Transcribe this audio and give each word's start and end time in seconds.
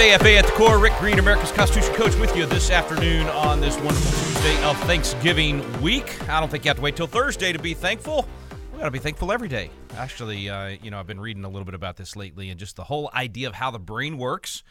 AFA 0.00 0.36
at 0.36 0.46
the 0.46 0.52
Core. 0.52 0.78
Rick 0.78 0.92
Green, 1.00 1.18
America's 1.18 1.50
Constitution 1.50 1.92
Coach, 1.94 2.14
with 2.16 2.36
you 2.36 2.46
this 2.46 2.70
afternoon 2.70 3.26
on 3.28 3.60
this 3.60 3.74
wonderful 3.78 4.12
Tuesday 4.12 4.62
of 4.62 4.78
Thanksgiving 4.82 5.82
week. 5.82 6.22
I 6.28 6.38
don't 6.38 6.48
think 6.48 6.64
you 6.64 6.68
have 6.68 6.76
to 6.76 6.82
wait 6.82 6.94
till 6.94 7.08
Thursday 7.08 7.52
to 7.52 7.58
be 7.58 7.74
thankful. 7.74 8.28
We 8.72 8.78
got 8.78 8.84
to 8.84 8.90
be 8.92 9.00
thankful 9.00 9.32
every 9.32 9.48
day. 9.48 9.70
Actually, 9.96 10.48
uh, 10.48 10.76
you 10.80 10.92
know, 10.92 11.00
I've 11.00 11.08
been 11.08 11.18
reading 11.18 11.44
a 11.44 11.48
little 11.48 11.64
bit 11.64 11.74
about 11.74 11.96
this 11.96 12.14
lately 12.14 12.48
and 12.48 12.60
just 12.60 12.76
the 12.76 12.84
whole 12.84 13.10
idea 13.12 13.48
of 13.48 13.54
how 13.54 13.72
the 13.72 13.80
brain 13.80 14.18
works. 14.18 14.62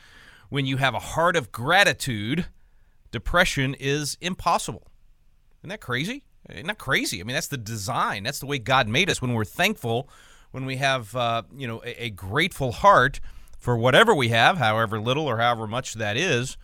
When 0.48 0.66
you 0.66 0.78
have 0.78 0.94
a 0.94 1.00
heart 1.00 1.36
of 1.36 1.52
gratitude, 1.52 2.46
depression 3.12 3.76
is 3.78 4.18
impossible. 4.22 4.88
Isn't 5.60 5.72
that 5.72 5.82
crazy? 5.82 6.24
Isn't 6.50 6.78
crazy? 6.78 7.20
I 7.20 7.26
mean, 7.26 7.34
that's 7.34 7.48
the 7.48 7.58
design. 7.58 8.24
That's 8.24 8.40
the 8.40 8.46
way 8.46 8.60
God 8.60 8.88
made 8.88 9.10
us. 9.10 9.22
When 9.22 9.34
we're 9.34 9.44
thankful, 9.44 10.10
when 10.52 10.66
we 10.66 10.78
have, 10.78 11.14
uh, 11.14 11.44
you 11.54 11.68
know, 11.68 11.82
a, 11.84 12.06
a 12.06 12.10
grateful 12.12 12.72
heart 12.72 13.20
for 13.58 13.78
whatever 13.78 14.14
we 14.14 14.30
have, 14.30 14.58
however 14.58 15.00
little 15.00 15.26
or 15.26 15.38
however 15.38 15.68
much 15.68 15.94
that 15.96 16.18
is, 16.18 16.58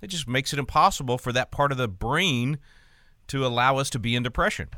it 0.00 0.08
just 0.08 0.28
makes 0.28 0.52
it 0.52 0.58
impossible 0.58 1.18
for 1.18 1.32
that 1.32 1.50
part 1.50 1.72
of 1.72 1.78
the 1.78 1.88
brain 1.88 2.58
to 3.28 3.46
allow 3.46 3.76
us 3.76 3.90
to 3.90 3.98
be 3.98 4.16
in 4.16 4.22
depression. 4.22 4.68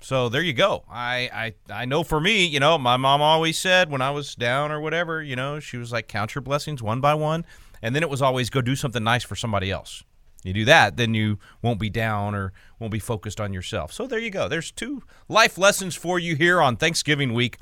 So 0.00 0.28
there 0.28 0.42
you 0.42 0.52
go. 0.52 0.82
I, 0.90 1.54
I 1.70 1.82
I 1.82 1.84
know 1.84 2.02
for 2.02 2.20
me, 2.20 2.44
you 2.44 2.58
know, 2.58 2.76
my 2.76 2.96
mom 2.96 3.22
always 3.22 3.56
said 3.56 3.88
when 3.90 4.02
I 4.02 4.10
was 4.10 4.34
down 4.34 4.72
or 4.72 4.80
whatever, 4.80 5.22
you 5.22 5.36
know, 5.36 5.60
she 5.60 5.76
was 5.76 5.92
like 5.92 6.08
count 6.08 6.34
your 6.34 6.42
blessings 6.42 6.82
one 6.82 7.00
by 7.00 7.14
one, 7.14 7.46
and 7.80 7.94
then 7.94 8.02
it 8.02 8.10
was 8.10 8.20
always 8.20 8.50
go 8.50 8.60
do 8.60 8.74
something 8.74 9.04
nice 9.04 9.22
for 9.22 9.36
somebody 9.36 9.70
else. 9.70 10.02
You 10.42 10.52
do 10.52 10.64
that, 10.64 10.96
then 10.96 11.14
you 11.14 11.38
won't 11.62 11.78
be 11.78 11.88
down 11.88 12.34
or 12.34 12.52
won't 12.80 12.92
be 12.92 12.98
focused 12.98 13.40
on 13.40 13.52
yourself. 13.52 13.92
So 13.92 14.08
there 14.08 14.18
you 14.18 14.30
go. 14.30 14.48
There's 14.48 14.72
two 14.72 15.04
life 15.28 15.56
lessons 15.56 15.94
for 15.94 16.18
you 16.18 16.34
here 16.34 16.60
on 16.60 16.76
Thanksgiving 16.76 17.32
week. 17.32 17.58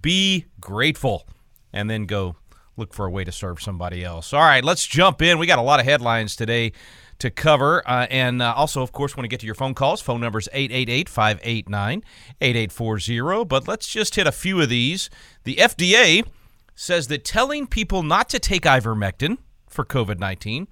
Be 0.00 0.46
grateful 0.60 1.28
and 1.74 1.90
then 1.90 2.06
go 2.06 2.36
look 2.76 2.94
for 2.94 3.06
a 3.06 3.10
way 3.10 3.24
to 3.24 3.32
serve 3.32 3.60
somebody 3.60 4.04
else. 4.04 4.32
All 4.32 4.40
right, 4.40 4.64
let's 4.64 4.86
jump 4.86 5.22
in. 5.22 5.38
We 5.38 5.46
got 5.46 5.58
a 5.58 5.62
lot 5.62 5.80
of 5.80 5.86
headlines 5.86 6.36
today 6.36 6.72
to 7.18 7.30
cover. 7.30 7.88
Uh, 7.88 8.06
and 8.10 8.42
uh, 8.42 8.52
also, 8.56 8.82
of 8.82 8.92
course, 8.92 9.16
want 9.16 9.24
to 9.24 9.28
get 9.28 9.40
to 9.40 9.46
your 9.46 9.54
phone 9.54 9.74
calls. 9.74 10.00
Phone 10.00 10.20
number 10.20 10.38
is 10.38 10.48
888 10.52 11.08
589 11.08 12.02
8840. 12.40 13.44
But 13.44 13.68
let's 13.68 13.88
just 13.88 14.14
hit 14.16 14.26
a 14.26 14.32
few 14.32 14.60
of 14.60 14.68
these. 14.68 15.10
The 15.44 15.56
FDA 15.56 16.26
says 16.74 17.08
that 17.08 17.24
telling 17.24 17.66
people 17.66 18.02
not 18.02 18.28
to 18.30 18.38
take 18.38 18.62
ivermectin 18.62 19.38
for 19.68 19.84
COVID 19.84 20.18
19 20.18 20.68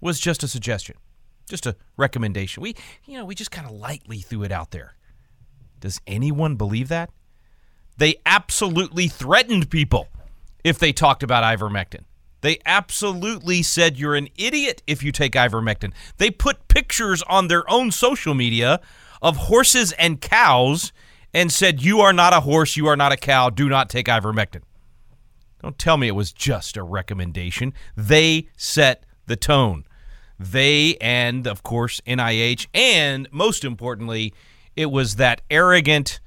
was 0.00 0.20
just 0.20 0.42
a 0.42 0.48
suggestion, 0.48 0.96
just 1.48 1.66
a 1.66 1.76
recommendation. 1.96 2.62
We, 2.62 2.74
you 3.04 3.18
know, 3.18 3.24
we 3.24 3.34
just 3.34 3.50
kind 3.50 3.66
of 3.66 3.72
lightly 3.74 4.18
threw 4.18 4.44
it 4.44 4.52
out 4.52 4.70
there. 4.70 4.94
Does 5.80 6.00
anyone 6.06 6.56
believe 6.56 6.88
that? 6.88 7.10
They 7.98 8.16
absolutely 8.24 9.08
threatened 9.08 9.70
people 9.70 10.08
if 10.66 10.80
they 10.80 10.92
talked 10.92 11.22
about 11.22 11.44
ivermectin. 11.44 12.02
They 12.40 12.58
absolutely 12.66 13.62
said 13.62 13.96
you're 13.96 14.16
an 14.16 14.28
idiot 14.36 14.82
if 14.88 15.00
you 15.00 15.12
take 15.12 15.34
ivermectin. 15.34 15.92
They 16.16 16.28
put 16.28 16.66
pictures 16.66 17.22
on 17.28 17.46
their 17.46 17.68
own 17.70 17.92
social 17.92 18.34
media 18.34 18.80
of 19.22 19.36
horses 19.36 19.92
and 19.92 20.20
cows 20.20 20.92
and 21.32 21.52
said, 21.52 21.84
You 21.84 22.00
are 22.00 22.12
not 22.12 22.32
a 22.32 22.40
horse, 22.40 22.76
you 22.76 22.88
are 22.88 22.96
not 22.96 23.12
a 23.12 23.16
cow, 23.16 23.48
do 23.48 23.68
not 23.68 23.88
take 23.88 24.06
ivermectin. 24.06 24.62
Don't 25.62 25.78
tell 25.78 25.96
me 25.98 26.08
it 26.08 26.16
was 26.16 26.32
just 26.32 26.76
a 26.76 26.82
recommendation. 26.82 27.72
They 27.96 28.48
set 28.56 29.04
the 29.26 29.36
tone. 29.36 29.84
They 30.36 30.96
and, 31.00 31.46
of 31.46 31.62
course, 31.62 32.00
NIH, 32.08 32.66
and 32.74 33.28
most 33.30 33.64
importantly, 33.64 34.34
it 34.74 34.90
was 34.90 35.14
that 35.16 35.42
arrogant, 35.48 36.18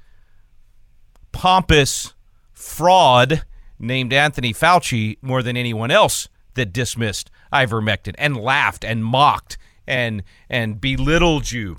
pompous 1.30 2.14
fraud 2.54 3.44
named 3.80 4.12
Anthony 4.12 4.52
Fauci 4.52 5.16
more 5.22 5.42
than 5.42 5.56
anyone 5.56 5.90
else 5.90 6.28
that 6.54 6.72
dismissed 6.72 7.30
ivermectin 7.52 8.14
and 8.18 8.36
laughed 8.36 8.84
and 8.84 9.04
mocked 9.04 9.56
and 9.86 10.22
and 10.48 10.80
belittled 10.80 11.50
you 11.50 11.76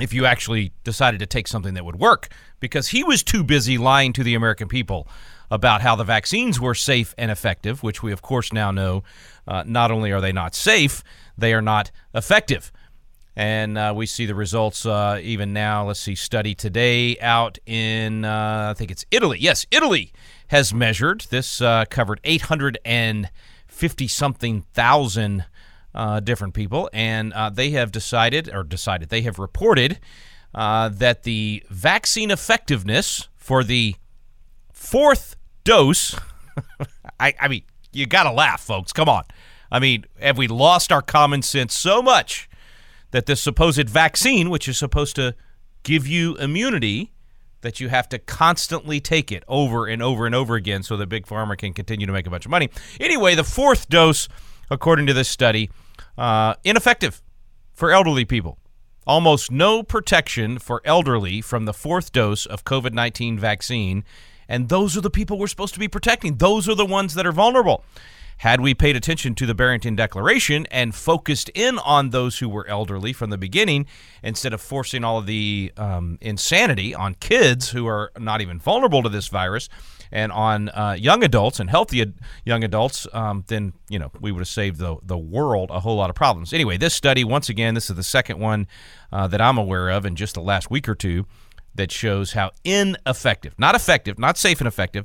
if 0.00 0.14
you 0.14 0.24
actually 0.24 0.72
decided 0.84 1.20
to 1.20 1.26
take 1.26 1.46
something 1.46 1.74
that 1.74 1.84
would 1.84 1.96
work 1.96 2.28
because 2.60 2.88
he 2.88 3.04
was 3.04 3.22
too 3.22 3.42
busy 3.42 3.76
lying 3.76 4.12
to 4.12 4.22
the 4.22 4.34
American 4.34 4.68
people 4.68 5.06
about 5.50 5.82
how 5.82 5.96
the 5.96 6.04
vaccines 6.04 6.60
were 6.60 6.74
safe 6.74 7.14
and 7.18 7.30
effective, 7.30 7.82
which 7.82 8.02
we 8.02 8.12
of 8.12 8.22
course 8.22 8.52
now 8.52 8.70
know 8.70 9.02
uh, 9.48 9.64
not 9.66 9.90
only 9.90 10.12
are 10.12 10.20
they 10.20 10.32
not 10.32 10.54
safe, 10.54 11.02
they 11.36 11.52
are 11.52 11.62
not 11.62 11.90
effective. 12.14 12.72
And 13.36 13.78
uh, 13.78 13.92
we 13.96 14.06
see 14.06 14.26
the 14.26 14.34
results 14.34 14.84
uh, 14.84 15.18
even 15.22 15.52
now. 15.52 15.86
Let's 15.86 16.00
see, 16.00 16.14
study 16.14 16.54
today 16.54 17.18
out 17.20 17.58
in, 17.64 18.24
uh, 18.24 18.68
I 18.70 18.74
think 18.74 18.90
it's 18.90 19.04
Italy. 19.10 19.38
Yes, 19.40 19.66
Italy 19.70 20.12
has 20.50 20.74
measured. 20.74 21.22
This 21.30 21.60
uh, 21.60 21.84
covered 21.90 22.20
850 22.24 24.08
something 24.08 24.62
thousand 24.74 25.44
uh, 25.94 26.20
different 26.20 26.54
people, 26.54 26.90
and 26.92 27.32
uh, 27.32 27.50
they 27.50 27.70
have 27.70 27.92
decided, 27.92 28.52
or 28.52 28.64
decided, 28.64 29.08
they 29.08 29.22
have 29.22 29.38
reported 29.38 29.98
that 30.52 31.22
the 31.22 31.62
vaccine 31.70 32.30
effectiveness 32.30 33.28
for 33.36 33.62
the 33.62 33.94
fourth 34.72 35.36
dose, 35.62 36.16
I, 37.20 37.34
I 37.40 37.46
mean, 37.46 37.62
you 37.92 38.06
got 38.06 38.24
to 38.24 38.32
laugh, 38.32 38.60
folks. 38.60 38.92
Come 38.92 39.08
on. 39.08 39.24
I 39.70 39.78
mean, 39.78 40.04
have 40.20 40.36
we 40.36 40.48
lost 40.48 40.90
our 40.90 41.02
common 41.02 41.42
sense 41.42 41.76
so 41.76 42.02
much 42.02 42.48
that 43.12 43.26
this 43.26 43.40
supposed 43.40 43.88
vaccine, 43.88 44.50
which 44.50 44.68
is 44.68 44.78
supposed 44.78 45.14
to 45.16 45.36
give 45.84 46.08
you 46.08 46.36
immunity, 46.36 47.12
that 47.62 47.80
you 47.80 47.88
have 47.88 48.08
to 48.10 48.18
constantly 48.18 49.00
take 49.00 49.30
it 49.30 49.44
over 49.48 49.86
and 49.86 50.02
over 50.02 50.26
and 50.26 50.34
over 50.34 50.54
again 50.54 50.82
so 50.82 50.96
the 50.96 51.06
Big 51.06 51.26
Pharma 51.26 51.56
can 51.56 51.72
continue 51.72 52.06
to 52.06 52.12
make 52.12 52.26
a 52.26 52.30
bunch 52.30 52.44
of 52.44 52.50
money? 52.50 52.68
Anyway, 52.98 53.34
the 53.34 53.44
fourth 53.44 53.88
dose, 53.88 54.28
according 54.70 55.06
to 55.06 55.12
this 55.12 55.28
study, 55.28 55.70
uh, 56.16 56.54
ineffective 56.64 57.22
for 57.72 57.90
elderly 57.90 58.24
people. 58.24 58.58
Almost 59.06 59.50
no 59.50 59.82
protection 59.82 60.58
for 60.58 60.82
elderly 60.84 61.40
from 61.40 61.64
the 61.64 61.72
fourth 61.72 62.12
dose 62.12 62.46
of 62.46 62.64
COVID 62.64 62.92
19 62.92 63.38
vaccine. 63.38 64.04
And 64.48 64.68
those 64.68 64.96
are 64.96 65.00
the 65.00 65.10
people 65.10 65.38
we're 65.38 65.46
supposed 65.46 65.74
to 65.74 65.80
be 65.80 65.88
protecting. 65.88 66.36
Those 66.36 66.68
are 66.68 66.74
the 66.74 66.84
ones 66.84 67.14
that 67.14 67.26
are 67.26 67.32
vulnerable. 67.32 67.84
Had 68.40 68.62
we 68.62 68.72
paid 68.72 68.96
attention 68.96 69.34
to 69.34 69.44
the 69.44 69.54
Barrington 69.54 69.94
Declaration 69.94 70.64
and 70.70 70.94
focused 70.94 71.50
in 71.50 71.78
on 71.80 72.08
those 72.08 72.38
who 72.38 72.48
were 72.48 72.66
elderly 72.68 73.12
from 73.12 73.28
the 73.28 73.36
beginning, 73.36 73.84
instead 74.22 74.54
of 74.54 74.62
forcing 74.62 75.04
all 75.04 75.18
of 75.18 75.26
the 75.26 75.70
um, 75.76 76.16
insanity 76.22 76.94
on 76.94 77.16
kids 77.16 77.68
who 77.68 77.86
are 77.86 78.10
not 78.18 78.40
even 78.40 78.58
vulnerable 78.58 79.02
to 79.02 79.10
this 79.10 79.28
virus, 79.28 79.68
and 80.10 80.32
on 80.32 80.70
uh, 80.70 80.96
young 80.98 81.22
adults 81.22 81.60
and 81.60 81.68
healthy 81.68 82.00
ad- 82.00 82.14
young 82.46 82.64
adults, 82.64 83.06
um, 83.12 83.44
then 83.48 83.74
you 83.90 83.98
know 83.98 84.10
we 84.22 84.32
would 84.32 84.40
have 84.40 84.48
saved 84.48 84.78
the 84.78 84.96
the 85.02 85.18
world 85.18 85.70
a 85.70 85.80
whole 85.80 85.96
lot 85.96 86.08
of 86.08 86.16
problems. 86.16 86.54
Anyway, 86.54 86.78
this 86.78 86.94
study, 86.94 87.22
once 87.22 87.50
again, 87.50 87.74
this 87.74 87.90
is 87.90 87.96
the 87.96 88.02
second 88.02 88.38
one 88.38 88.66
uh, 89.12 89.26
that 89.26 89.42
I'm 89.42 89.58
aware 89.58 89.90
of 89.90 90.06
in 90.06 90.16
just 90.16 90.32
the 90.32 90.40
last 90.40 90.70
week 90.70 90.88
or 90.88 90.94
two 90.94 91.26
that 91.74 91.92
shows 91.92 92.32
how 92.32 92.52
ineffective, 92.64 93.54
not 93.58 93.74
effective, 93.74 94.18
not 94.18 94.38
safe 94.38 94.62
and 94.62 94.66
effective 94.66 95.04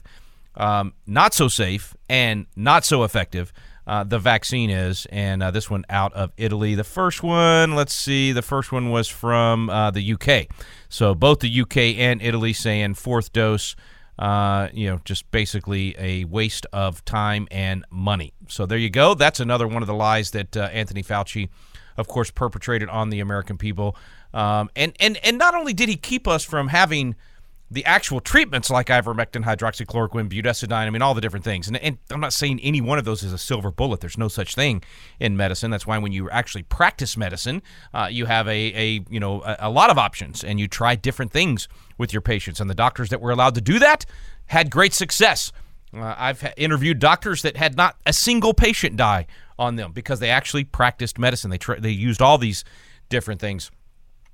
um, 0.57 0.93
not 1.05 1.33
so 1.33 1.47
safe 1.47 1.95
and 2.09 2.45
not 2.55 2.85
so 2.85 3.03
effective 3.03 3.51
uh, 3.87 4.03
the 4.03 4.19
vaccine 4.19 4.69
is. 4.69 5.05
And 5.11 5.43
uh, 5.43 5.51
this 5.51 5.69
one 5.69 5.85
out 5.89 6.13
of 6.13 6.31
Italy. 6.37 6.75
The 6.75 6.83
first 6.83 7.23
one, 7.23 7.75
let's 7.75 7.93
see, 7.93 8.31
the 8.31 8.41
first 8.41 8.71
one 8.71 8.89
was 8.89 9.07
from 9.07 9.69
uh, 9.69 9.91
the 9.91 10.13
UK. 10.13 10.47
So 10.89 11.13
both 11.13 11.39
the 11.39 11.61
UK 11.61 11.77
and 11.97 12.21
Italy 12.21 12.53
saying 12.53 12.95
fourth 12.95 13.33
dose. 13.33 13.75
Uh, 14.17 14.69
you 14.71 14.89
know, 14.89 15.01
just 15.03 15.29
basically 15.31 15.93
a 15.99 16.23
waste 16.23 16.65
of 16.71 17.03
time 17.03 17.49
and 17.51 17.83
money. 17.89 18.31
So 18.47 18.65
there 18.65 18.77
you 18.77 18.89
go. 18.89 19.13
That's 19.13 19.41
another 19.41 19.67
one 19.67 19.83
of 19.83 19.87
the 19.87 19.93
lies 19.93 20.31
that 20.31 20.55
uh, 20.55 20.69
Anthony 20.71 21.03
Fauci, 21.03 21.49
of 21.97 22.07
course, 22.07 22.31
perpetrated 22.31 22.87
on 22.87 23.09
the 23.09 23.19
American 23.19 23.57
people. 23.57 23.97
Um, 24.33 24.69
and 24.73 24.93
and 25.01 25.17
and 25.17 25.37
not 25.37 25.53
only 25.53 25.73
did 25.73 25.89
he 25.89 25.97
keep 25.97 26.29
us 26.29 26.45
from 26.45 26.69
having 26.69 27.15
the 27.71 27.83
actual 27.85 28.19
treatments 28.19 28.69
like 28.69 28.87
ivermectin, 28.87 29.43
hydroxychloroquine, 29.43 30.29
budesonide, 30.29 30.85
I 30.85 30.89
mean, 30.91 31.01
all 31.01 31.15
the 31.15 31.21
different 31.21 31.43
things. 31.43 31.67
And, 31.67 31.77
and, 31.77 31.97
I'm 32.11 32.19
not 32.19 32.33
saying 32.33 32.59
any 32.61 32.79
one 32.79 32.99
of 32.99 33.05
those 33.05 33.23
is 33.23 33.33
a 33.33 33.39
silver 33.39 33.71
bullet. 33.71 34.01
There's 34.01 34.17
no 34.17 34.27
such 34.27 34.53
thing 34.53 34.83
in 35.19 35.35
medicine. 35.35 35.71
That's 35.71 35.87
why 35.87 35.97
when 35.97 36.11
you 36.11 36.29
actually 36.29 36.63
practice 36.63 37.17
medicine, 37.17 37.63
uh, 37.93 38.07
you 38.11 38.27
have 38.27 38.47
a, 38.47 38.51
a 38.51 39.05
you 39.09 39.19
know 39.19 39.41
a, 39.41 39.57
a, 39.61 39.69
lot 39.69 39.89
of 39.89 39.97
options 39.97 40.43
and 40.43 40.59
you 40.59 40.67
try 40.67 40.95
different 40.95 41.31
things 41.31 41.67
with 41.97 42.13
your 42.13 42.21
patients. 42.21 42.59
And 42.59 42.69
the 42.69 42.75
doctors 42.75 43.09
that 43.09 43.19
were 43.19 43.31
allowed 43.31 43.55
to 43.55 43.61
do 43.61 43.79
that 43.79 44.05
had 44.45 44.69
great 44.69 44.93
success. 44.93 45.51
Uh, 45.91 46.13
I've 46.17 46.53
interviewed 46.57 46.99
doctors 46.99 47.41
that 47.41 47.57
had 47.57 47.75
not 47.75 47.95
a 48.05 48.13
single 48.13 48.53
patient 48.53 48.95
die 48.95 49.25
on 49.57 49.75
them 49.75 49.91
because 49.91 50.19
they 50.19 50.29
actually 50.29 50.65
practiced 50.65 51.17
medicine. 51.17 51.49
They 51.49 51.57
tra- 51.57 51.81
they 51.81 51.89
used 51.89 52.21
all 52.21 52.37
these 52.37 52.63
different 53.09 53.41
things, 53.41 53.71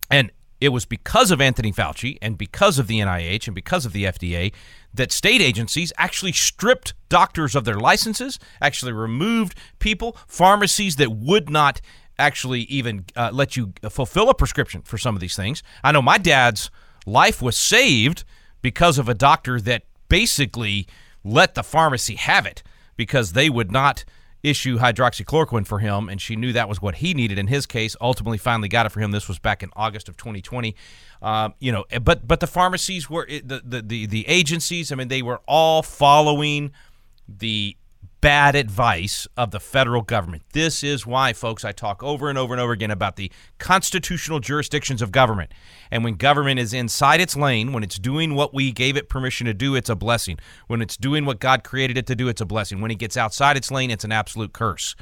and 0.09 0.31
it 0.61 0.69
was 0.69 0.85
because 0.85 1.31
of 1.31 1.41
Anthony 1.41 1.73
Fauci 1.73 2.19
and 2.21 2.37
because 2.37 2.77
of 2.77 2.85
the 2.85 2.99
NIH 2.99 3.47
and 3.47 3.55
because 3.55 3.85
of 3.85 3.93
the 3.93 4.05
FDA 4.05 4.53
that 4.93 5.11
state 5.11 5.41
agencies 5.41 5.91
actually 5.97 6.31
stripped 6.31 6.93
doctors 7.09 7.55
of 7.55 7.65
their 7.65 7.79
licenses, 7.79 8.37
actually 8.61 8.93
removed 8.93 9.57
people, 9.79 10.15
pharmacies 10.27 10.97
that 10.97 11.11
would 11.11 11.49
not 11.49 11.81
actually 12.19 12.61
even 12.61 13.05
uh, 13.15 13.31
let 13.33 13.57
you 13.57 13.73
fulfill 13.89 14.29
a 14.29 14.35
prescription 14.35 14.83
for 14.83 14.99
some 14.99 15.15
of 15.15 15.21
these 15.21 15.35
things. 15.35 15.63
I 15.83 15.91
know 15.91 16.01
my 16.03 16.19
dad's 16.19 16.69
life 17.07 17.41
was 17.41 17.57
saved 17.57 18.23
because 18.61 18.99
of 18.99 19.09
a 19.09 19.15
doctor 19.15 19.59
that 19.61 19.83
basically 20.09 20.87
let 21.23 21.55
the 21.55 21.63
pharmacy 21.63 22.15
have 22.15 22.45
it 22.45 22.61
because 22.95 23.33
they 23.33 23.49
would 23.49 23.71
not 23.71 24.05
issue 24.43 24.77
hydroxychloroquine 24.77 25.65
for 25.65 25.79
him, 25.79 26.09
and 26.09 26.21
she 26.21 26.35
knew 26.35 26.53
that 26.53 26.67
was 26.67 26.81
what 26.81 26.95
he 26.95 27.13
needed 27.13 27.37
in 27.37 27.47
his 27.47 27.65
case. 27.65 27.95
Ultimately, 28.01 28.37
finally 28.37 28.67
got 28.67 28.85
it 28.85 28.89
for 28.89 28.99
him. 28.99 29.11
This 29.11 29.27
was 29.27 29.39
back 29.39 29.63
in 29.63 29.69
August 29.75 30.09
of 30.09 30.17
2020. 30.17 30.75
Uh, 31.21 31.49
you 31.59 31.71
know, 31.71 31.85
but 32.01 32.27
but 32.27 32.39
the 32.39 32.47
pharmacies 32.47 33.09
were 33.09 33.25
the, 33.27 33.61
the 33.63 33.81
the 33.81 34.05
the 34.05 34.27
agencies. 34.27 34.91
I 34.91 34.95
mean, 34.95 35.07
they 35.07 35.21
were 35.21 35.41
all 35.47 35.83
following 35.83 36.71
the 37.27 37.75
bad 38.21 38.55
advice 38.55 39.27
of 39.35 39.49
the 39.49 39.59
federal 39.59 40.03
government. 40.03 40.43
This 40.53 40.83
is 40.83 41.07
why, 41.07 41.33
folks, 41.33 41.65
I 41.65 41.71
talk 41.71 42.03
over 42.03 42.29
and 42.29 42.37
over 42.37 42.53
and 42.53 42.61
over 42.61 42.71
again 42.71 42.91
about 42.91 43.15
the 43.15 43.31
constitutional 43.57 44.39
jurisdictions 44.39 45.01
of 45.01 45.11
government. 45.11 45.51
And 45.89 46.03
when 46.03 46.13
government 46.15 46.59
is 46.59 46.71
inside 46.71 47.19
its 47.19 47.35
lane, 47.35 47.73
when 47.73 47.83
it's 47.83 47.97
doing 47.97 48.35
what 48.35 48.53
we 48.53 48.71
gave 48.71 48.95
it 48.95 49.09
permission 49.09 49.47
to 49.47 49.55
do, 49.55 49.73
it's 49.73 49.89
a 49.89 49.95
blessing. 49.95 50.37
When 50.67 50.83
it's 50.83 50.97
doing 50.97 51.25
what 51.25 51.39
God 51.39 51.63
created 51.63 51.97
it 51.97 52.05
to 52.07 52.15
do, 52.15 52.27
it's 52.27 52.41
a 52.41 52.45
blessing. 52.45 52.79
When 52.79 52.91
it 52.91 52.99
gets 52.99 53.17
outside 53.17 53.57
its 53.57 53.71
lane, 53.71 53.89
it's 53.89 54.05
an 54.05 54.11
absolute 54.11 54.53
curse. 54.53 54.95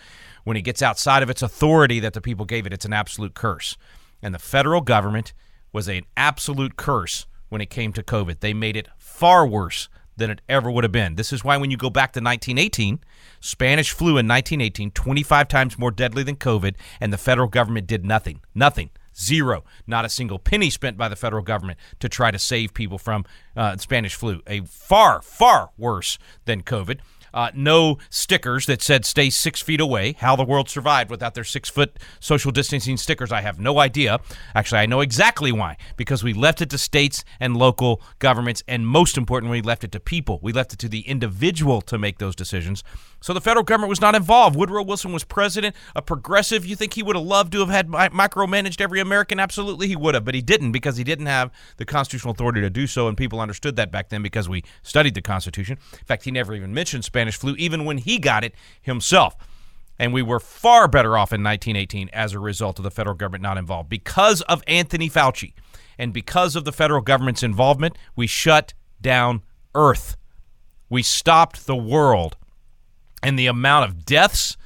When 0.46 0.56
it 0.56 0.62
gets 0.62 0.82
outside 0.82 1.22
of 1.22 1.30
its 1.30 1.42
authority 1.42 2.00
that 2.00 2.14
the 2.14 2.22
people 2.22 2.46
gave 2.46 2.66
it, 2.66 2.74
it's 2.74 2.86
an 2.86 2.94
absolute 2.94 3.34
curse. 3.34 3.78
And 4.22 4.34
the 4.34 4.40
federal 4.40 4.82
government 4.82 5.34
was 5.74 5.90
an 5.90 6.04
absolute 6.16 6.78
curse 6.78 7.26
when 7.50 7.60
it 7.60 7.70
came 7.70 7.92
to 7.94 8.04
COVID. 8.04 8.40
They 8.40 8.54
made 8.54 8.78
it 8.78 8.88
far 8.98 9.46
worse 9.46 9.90
than 10.20 10.30
it 10.30 10.42
ever 10.48 10.70
would 10.70 10.84
have 10.84 10.92
been. 10.92 11.16
This 11.16 11.34
is 11.34 11.44
why 11.44 11.58
when 11.58 11.72
you 11.72 11.78
go 11.78 11.90
back 11.90 12.14
to 12.14 12.20
1918, 12.20 13.00
Spanish 13.40 13.92
flu 13.92 14.10
in 14.10 14.28
1918, 14.28 14.92
25 14.92 15.48
times 15.48 15.80
more 15.80 15.92
deadly 15.92 16.24
than 16.24 16.36
COVID, 16.36 16.76
and 17.00 17.12
the 17.12 17.18
federal 17.18 17.48
government 17.48 17.88
did 17.88 18.06
nothing. 18.06 18.42
Nothing. 18.54 18.92
Zero. 19.18 19.64
Not 19.88 20.06
a 20.06 20.10
single 20.10 20.40
penny 20.40 20.70
spent 20.70 20.98
by 20.98 21.10
the 21.10 21.16
federal 21.16 21.44
government 21.44 21.80
to 22.00 22.08
try 22.08 22.32
to 22.32 22.40
save 22.40 22.74
people 22.74 22.98
from 22.98 23.26
uh, 23.56 23.76
Spanish 23.78 24.16
flu. 24.16 24.42
A 24.48 24.62
far, 24.62 25.22
far 25.22 25.72
worse 25.78 26.18
than 26.46 26.62
COVID. 26.62 27.00
Uh, 27.34 27.52
no 27.54 27.98
stickers 28.10 28.66
that 28.66 28.82
said 28.82 29.06
stay 29.06 29.30
six 29.30 29.62
feet 29.62 29.80
away. 29.80 30.16
How 30.20 30.36
the 30.36 30.44
world 30.44 30.70
survived 30.70 31.10
without 31.10 31.34
their 31.34 31.44
six 31.44 31.70
foot 31.70 31.98
social 32.20 32.52
distancing 32.52 32.98
stickers, 32.98 33.32
I 33.32 33.42
have 33.42 33.60
no 33.60 33.80
idea. 33.80 34.20
Actually, 34.56 34.82
I 34.82 34.86
know 34.86 35.02
exactly 35.02 35.52
why. 35.52 35.78
Because 35.98 36.24
we 36.24 36.34
left 36.34 36.62
it 36.62 36.70
to 36.72 36.78
states 36.78 37.24
and 37.40 37.56
local 37.58 38.02
governments, 38.20 38.64
and 38.68 38.88
most 38.88 39.18
importantly, 39.18 39.60
we 39.60 39.62
left 39.62 39.84
it 39.84 39.92
to 39.94 40.00
people. 40.00 40.40
We 40.42 40.54
left 40.54 40.74
it 40.74 40.80
to 40.80 40.90
the 40.90 41.02
individual 41.02 41.82
to 41.82 41.98
make 41.98 42.20
those 42.20 42.36
decisions. 42.36 42.84
So 43.22 43.34
the 43.34 43.42
federal 43.42 43.64
government 43.64 43.90
was 43.90 44.02
not 44.02 44.16
involved. 44.16 44.56
Woodrow 44.56 44.84
Wilson 44.84 45.12
was 45.12 45.24
president, 45.24 45.76
a 45.96 46.02
progressive. 46.02 46.66
You 46.66 46.76
think 46.76 46.94
he 46.94 47.04
would 47.04 47.16
have 47.16 47.26
loved 47.26 47.52
to 47.52 47.60
have 47.60 47.70
had 47.70 47.88
micromanaged 47.90 48.80
every 48.80 49.00
American? 49.00 49.40
Absolutely, 49.40 49.88
he 49.88 49.96
would 49.96 50.16
have, 50.16 50.24
but 50.24 50.36
he 50.36 50.42
didn't 50.42 50.72
because 50.72 50.98
he 50.98 51.04
didn't 51.04 51.26
have 51.26 51.52
the 51.78 51.86
constitutional 51.86 52.32
authority 52.32 52.62
to 52.62 52.70
do 52.70 52.88
so, 52.88 53.08
and 53.08 53.18
people 53.18 53.40
understood 53.40 53.76
that 53.76 53.92
back 53.92 54.10
then 54.10 54.22
because 54.22 54.48
we 54.48 54.64
studied 54.84 55.16
the 55.16 55.22
Constitution. 55.22 55.78
In 55.92 56.06
fact, 56.06 56.24
he 56.24 56.32
never 56.32 56.54
even 56.54 56.74
mentioned 56.74 57.04
flu, 57.36 57.56
even 57.56 57.86
when 57.86 57.98
he 57.98 58.20
got 58.20 58.44
it 58.44 58.54
himself. 58.82 59.36
And 59.98 60.14
we 60.14 60.22
were 60.22 60.40
far 60.40 60.88
better 60.88 61.18
off 61.18 61.34
in 61.34 61.44
1918 61.44 62.10
as 62.14 62.34
a 62.34 62.40
result 62.40 62.80
of 62.80 62.84
the 62.84 62.92
federal 62.92 63.16
government 63.16 63.44
not 63.44 63.58
involved. 63.58 63.90
Because 63.90 64.42
of 64.44 64.64
Anthony 64.66 65.10
Fauci 65.10 65.54
and 65.98 66.14
because 66.14 66.56
of 66.56 66.64
the 66.64 66.72
federal 66.72 67.02
government's 67.02 67.44
involvement, 67.44 67.98
we 68.16 68.26
shut 68.26 68.74
down 69.02 69.42
Earth. 69.76 70.16
We 70.90 71.04
stopped 71.04 71.68
the 71.68 71.76
world 71.76 72.38
and 73.22 73.38
the 73.38 73.48
amount 73.48 73.90
of 73.90 74.06
deaths, 74.06 74.58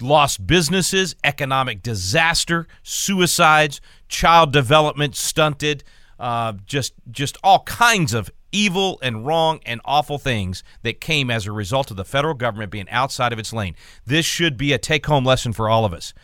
lost 0.00 0.46
businesses, 0.46 1.14
economic 1.22 1.82
disaster, 1.82 2.66
suicides, 2.82 3.80
child 4.08 4.52
development 4.52 5.14
stunted, 5.14 5.84
uh, 6.18 6.54
just 6.66 6.94
just 7.10 7.36
all 7.42 7.60
kinds 7.64 8.14
of 8.14 8.30
evil 8.52 8.98
and 9.02 9.26
wrong 9.26 9.60
and 9.66 9.80
awful 9.84 10.18
things 10.18 10.62
that 10.82 11.00
came 11.00 11.30
as 11.30 11.46
a 11.46 11.52
result 11.52 11.90
of 11.90 11.96
the 11.96 12.04
federal 12.04 12.34
government 12.34 12.70
being 12.70 12.88
outside 12.90 13.32
of 13.32 13.38
its 13.38 13.52
lane. 13.52 13.74
This 14.06 14.26
should 14.26 14.56
be 14.56 14.72
a 14.72 14.78
take-home 14.78 15.24
lesson 15.24 15.52
for 15.52 15.68
all 15.68 15.84
of 15.84 15.92
us. 15.92 16.14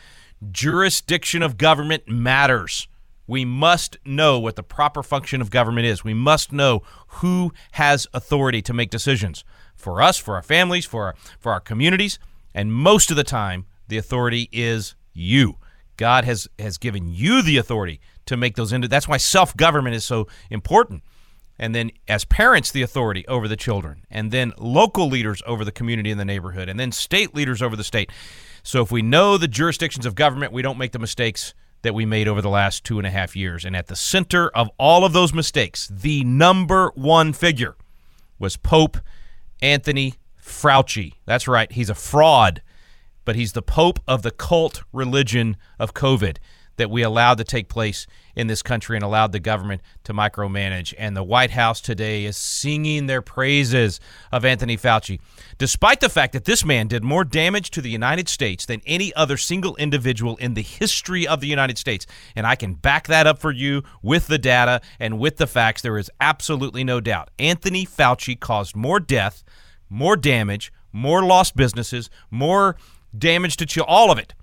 Jurisdiction 0.50 1.42
of 1.42 1.58
government 1.58 2.08
matters. 2.08 2.86
We 3.26 3.44
must 3.44 3.98
know 4.04 4.38
what 4.38 4.56
the 4.56 4.62
proper 4.62 5.02
function 5.02 5.40
of 5.40 5.50
government 5.50 5.86
is. 5.86 6.04
We 6.04 6.14
must 6.14 6.52
know 6.52 6.82
who 7.08 7.52
has 7.72 8.06
authority 8.14 8.62
to 8.62 8.72
make 8.72 8.90
decisions 8.90 9.44
for 9.74 10.00
us, 10.00 10.16
for 10.16 10.34
our 10.34 10.42
families, 10.42 10.86
for 10.86 11.04
our, 11.06 11.14
for 11.38 11.52
our 11.52 11.60
communities, 11.60 12.18
and 12.54 12.72
most 12.72 13.10
of 13.10 13.16
the 13.16 13.24
time, 13.24 13.66
the 13.88 13.98
authority 13.98 14.48
is 14.52 14.94
you. 15.12 15.56
God 15.96 16.24
has 16.24 16.48
has 16.58 16.78
given 16.78 17.08
you 17.08 17.42
the 17.42 17.56
authority 17.56 18.00
to 18.26 18.36
make 18.36 18.56
those 18.56 18.72
into. 18.72 18.88
That's 18.88 19.08
why 19.08 19.16
self 19.16 19.56
government 19.56 19.94
is 19.96 20.04
so 20.04 20.28
important. 20.50 21.02
And 21.58 21.74
then, 21.74 21.90
as 22.06 22.24
parents, 22.24 22.70
the 22.70 22.82
authority 22.82 23.26
over 23.26 23.48
the 23.48 23.56
children, 23.56 24.04
and 24.10 24.30
then 24.30 24.52
local 24.58 25.08
leaders 25.08 25.42
over 25.46 25.64
the 25.64 25.72
community 25.72 26.10
and 26.10 26.20
the 26.20 26.24
neighborhood, 26.24 26.68
and 26.68 26.78
then 26.78 26.92
state 26.92 27.34
leaders 27.34 27.60
over 27.60 27.74
the 27.74 27.84
state. 27.84 28.10
So, 28.62 28.82
if 28.82 28.92
we 28.92 29.02
know 29.02 29.36
the 29.36 29.48
jurisdictions 29.48 30.06
of 30.06 30.14
government, 30.14 30.52
we 30.52 30.62
don't 30.62 30.78
make 30.78 30.92
the 30.92 30.98
mistakes 30.98 31.54
that 31.82 31.94
we 31.94 32.04
made 32.04 32.28
over 32.28 32.42
the 32.42 32.48
last 32.48 32.84
two 32.84 32.98
and 32.98 33.06
a 33.06 33.10
half 33.10 33.36
years. 33.36 33.64
And 33.64 33.76
at 33.76 33.86
the 33.86 33.96
center 33.96 34.48
of 34.50 34.70
all 34.78 35.04
of 35.04 35.12
those 35.12 35.32
mistakes, 35.32 35.88
the 35.88 36.24
number 36.24 36.92
one 36.94 37.32
figure 37.32 37.76
was 38.38 38.56
Pope 38.56 38.98
Anthony 39.62 40.14
Fauci. 40.40 41.14
That's 41.24 41.48
right, 41.48 41.70
he's 41.70 41.90
a 41.90 41.94
fraud, 41.94 42.62
but 43.24 43.36
he's 43.36 43.52
the 43.52 43.62
pope 43.62 44.00
of 44.06 44.22
the 44.22 44.30
cult 44.30 44.82
religion 44.92 45.56
of 45.78 45.94
COVID 45.94 46.38
that 46.78 46.90
we 46.90 47.02
allowed 47.02 47.38
to 47.38 47.44
take 47.44 47.68
place 47.68 48.06
in 48.34 48.46
this 48.46 48.62
country 48.62 48.96
and 48.96 49.04
allowed 49.04 49.32
the 49.32 49.40
government 49.40 49.82
to 50.04 50.14
micromanage. 50.14 50.94
And 50.96 51.16
the 51.16 51.22
White 51.22 51.50
House 51.50 51.80
today 51.80 52.24
is 52.24 52.36
singing 52.36 53.06
their 53.06 53.20
praises 53.20 54.00
of 54.32 54.44
Anthony 54.44 54.76
Fauci, 54.76 55.20
despite 55.58 56.00
the 56.00 56.08
fact 56.08 56.32
that 56.32 56.44
this 56.44 56.64
man 56.64 56.86
did 56.86 57.04
more 57.04 57.24
damage 57.24 57.70
to 57.72 57.82
the 57.82 57.90
United 57.90 58.28
States 58.28 58.64
than 58.64 58.80
any 58.86 59.14
other 59.14 59.36
single 59.36 59.76
individual 59.76 60.36
in 60.36 60.54
the 60.54 60.62
history 60.62 61.26
of 61.26 61.40
the 61.40 61.48
United 61.48 61.78
States. 61.78 62.06
And 62.34 62.46
I 62.46 62.54
can 62.54 62.74
back 62.74 63.08
that 63.08 63.26
up 63.26 63.38
for 63.38 63.50
you 63.50 63.82
with 64.02 64.28
the 64.28 64.38
data 64.38 64.80
and 64.98 65.18
with 65.18 65.36
the 65.36 65.46
facts. 65.46 65.82
There 65.82 65.98
is 65.98 66.10
absolutely 66.20 66.84
no 66.84 67.00
doubt. 67.00 67.30
Anthony 67.38 67.84
Fauci 67.84 68.38
caused 68.38 68.74
more 68.74 69.00
death, 69.00 69.42
more 69.90 70.16
damage, 70.16 70.72
more 70.92 71.24
lost 71.24 71.56
businesses, 71.56 72.08
more 72.30 72.76
damage 73.16 73.56
to. 73.56 73.84
All 73.84 74.10
of 74.10 74.18
it 74.18 74.34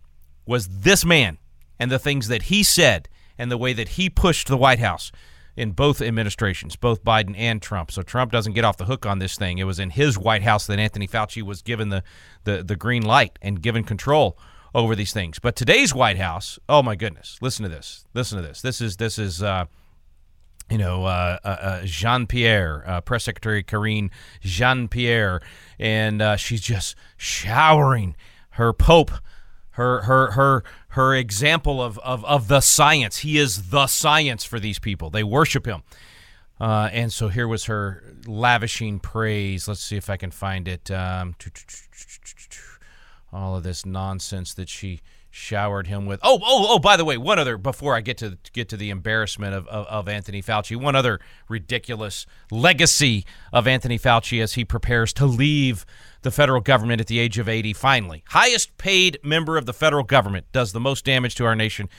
was 0.46 0.68
this 0.68 1.06
man 1.06 1.38
and 1.80 1.92
the 1.92 2.00
things 2.00 2.28
that 2.28 2.44
he 2.44 2.64
said 2.64 3.10
and 3.38 3.52
the 3.52 3.58
way 3.58 3.74
that 3.74 3.90
he 3.90 4.10
pushed 4.10 4.48
the 4.48 4.58
White 4.58 4.80
House 4.80 5.12
in 5.56 5.72
both 5.72 6.02
administrations, 6.02 6.76
both 6.76 7.04
Biden 7.04 7.34
and 7.38 7.62
Trump. 7.62 7.92
So 7.92 8.02
Trump 8.02 8.32
doesn't 8.32 8.54
get 8.54 8.66
off 8.66 8.78
the 8.78 8.86
hook 8.86 9.06
on 9.06 9.20
this 9.20 9.38
thing. 9.38 9.58
It 9.58 9.64
was 9.64 9.80
in 9.80 9.92
his 9.92 10.18
White 10.18 10.44
House 10.44 10.68
that 10.68 10.80
Anthony 10.80 11.08
Fauci 11.08 11.42
was 11.42 11.62
given 11.62 11.90
the, 11.90 12.04
the, 12.44 12.64
the 12.64 12.76
green 12.76 13.04
light 13.04 13.40
and 13.42 13.62
given 13.62 13.84
control 13.84 14.38
over 14.76 14.96
these 14.96 15.14
things. 15.14 15.40
But 15.40 15.56
today's 15.56 15.96
White 15.96 16.18
House, 16.18 16.60
oh 16.68 16.84
my 16.84 16.96
goodness, 16.96 17.38
listen 17.42 17.64
to 17.64 17.70
this. 17.70 18.06
Listen 18.14 18.38
to 18.38 18.46
this. 18.46 18.62
This 18.62 18.82
is 18.82 18.98
this 18.98 19.18
is 19.18 19.42
uh, 19.42 19.66
you 20.70 20.78
know 20.78 21.06
uh, 21.06 21.40
uh, 21.44 21.48
uh 21.48 21.82
Jean 21.86 22.28
Pierre, 22.28 22.84
uh, 22.86 23.02
Press 23.02 23.24
Secretary 23.24 23.64
Karine 23.64 24.12
Jean 24.42 24.90
Pierre, 24.90 25.40
and 25.80 26.22
uh, 26.22 26.36
she's 26.36 26.62
just 26.62 26.96
showering 27.16 28.18
her 28.52 28.74
Pope, 28.74 29.12
her 29.76 30.02
her 30.04 30.32
her 30.32 30.64
her 30.90 31.16
example 31.16 31.82
of, 31.82 32.00
of, 32.00 32.24
of 32.26 32.48
the 32.48 32.62
science. 32.62 33.18
He 33.18 33.38
is 33.38 33.70
the 33.70 33.88
science 33.88 34.46
for 34.46 34.60
these 34.60 34.80
people. 34.80 35.10
They 35.10 35.24
worship 35.24 35.66
him. 35.66 35.84
Uh, 36.60 36.90
and 36.94 37.12
so 37.12 37.28
here 37.28 37.48
was 37.48 37.66
her 37.66 38.02
lavishing 38.26 39.00
praise. 39.00 39.68
Let's 39.68 39.82
see 39.82 39.98
if 39.98 40.10
I 40.10 40.16
can 40.16 40.32
find 40.32 40.68
it. 40.70 40.90
Um, 40.90 41.36
all 43.34 43.58
of 43.58 43.64
this 43.64 43.86
nonsense 43.86 44.54
that 44.54 44.70
she 44.70 45.02
showered 45.36 45.88
him 45.88 46.06
with. 46.06 46.20
Oh, 46.24 46.40
oh, 46.42 46.68
oh! 46.70 46.80
By 46.80 46.96
the 46.96 47.04
way, 47.04 47.18
one 47.18 47.38
other 47.38 47.58
before 47.58 47.94
I 47.94 48.00
get 48.00 48.18
to 48.20 48.38
get 48.54 48.70
to 48.70 48.78
the 48.78 48.90
embarrassment 48.90 49.54
of, 49.54 49.68
of, 49.68 49.86
of, 49.88 50.08
Anthony 50.08 50.42
Fauci, 50.42 50.78
one 50.78 50.96
other 50.96 51.20
ridiculous 51.50 52.26
legacy 52.50 53.26
of 53.52 53.68
Anthony 53.68 54.00
Fauci 54.00 54.42
as 54.42 54.54
he 54.54 54.64
prepares 54.64 55.12
to 55.14 55.26
leave 55.26 55.86
the 56.22 56.32
federal 56.32 56.62
government 56.62 57.02
at 57.02 57.08
the 57.08 57.20
age 57.20 57.38
of 57.38 57.50
80. 57.50 57.74
Finally, 57.74 58.24
highest 58.30 58.78
paid 58.78 59.20
member 59.24 59.58
of 59.58 59.66
the 59.66 59.74
federal 59.74 60.04
government 60.04 60.46
does 60.54 60.72
the 60.72 60.80
most 60.80 61.04
damage 61.04 61.36
to 61.36 61.46
our 61.46 61.56
nation 61.56 61.90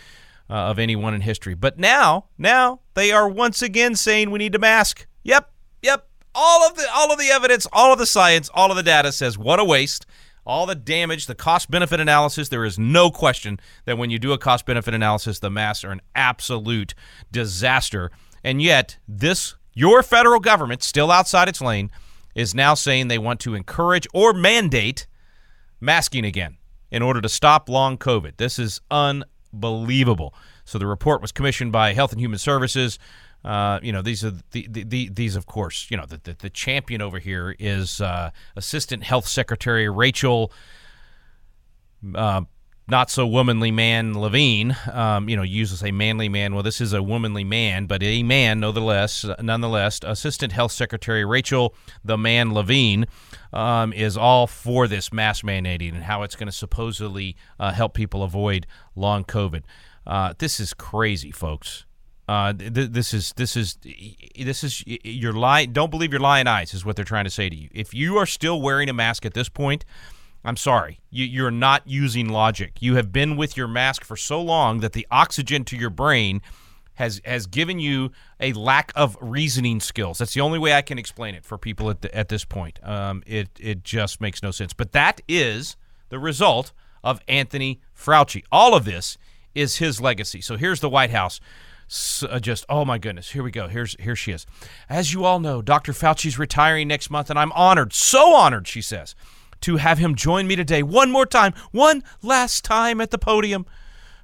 uh, 0.48 0.54
of 0.54 0.78
anyone 0.78 1.12
in 1.12 1.20
history. 1.20 1.54
But 1.54 1.78
now, 1.78 2.24
now 2.38 2.80
they 2.94 3.12
are 3.12 3.28
once 3.28 3.60
again 3.60 3.96
saying 3.96 4.30
we 4.30 4.38
need 4.38 4.52
to 4.54 4.58
mask. 4.58 5.06
Yep, 5.24 5.50
yep. 5.82 6.08
All 6.34 6.66
of 6.66 6.76
the 6.76 6.86
all 6.94 7.12
of 7.12 7.18
the 7.18 7.28
evidence, 7.28 7.66
all 7.70 7.92
of 7.92 7.98
the 7.98 8.06
science, 8.06 8.48
all 8.54 8.70
of 8.70 8.76
the 8.76 8.82
data 8.82 9.12
says 9.12 9.36
what 9.36 9.60
a 9.60 9.64
waste. 9.64 10.06
All 10.46 10.64
the 10.64 10.74
damage, 10.76 11.26
the 11.26 11.34
cost 11.34 11.70
benefit 11.70 11.98
analysis, 11.98 12.48
there 12.48 12.64
is 12.64 12.78
no 12.78 13.10
question 13.10 13.58
that 13.84 13.98
when 13.98 14.10
you 14.10 14.18
do 14.18 14.32
a 14.32 14.38
cost 14.38 14.64
benefit 14.64 14.94
analysis, 14.94 15.40
the 15.40 15.50
masks 15.50 15.84
are 15.84 15.90
an 15.90 16.00
absolute 16.14 16.94
disaster. 17.32 18.10
And 18.44 18.62
yet, 18.62 18.98
this 19.08 19.56
your 19.74 20.02
federal 20.02 20.40
government, 20.40 20.82
still 20.82 21.10
outside 21.10 21.48
its 21.48 21.60
lane, 21.60 21.90
is 22.34 22.54
now 22.54 22.74
saying 22.74 23.08
they 23.08 23.18
want 23.18 23.40
to 23.40 23.54
encourage 23.54 24.06
or 24.14 24.32
mandate 24.32 25.06
masking 25.80 26.24
again 26.24 26.56
in 26.90 27.02
order 27.02 27.20
to 27.20 27.28
stop 27.28 27.68
long 27.68 27.98
COVID. 27.98 28.36
This 28.36 28.58
is 28.58 28.80
unbelievable. 28.90 30.32
So 30.64 30.78
the 30.78 30.86
report 30.86 31.20
was 31.20 31.32
commissioned 31.32 31.72
by 31.72 31.92
Health 31.92 32.12
and 32.12 32.20
Human 32.20 32.38
Services. 32.38 32.98
Uh, 33.46 33.78
you 33.80 33.92
know, 33.92 34.02
these 34.02 34.24
are 34.24 34.32
the, 34.50 34.66
the, 34.68 34.82
the, 34.82 35.08
these, 35.08 35.36
of 35.36 35.46
course, 35.46 35.86
you 35.88 35.96
know, 35.96 36.04
the, 36.04 36.20
the, 36.24 36.36
the 36.40 36.50
champion 36.50 37.00
over 37.00 37.20
here 37.20 37.54
is 37.60 38.00
uh, 38.00 38.30
Assistant 38.56 39.04
Health 39.04 39.28
Secretary 39.28 39.88
Rachel 39.88 40.52
uh, 42.14 42.42
not 42.88 43.10
so 43.10 43.26
womanly 43.26 43.70
man 43.70 44.18
Levine, 44.18 44.76
um, 44.92 45.28
you 45.28 45.36
know, 45.36 45.42
uses 45.42 45.82
a 45.82 45.90
manly 45.90 46.28
man. 46.28 46.54
Well, 46.54 46.62
this 46.62 46.80
is 46.80 46.92
a 46.92 47.02
womanly 47.02 47.44
man, 47.44 47.86
but 47.86 48.02
a 48.02 48.22
man 48.22 48.60
nonetheless. 48.60 49.24
Nonetheless, 49.40 50.00
Assistant 50.02 50.52
Health 50.52 50.72
Secretary 50.72 51.24
Rachel 51.24 51.74
the 52.04 52.16
Man 52.16 52.52
Levine 52.54 53.06
um, 53.52 53.92
is 53.92 54.16
all 54.16 54.46
for 54.46 54.86
this 54.86 55.12
mask 55.12 55.44
mandating 55.44 55.94
and 55.94 56.04
how 56.04 56.22
it's 56.22 56.36
going 56.36 56.46
to 56.46 56.52
supposedly 56.52 57.36
uh, 57.58 57.72
help 57.72 57.94
people 57.94 58.22
avoid 58.22 58.66
long 58.94 59.24
COVID. 59.24 59.62
Uh, 60.06 60.34
this 60.38 60.60
is 60.60 60.72
crazy, 60.72 61.32
folks. 61.32 61.84
Uh, 62.28 62.52
th- 62.52 62.90
this 62.90 63.14
is 63.14 63.32
this 63.36 63.56
is 63.56 63.78
this 64.36 64.64
is 64.64 64.82
your 64.86 65.32
lie. 65.32 65.64
Don't 65.64 65.90
believe 65.90 66.12
your 66.12 66.20
lying 66.20 66.46
eyes 66.46 66.74
is 66.74 66.84
what 66.84 66.96
they're 66.96 67.04
trying 67.04 67.24
to 67.24 67.30
say 67.30 67.48
to 67.48 67.54
you. 67.54 67.68
If 67.72 67.94
you 67.94 68.16
are 68.16 68.26
still 68.26 68.60
wearing 68.60 68.88
a 68.88 68.92
mask 68.92 69.24
at 69.24 69.34
this 69.34 69.48
point 69.48 69.84
I'm 70.46 70.56
sorry. 70.56 71.00
You, 71.10 71.24
you're 71.24 71.50
not 71.50 71.82
using 71.86 72.28
logic. 72.28 72.74
You 72.80 72.94
have 72.94 73.12
been 73.12 73.36
with 73.36 73.56
your 73.56 73.66
mask 73.66 74.04
for 74.04 74.16
so 74.16 74.40
long 74.40 74.78
that 74.78 74.92
the 74.92 75.04
oxygen 75.10 75.64
to 75.64 75.76
your 75.76 75.90
brain 75.90 76.40
has 76.94 77.20
has 77.24 77.46
given 77.46 77.80
you 77.80 78.12
a 78.40 78.52
lack 78.52 78.92
of 78.94 79.18
reasoning 79.20 79.80
skills. 79.80 80.18
That's 80.18 80.34
the 80.34 80.40
only 80.40 80.60
way 80.60 80.72
I 80.72 80.82
can 80.82 80.98
explain 80.98 81.34
it 81.34 81.44
for 81.44 81.58
people 81.58 81.90
at 81.90 82.00
the, 82.00 82.14
at 82.14 82.28
this 82.28 82.44
point. 82.44 82.78
Um, 82.84 83.24
it 83.26 83.48
it 83.58 83.82
just 83.82 84.20
makes 84.20 84.40
no 84.40 84.52
sense. 84.52 84.72
But 84.72 84.92
that 84.92 85.20
is 85.26 85.76
the 86.10 86.18
result 86.20 86.72
of 87.02 87.20
Anthony 87.26 87.80
Fauci. 87.94 88.44
All 88.52 88.74
of 88.74 88.84
this 88.84 89.18
is 89.52 89.76
his 89.78 90.00
legacy. 90.00 90.40
So 90.40 90.56
here's 90.56 90.78
the 90.78 90.88
White 90.88 91.10
House. 91.10 91.40
So, 91.88 92.26
uh, 92.26 92.40
just 92.40 92.64
oh 92.68 92.84
my 92.84 92.98
goodness, 92.98 93.30
here 93.30 93.42
we 93.42 93.50
go. 93.50 93.68
Here's 93.68 93.96
here 94.00 94.16
she 94.16 94.32
is. 94.32 94.46
As 94.88 95.12
you 95.12 95.24
all 95.24 95.38
know, 95.38 95.62
Dr. 95.62 95.92
Fauci's 95.92 96.38
retiring 96.38 96.88
next 96.88 97.10
month, 97.10 97.30
and 97.30 97.38
I'm 97.38 97.52
honored, 97.52 97.92
so 97.92 98.34
honored, 98.34 98.66
she 98.66 98.82
says, 98.82 99.14
to 99.60 99.76
have 99.76 99.98
him 99.98 100.14
join 100.14 100.46
me 100.46 100.56
today 100.56 100.82
one 100.82 101.12
more 101.12 101.26
time, 101.26 101.54
one 101.70 102.02
last 102.22 102.64
time 102.64 103.00
at 103.00 103.10
the 103.10 103.18
podium. 103.18 103.66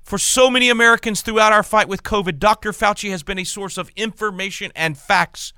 For 0.02 0.19
so 0.19 0.50
many 0.50 0.69
Americans 0.69 1.23
throughout 1.23 1.52
our 1.52 1.62
fight 1.62 1.87
with 1.87 2.02
COVID, 2.02 2.40
Dr. 2.40 2.73
Fauci 2.73 3.11
has 3.11 3.23
been 3.23 3.38
a 3.38 3.45
source 3.45 3.78
of 3.78 3.90
information 3.95 4.73
and 4.75 4.99
facts. 4.99 5.52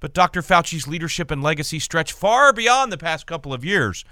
But 0.00 0.14
Dr. 0.14 0.42
Fauci's 0.42 0.88
leadership 0.88 1.30
and 1.30 1.42
legacy 1.42 1.78
stretch 1.78 2.12
far 2.12 2.52
beyond 2.52 2.90
the 2.90 2.98
past 2.98 3.26
couple 3.26 3.52
of 3.52 3.64
years. 3.64 4.04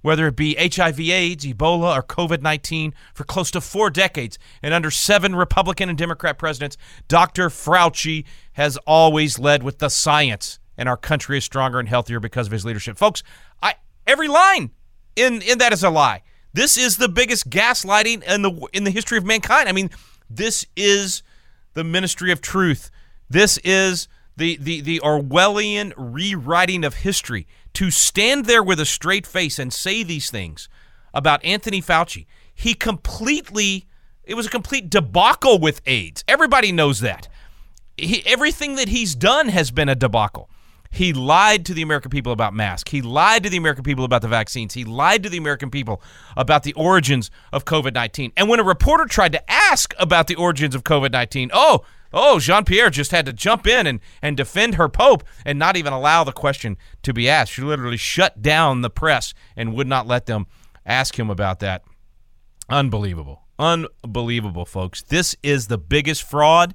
Whether 0.00 0.28
it 0.28 0.36
be 0.36 0.54
HIV, 0.54 1.00
AIDS, 1.00 1.44
Ebola, 1.44 1.96
or 1.96 2.02
COVID 2.02 2.40
19, 2.40 2.94
for 3.14 3.24
close 3.24 3.50
to 3.50 3.60
four 3.60 3.90
decades 3.90 4.38
and 4.62 4.72
under 4.72 4.90
seven 4.90 5.34
Republican 5.34 5.88
and 5.88 5.98
Democrat 5.98 6.38
presidents, 6.38 6.76
Dr. 7.08 7.48
Fauci 7.48 8.24
has 8.52 8.76
always 8.86 9.38
led 9.38 9.62
with 9.62 9.78
the 9.78 9.88
science, 9.88 10.58
and 10.76 10.88
our 10.88 10.96
country 10.96 11.38
is 11.38 11.44
stronger 11.44 11.80
and 11.80 11.88
healthier 11.88 12.20
because 12.20 12.46
of 12.46 12.52
his 12.52 12.64
leadership. 12.64 12.96
Folks, 12.96 13.22
I, 13.60 13.74
Every 14.08 14.26
line 14.26 14.70
in 15.16 15.42
in 15.42 15.58
that 15.58 15.74
is 15.74 15.84
a 15.84 15.90
lie. 15.90 16.22
This 16.54 16.78
is 16.78 16.96
the 16.96 17.10
biggest 17.10 17.50
gaslighting 17.50 18.24
in 18.24 18.40
the 18.40 18.68
in 18.72 18.84
the 18.84 18.90
history 18.90 19.18
of 19.18 19.26
mankind. 19.26 19.68
I 19.68 19.72
mean, 19.72 19.90
this 20.30 20.64
is 20.74 21.22
the 21.74 21.84
ministry 21.84 22.32
of 22.32 22.40
truth. 22.40 22.90
This 23.28 23.58
is 23.58 24.08
the 24.38 24.56
the 24.56 24.80
the 24.80 25.00
Orwellian 25.00 25.92
rewriting 25.98 26.84
of 26.84 26.94
history. 26.94 27.46
To 27.78 27.92
stand 27.92 28.46
there 28.46 28.60
with 28.60 28.80
a 28.80 28.84
straight 28.84 29.24
face 29.24 29.56
and 29.56 29.72
say 29.72 30.02
these 30.02 30.32
things 30.32 30.68
about 31.14 31.44
Anthony 31.44 31.80
Fauci, 31.80 32.26
he 32.52 32.74
completely 32.74 33.86
it 34.24 34.34
was 34.34 34.48
a 34.48 34.50
complete 34.50 34.90
debacle 34.90 35.60
with 35.60 35.80
AIDS. 35.86 36.24
Everybody 36.26 36.72
knows 36.72 36.98
that. 36.98 37.28
He, 37.96 38.26
everything 38.26 38.74
that 38.74 38.88
he's 38.88 39.14
done 39.14 39.50
has 39.50 39.70
been 39.70 39.88
a 39.88 39.94
debacle. 39.94 40.50
He 40.90 41.12
lied 41.12 41.64
to 41.66 41.72
the 41.72 41.82
American 41.82 42.10
people 42.10 42.32
about 42.32 42.52
masks. 42.52 42.90
He 42.90 43.00
lied 43.00 43.44
to 43.44 43.48
the 43.48 43.58
American 43.58 43.84
people 43.84 44.04
about 44.04 44.22
the 44.22 44.28
vaccines. 44.28 44.74
He 44.74 44.84
lied 44.84 45.22
to 45.22 45.28
the 45.28 45.38
American 45.38 45.70
people 45.70 46.02
about 46.36 46.64
the 46.64 46.72
origins 46.72 47.30
of 47.52 47.64
COVID 47.64 47.94
19. 47.94 48.32
And 48.36 48.48
when 48.48 48.58
a 48.58 48.64
reporter 48.64 49.04
tried 49.04 49.30
to 49.34 49.48
ask 49.48 49.94
about 50.00 50.26
the 50.26 50.34
origins 50.34 50.74
of 50.74 50.82
COVID 50.82 51.12
19, 51.12 51.52
oh, 51.54 51.84
oh, 52.12 52.38
Jean 52.38 52.64
Pierre 52.64 52.90
just 52.90 53.10
had 53.10 53.26
to 53.26 53.32
jump 53.32 53.66
in 53.66 53.86
and, 53.86 54.00
and 54.22 54.36
defend 54.36 54.74
her 54.74 54.88
Pope 54.88 55.24
and 55.44 55.58
not 55.58 55.76
even 55.76 55.92
allow 55.92 56.24
the 56.24 56.32
question 56.32 56.76
to 57.02 57.12
be 57.12 57.28
asked. 57.28 57.52
She 57.52 57.62
literally 57.62 57.96
shut 57.96 58.42
down 58.42 58.82
the 58.82 58.90
press 58.90 59.34
and 59.56 59.74
would 59.74 59.86
not 59.86 60.06
let 60.06 60.26
them 60.26 60.46
ask 60.86 61.18
him 61.18 61.30
about 61.30 61.60
that. 61.60 61.82
Unbelievable. 62.68 63.42
Unbelievable, 63.58 64.64
folks. 64.64 65.02
This 65.02 65.34
is 65.42 65.66
the 65.66 65.78
biggest 65.78 66.22
fraud 66.22 66.74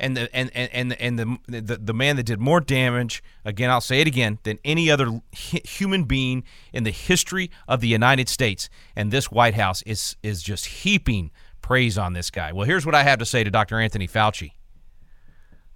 and 0.00 0.16
the 0.16 0.34
and 0.34 0.50
and 0.54 0.92
and 0.92 1.18
the, 1.18 1.38
the 1.48 1.76
the 1.76 1.94
man 1.94 2.16
that 2.16 2.22
did 2.24 2.38
more 2.38 2.60
damage 2.60 3.22
again 3.44 3.68
I'll 3.68 3.80
say 3.80 4.00
it 4.00 4.06
again 4.06 4.38
than 4.44 4.58
any 4.64 4.90
other 4.90 5.20
human 5.32 6.04
being 6.04 6.44
in 6.72 6.84
the 6.84 6.92
history 6.92 7.50
of 7.66 7.80
the 7.80 7.88
United 7.88 8.28
States 8.28 8.68
and 8.94 9.10
this 9.10 9.30
White 9.30 9.54
House 9.54 9.82
is 9.82 10.16
is 10.22 10.42
just 10.42 10.66
heaping 10.66 11.30
praise 11.62 11.98
on 11.98 12.12
this 12.12 12.30
guy. 12.30 12.52
Well, 12.52 12.64
here's 12.64 12.86
what 12.86 12.94
I 12.94 13.02
have 13.02 13.18
to 13.18 13.26
say 13.26 13.44
to 13.44 13.50
Dr. 13.50 13.78
Anthony 13.78 14.06
Fauci. 14.06 14.52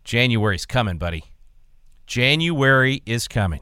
January's 0.05 0.67
coming, 0.67 0.99
buddy. 0.99 1.25
January 2.07 3.03
is 3.07 3.29
coming. 3.29 3.61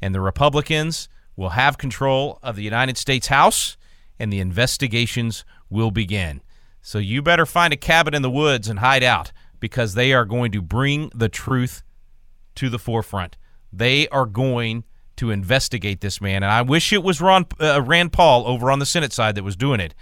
And 0.00 0.14
the 0.14 0.20
Republicans 0.20 1.08
will 1.36 1.50
have 1.50 1.78
control 1.78 2.38
of 2.42 2.56
the 2.56 2.62
United 2.62 2.98
States 2.98 3.28
House 3.28 3.76
and 4.18 4.32
the 4.32 4.40
investigations 4.40 5.44
will 5.70 5.90
begin. 5.90 6.42
So 6.82 6.98
you 6.98 7.22
better 7.22 7.46
find 7.46 7.72
a 7.72 7.76
cabin 7.76 8.14
in 8.14 8.22
the 8.22 8.30
woods 8.30 8.68
and 8.68 8.80
hide 8.80 9.02
out 9.02 9.32
because 9.60 9.94
they 9.94 10.12
are 10.12 10.24
going 10.24 10.52
to 10.52 10.60
bring 10.60 11.10
the 11.14 11.28
truth 11.28 11.82
to 12.56 12.68
the 12.68 12.78
forefront. 12.78 13.36
They 13.72 14.08
are 14.08 14.26
going 14.26 14.84
to 15.16 15.30
investigate 15.30 16.00
this 16.00 16.20
man, 16.20 16.42
and 16.42 16.52
I 16.52 16.62
wish 16.62 16.92
it 16.92 17.02
was 17.02 17.20
Ron, 17.20 17.46
uh, 17.60 17.80
Rand 17.82 18.12
Paul 18.12 18.46
over 18.46 18.70
on 18.70 18.80
the 18.80 18.86
Senate 18.86 19.12
side 19.12 19.36
that 19.36 19.44
was 19.44 19.56
doing 19.56 19.80
it. 19.80 19.94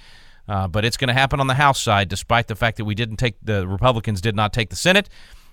Uh, 0.49 0.67
but 0.67 0.85
it's 0.85 0.97
going 0.97 1.09
to 1.09 1.15
happen 1.15 1.41
on 1.41 1.47
the 1.47 1.55
House 1.55 1.81
side, 1.81 2.09
despite 2.09 2.49
the 2.49 2.57
fact 2.57 2.79
that 2.79 2.85
we 2.85 2.95
didn't 2.95 3.19
take 3.19 3.37
the 3.43 3.69
Republicans 3.69 4.21
did 4.21 4.35
not 4.35 4.53
take 4.53 4.71
the 4.71 4.77
Senate, 4.77 5.09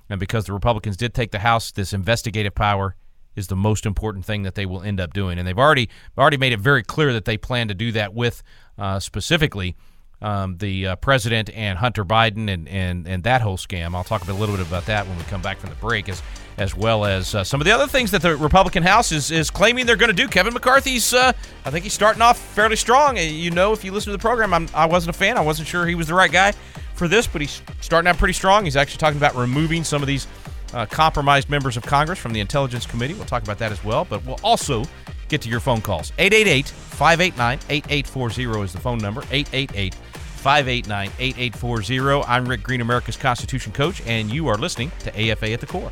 and 0.09 0.19
because 0.19 0.45
the 0.45 0.53
Republicans 0.53 0.97
did 0.97 1.13
take 1.13 1.31
the 1.31 1.39
House, 1.39 1.71
this 1.71 1.93
investigative 1.93 2.55
power 2.55 2.95
is 3.35 3.47
the 3.47 3.55
most 3.55 3.85
important 3.85 4.25
thing 4.25 4.43
that 4.43 4.55
they 4.55 4.65
will 4.65 4.81
end 4.81 4.99
up 4.99 5.13
doing, 5.13 5.37
and 5.37 5.47
they've 5.47 5.57
already 5.57 5.89
already 6.17 6.37
made 6.37 6.53
it 6.53 6.59
very 6.59 6.83
clear 6.83 7.13
that 7.13 7.25
they 7.25 7.37
plan 7.37 7.67
to 7.67 7.73
do 7.73 7.91
that 7.91 8.13
with 8.13 8.41
uh, 8.77 8.99
specifically 8.99 9.75
um, 10.21 10.57
the 10.57 10.87
uh, 10.87 10.95
president 10.95 11.49
and 11.51 11.77
Hunter 11.77 12.03
Biden 12.03 12.51
and, 12.51 12.67
and, 12.67 13.07
and 13.07 13.23
that 13.23 13.41
whole 13.41 13.57
scam. 13.57 13.93
I'll 13.93 14.03
talk 14.03 14.27
a 14.27 14.33
little 14.33 14.57
bit 14.57 14.65
about 14.65 14.87
that 14.87 15.07
when 15.07 15.15
we 15.15 15.23
come 15.25 15.43
back 15.43 15.59
from 15.59 15.69
the 15.69 15.75
break, 15.75 16.09
as 16.09 16.21
as 16.59 16.73
well 16.73 17.05
as 17.05 17.35
uh, 17.35 17.43
some 17.43 17.61
of 17.61 17.65
the 17.65 17.71
other 17.71 17.85
things 17.85 18.09
that 18.09 18.23
the 18.23 18.35
Republican 18.35 18.81
House 18.81 19.11
is, 19.11 19.29
is 19.29 19.51
claiming 19.51 19.85
they're 19.85 19.95
going 19.95 20.09
to 20.09 20.15
do. 20.15 20.27
Kevin 20.27 20.55
McCarthy's, 20.55 21.13
uh, 21.13 21.31
I 21.63 21.69
think 21.69 21.83
he's 21.83 21.93
starting 21.93 22.23
off 22.23 22.39
fairly 22.39 22.75
strong. 22.75 23.15
You 23.15 23.51
know, 23.51 23.73
if 23.73 23.85
you 23.85 23.91
listen 23.91 24.11
to 24.11 24.17
the 24.17 24.21
program, 24.21 24.55
I'm, 24.55 24.67
I 24.73 24.87
wasn't 24.87 25.15
a 25.15 25.19
fan. 25.19 25.37
I 25.37 25.41
wasn't 25.41 25.67
sure 25.67 25.85
he 25.85 25.93
was 25.93 26.07
the 26.07 26.15
right 26.15 26.31
guy 26.31 26.53
for 26.97 27.07
this, 27.07 27.27
but 27.27 27.41
he's 27.41 27.61
starting 27.81 28.09
out 28.09 28.17
pretty 28.17 28.33
strong. 28.33 28.65
He's 28.65 28.75
actually 28.75 28.97
talking 28.97 29.17
about 29.17 29.35
removing 29.35 29.83
some 29.83 30.01
of 30.01 30.07
these 30.07 30.27
uh, 30.73 30.85
compromised 30.85 31.49
members 31.49 31.77
of 31.77 31.83
Congress 31.83 32.19
from 32.19 32.33
the 32.33 32.39
Intelligence 32.39 32.85
Committee. 32.85 33.13
We'll 33.13 33.25
talk 33.25 33.43
about 33.43 33.59
that 33.59 33.71
as 33.71 33.83
well, 33.83 34.05
but 34.05 34.25
we'll 34.25 34.39
also 34.43 34.83
get 35.29 35.41
to 35.41 35.49
your 35.49 35.59
phone 35.59 35.81
calls. 35.81 36.11
888 36.17 36.67
589 36.67 37.59
8840 37.69 38.63
is 38.63 38.73
the 38.73 38.79
phone 38.79 38.97
number. 38.97 39.21
888 39.31 39.95
589 39.95 41.11
8840. 41.19 42.23
I'm 42.27 42.47
Rick 42.47 42.63
Green, 42.63 42.81
America's 42.81 43.17
Constitution 43.17 43.71
Coach, 43.71 44.01
and 44.05 44.31
you 44.31 44.47
are 44.47 44.57
listening 44.57 44.91
to 44.99 45.31
AFA 45.31 45.51
at 45.51 45.59
the 45.59 45.67
Core. 45.67 45.91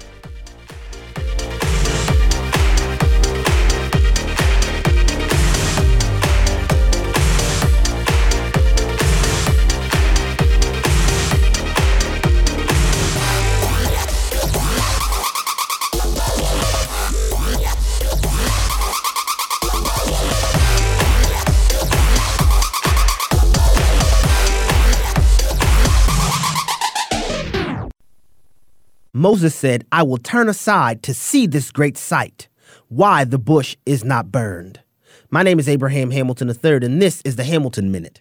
Moses 29.16 29.56
said, 29.56 29.86
I 29.94 30.04
will 30.04 30.18
turn 30.18 30.50
aside 30.50 31.02
to 31.04 31.14
see 31.14 31.48
this 31.48 31.72
great 31.72 31.98
sight, 31.98 32.50
why 32.90 33.24
the 33.24 33.40
bush 33.40 33.78
is 33.86 34.04
not 34.04 34.30
burned. 34.30 34.82
My 35.30 35.42
name 35.42 35.58
is 35.58 35.70
Abraham 35.70 36.12
Hamilton 36.12 36.50
III, 36.50 36.86
and 36.86 37.02
this 37.02 37.22
is 37.24 37.38
the 37.38 37.46
Hamilton 37.46 37.94
Minute. 37.94 38.20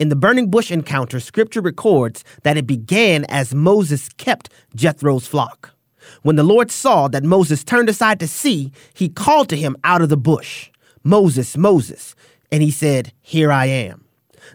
In 0.00 0.08
the 0.08 0.16
burning 0.16 0.50
bush 0.50 0.72
encounter, 0.72 1.20
scripture 1.20 1.60
records 1.60 2.24
that 2.42 2.56
it 2.56 2.66
began 2.66 3.24
as 3.26 3.54
Moses 3.54 4.08
kept 4.08 4.50
Jethro's 4.74 5.28
flock. 5.28 5.76
When 6.22 6.34
the 6.34 6.42
Lord 6.42 6.72
saw 6.72 7.06
that 7.06 7.22
Moses 7.22 7.62
turned 7.62 7.88
aside 7.88 8.18
to 8.18 8.26
see, 8.26 8.72
he 8.94 9.08
called 9.08 9.48
to 9.50 9.56
him 9.56 9.76
out 9.84 10.02
of 10.02 10.08
the 10.08 10.16
bush, 10.16 10.72
Moses, 11.04 11.56
Moses. 11.56 12.16
And 12.50 12.64
he 12.64 12.72
said, 12.72 13.12
Here 13.22 13.52
I 13.52 13.66
am. 13.66 14.05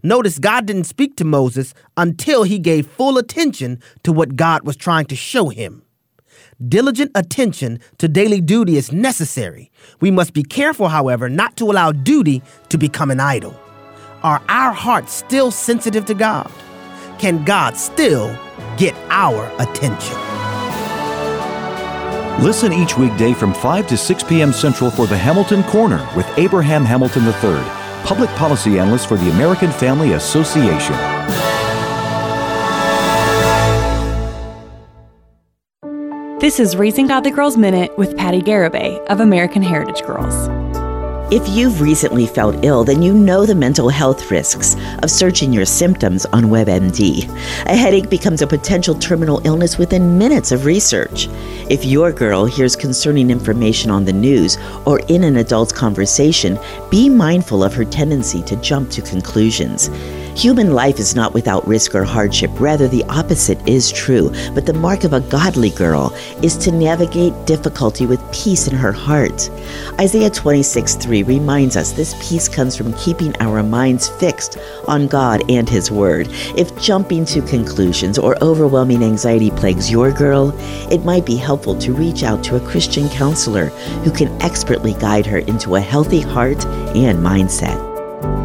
Notice 0.04 0.40
God 0.40 0.66
didn't 0.66 0.86
speak 0.86 1.16
to 1.18 1.26
Moses 1.26 1.74
until 1.98 2.44
he 2.44 2.60
gave 2.60 2.88
full 2.88 3.18
attention 3.18 3.82
to 4.04 4.12
what 4.12 4.36
God 4.36 4.64
was 4.64 4.76
trying 4.76 5.06
to 5.06 5.16
show 5.16 5.50
him. 5.50 5.84
Diligent 6.68 7.12
attention 7.16 7.80
to 7.98 8.08
daily 8.08 8.40
duty 8.42 8.78
is 8.78 8.92
necessary. 8.92 9.72
We 10.00 10.12
must 10.12 10.34
be 10.34 10.44
careful, 10.44 10.90
however, 10.90 11.28
not 11.28 11.58
to 11.58 11.72
allow 11.72 11.92
duty 11.92 12.44
to 12.70 12.78
become 12.78 13.10
an 13.10 13.20
idol. 13.20 13.60
Are 14.22 14.42
our 14.48 14.72
hearts 14.72 15.14
still 15.14 15.50
sensitive 15.50 16.06
to 16.06 16.14
God? 16.14 16.52
Can 17.18 17.44
God 17.44 17.78
still 17.78 18.38
get 18.78 18.96
our 19.10 19.52
attention? 19.60 20.18
Listen 22.44 22.74
each 22.74 22.98
weekday 22.98 23.34
from 23.34 23.54
5 23.54 23.88
to 23.88 23.98
6 23.98 24.24
p.m. 24.24 24.54
Central 24.54 24.90
for 24.90 25.06
the 25.06 25.18
Hamilton 25.18 25.64
Corner 25.64 26.08
with 26.16 26.28
Abraham 26.38 26.86
Hamilton 26.86 27.26
III, 27.26 27.81
public 28.04 28.30
policy 28.32 28.80
analyst 28.80 29.08
for 29.08 29.18
the 29.18 29.30
American 29.32 29.72
Family 29.72 30.14
Association. 30.14 30.96
This 36.40 36.60
is 36.60 36.76
Raising 36.76 37.06
Godly 37.06 37.30
Girls 37.30 37.56
Minute 37.56 37.96
with 38.00 38.18
Patti 38.18 38.42
Garibay 38.42 39.06
of 39.06 39.20
American 39.20 39.62
Heritage 39.62 40.02
Girls. 40.02 40.50
If 41.32 41.48
you've 41.48 41.80
recently 41.80 42.28
felt 42.28 42.66
ill, 42.66 42.84
then 42.84 43.02
you 43.02 43.14
know 43.14 43.46
the 43.46 43.56
mental 43.56 43.88
health 43.88 44.30
risks 44.30 44.76
of 45.02 45.10
searching 45.10 45.54
your 45.54 45.64
symptoms 45.64 46.26
on 46.26 46.48
WebMD. 46.48 47.24
A 47.68 47.76
headache 47.78 48.10
becomes 48.10 48.42
a 48.42 48.48
potential 48.48 48.96
terminal 48.96 49.40
illness 49.46 49.78
within 49.78 50.18
minutes 50.18 50.52
of 50.52 50.66
research. 50.66 51.30
If 51.70 51.86
your 51.86 52.12
girl 52.12 52.44
hears 52.44 52.76
concerning 52.76 53.32
information 53.32 53.90
on 53.90 54.04
the 54.04 54.12
news 54.12 54.58
or 54.86 55.00
in 55.08 55.24
an 55.24 55.38
adult's 55.38 55.72
conversation, 55.72 56.60
be 56.90 57.08
mindful 57.08 57.64
of 57.64 57.74
her 57.76 57.86
tendency 57.86 58.42
to 58.42 58.58
jump 58.58 58.90
to 58.90 59.02
conclusions. 59.02 59.90
Human 60.36 60.74
life 60.74 61.00
is 61.00 61.16
not 61.16 61.34
without 61.34 61.68
risk 61.68 61.94
or 61.94 62.04
hardship. 62.04 62.50
Rather, 62.60 62.88
the 62.88 63.04
opposite 63.06 63.68
is 63.68 63.92
true. 63.92 64.32
But 64.54 64.66
the 64.66 64.74
mark 64.74 65.04
of 65.04 65.14
a 65.14 65.20
godly 65.20 65.72
girl 65.72 66.14
is 66.42 66.58
to 66.60 66.72
navigate 66.72 67.46
difficulty 67.46 68.06
with 68.06 68.22
peace 68.32 68.68
in 68.68 68.76
her 68.76 68.92
heart. 68.92 69.50
Isaiah 70.00 70.30
26 70.30 70.96
3 70.96 71.24
reminds 71.24 71.76
us 71.76 71.92
this 71.92 72.16
peace 72.28 72.48
comes 72.48 72.76
from 72.76 72.94
keeping 72.94 73.36
our 73.42 73.62
minds 73.62 74.08
fixed 74.08 74.58
on 74.88 75.08
God 75.08 75.44
and 75.50 75.70
His 75.70 75.92
Word. 75.92 76.28
If 76.58 76.76
jumping 76.82 77.26
to 77.26 77.42
conclusions 77.42 78.18
or 78.18 78.42
overwhelming 78.42 79.04
anxiety 79.04 79.52
plagues 79.52 79.92
your 79.92 80.12
girl, 80.12 80.54
it 80.92 81.04
might 81.04 81.26
be 81.26 81.36
helpful 81.36 81.78
to 81.80 81.94
reach 81.94 82.24
out 82.24 82.44
to 82.46 82.56
a 82.56 82.68
Christian 82.68 83.10
counselor 83.10 83.66
who 84.06 84.12
can 84.12 84.30
expertly 84.42 84.94
guide 84.94 85.26
her 85.26 85.40
into 85.40 85.76
a 85.76 85.82
healthy 85.82 86.22
heart 86.22 86.66
and 86.96 87.20
mindset. 87.20 87.91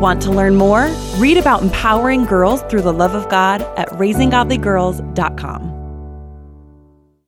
Want 0.01 0.23
to 0.23 0.31
learn 0.31 0.57
more? 0.57 0.91
Read 1.19 1.37
about 1.37 1.63
empowering 1.63 2.25
girls 2.25 2.63
through 2.63 2.83
the 2.83 2.93
love 2.93 3.15
of 3.15 3.29
God 3.29 3.63
at 3.77 3.89
raisinggodlygirls.com. 3.91 5.76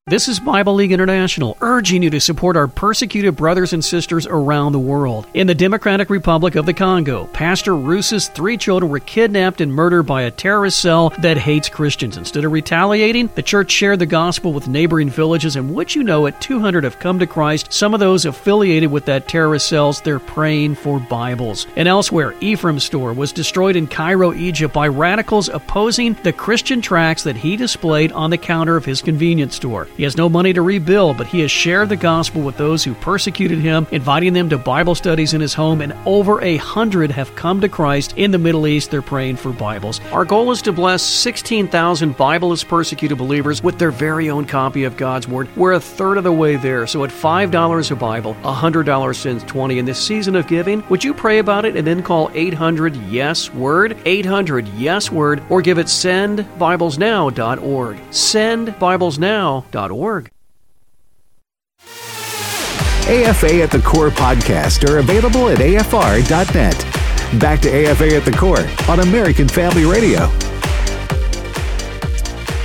This 0.08 0.26
is 0.26 0.40
Bible 0.40 0.72
League 0.72 0.92
International, 0.92 1.58
urging 1.60 2.02
you 2.02 2.08
to 2.08 2.18
support 2.18 2.56
our 2.56 2.66
persecuted 2.66 3.36
brothers 3.36 3.74
and 3.74 3.84
sisters 3.84 4.26
around 4.26 4.72
the 4.72 4.78
world. 4.78 5.26
In 5.34 5.46
the 5.46 5.54
Democratic 5.54 6.08
Republic 6.08 6.54
of 6.54 6.64
the 6.64 6.72
Congo, 6.72 7.26
Pastor 7.26 7.76
Roos's 7.76 8.28
three 8.28 8.56
children 8.56 8.90
were 8.90 9.00
kidnapped 9.00 9.60
and 9.60 9.70
murdered 9.70 10.04
by 10.04 10.22
a 10.22 10.30
terrorist 10.30 10.78
cell 10.80 11.10
that 11.18 11.36
hates 11.36 11.68
Christians. 11.68 12.16
Instead 12.16 12.46
of 12.46 12.52
retaliating, 12.52 13.28
the 13.34 13.42
church 13.42 13.70
shared 13.70 13.98
the 13.98 14.06
gospel 14.06 14.54
with 14.54 14.66
neighboring 14.66 15.10
villages, 15.10 15.56
and 15.56 15.74
would 15.74 15.94
you 15.94 16.02
know 16.02 16.24
it, 16.24 16.40
200 16.40 16.84
have 16.84 16.98
come 16.98 17.18
to 17.18 17.26
Christ. 17.26 17.70
Some 17.70 17.92
of 17.92 18.00
those 18.00 18.24
affiliated 18.24 18.90
with 18.90 19.04
that 19.04 19.28
terrorist 19.28 19.68
cells, 19.68 20.00
they're 20.00 20.18
praying 20.18 20.76
for 20.76 20.98
Bibles. 20.98 21.66
And 21.76 21.86
elsewhere, 21.86 22.34
Ephraim's 22.40 22.84
store 22.84 23.12
was 23.12 23.30
destroyed 23.30 23.76
in 23.76 23.86
Cairo, 23.86 24.32
Egypt 24.32 24.72
by 24.72 24.88
radicals 24.88 25.50
opposing 25.50 26.14
the 26.22 26.32
Christian 26.32 26.80
tracts 26.80 27.24
that 27.24 27.36
he 27.36 27.56
displayed 27.58 28.10
on 28.12 28.30
the 28.30 28.38
counter 28.38 28.74
of 28.74 28.86
his 28.86 29.02
convenience 29.02 29.54
store. 29.54 29.86
He 29.98 30.04
has 30.04 30.16
no 30.16 30.28
money 30.28 30.52
to 30.52 30.62
rebuild, 30.62 31.18
but 31.18 31.26
he 31.26 31.40
has 31.40 31.50
shared 31.50 31.88
the 31.88 31.96
gospel 31.96 32.40
with 32.40 32.56
those 32.56 32.84
who 32.84 32.94
persecuted 32.94 33.58
him, 33.58 33.84
inviting 33.90 34.32
them 34.32 34.48
to 34.50 34.56
Bible 34.56 34.94
studies 34.94 35.34
in 35.34 35.40
his 35.40 35.54
home, 35.54 35.80
and 35.80 35.92
over 36.06 36.40
a 36.40 36.56
hundred 36.58 37.10
have 37.10 37.34
come 37.34 37.60
to 37.62 37.68
Christ 37.68 38.14
in 38.16 38.30
the 38.30 38.38
Middle 38.38 38.68
East. 38.68 38.92
They're 38.92 39.02
praying 39.02 39.38
for 39.38 39.52
Bibles. 39.52 40.00
Our 40.12 40.24
goal 40.24 40.52
is 40.52 40.62
to 40.62 40.72
bless 40.72 41.02
16,000 41.02 42.14
Bibleless 42.14 42.64
persecuted 42.66 43.18
believers 43.18 43.60
with 43.60 43.80
their 43.80 43.90
very 43.90 44.30
own 44.30 44.44
copy 44.44 44.84
of 44.84 44.96
God's 44.96 45.26
Word. 45.26 45.48
We're 45.56 45.72
a 45.72 45.80
third 45.80 46.16
of 46.16 46.22
the 46.22 46.30
way 46.30 46.54
there, 46.54 46.86
so 46.86 47.02
at 47.02 47.10
$5 47.10 47.90
a 47.90 47.96
Bible, 47.96 48.36
$100 48.44 49.16
since 49.16 49.42
20 49.42 49.80
in 49.80 49.84
this 49.84 49.98
season 49.98 50.36
of 50.36 50.46
giving, 50.46 50.84
would 50.90 51.02
you 51.02 51.12
pray 51.12 51.40
about 51.40 51.64
it 51.64 51.76
and 51.76 51.84
then 51.84 52.04
call 52.04 52.30
800 52.34 52.94
Yes 53.08 53.52
Word, 53.52 53.96
800 54.04 54.68
Yes 54.76 55.10
Word, 55.10 55.42
or 55.50 55.60
give 55.60 55.78
it 55.78 55.88
sendbiblesnow.org. 55.88 57.96
Sendbiblesnow.org. 57.96 59.87
AFA 63.08 63.62
at 63.62 63.70
the 63.70 63.80
Core 63.80 64.10
podcast 64.10 64.86
are 64.88 64.98
available 64.98 65.48
at 65.48 65.58
afr.net. 65.58 67.40
Back 67.40 67.60
to 67.60 67.68
AFA 67.70 68.16
at 68.16 68.24
the 68.24 68.32
Core 68.32 68.66
on 68.88 69.00
American 69.00 69.48
Family 69.48 69.84
Radio. 69.84 70.30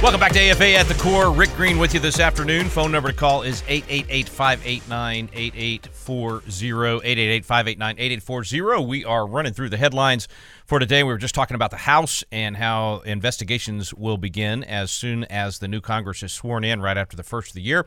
Welcome 0.03 0.19
back 0.19 0.33
to 0.33 0.49
AFA 0.49 0.75
at 0.75 0.87
the 0.87 0.95
Core. 0.95 1.31
Rick 1.31 1.51
Green 1.51 1.79
with 1.79 1.93
you 1.93 1.99
this 2.01 2.19
afternoon. 2.19 2.67
Phone 2.67 2.91
number 2.91 3.07
to 3.07 3.15
call 3.15 3.43
is 3.43 3.63
888 3.69 4.27
589 4.27 5.29
8840. 5.31 7.07
888 7.07 7.45
589 7.45 7.95
8840. 7.97 8.85
We 8.85 9.05
are 9.05 9.25
running 9.25 9.53
through 9.53 9.69
the 9.69 9.77
headlines 9.77 10.27
for 10.65 10.77
today. 10.77 11.03
We 11.03 11.13
were 11.13 11.17
just 11.17 11.33
talking 11.33 11.55
about 11.55 11.71
the 11.71 11.77
House 11.77 12.21
and 12.33 12.57
how 12.57 12.99
investigations 13.05 13.93
will 13.93 14.17
begin 14.17 14.65
as 14.65 14.91
soon 14.91 15.23
as 15.23 15.59
the 15.59 15.69
new 15.69 15.79
Congress 15.79 16.21
is 16.21 16.33
sworn 16.33 16.65
in 16.65 16.81
right 16.81 16.97
after 16.97 17.15
the 17.15 17.23
first 17.23 17.51
of 17.51 17.55
the 17.55 17.61
year. 17.61 17.85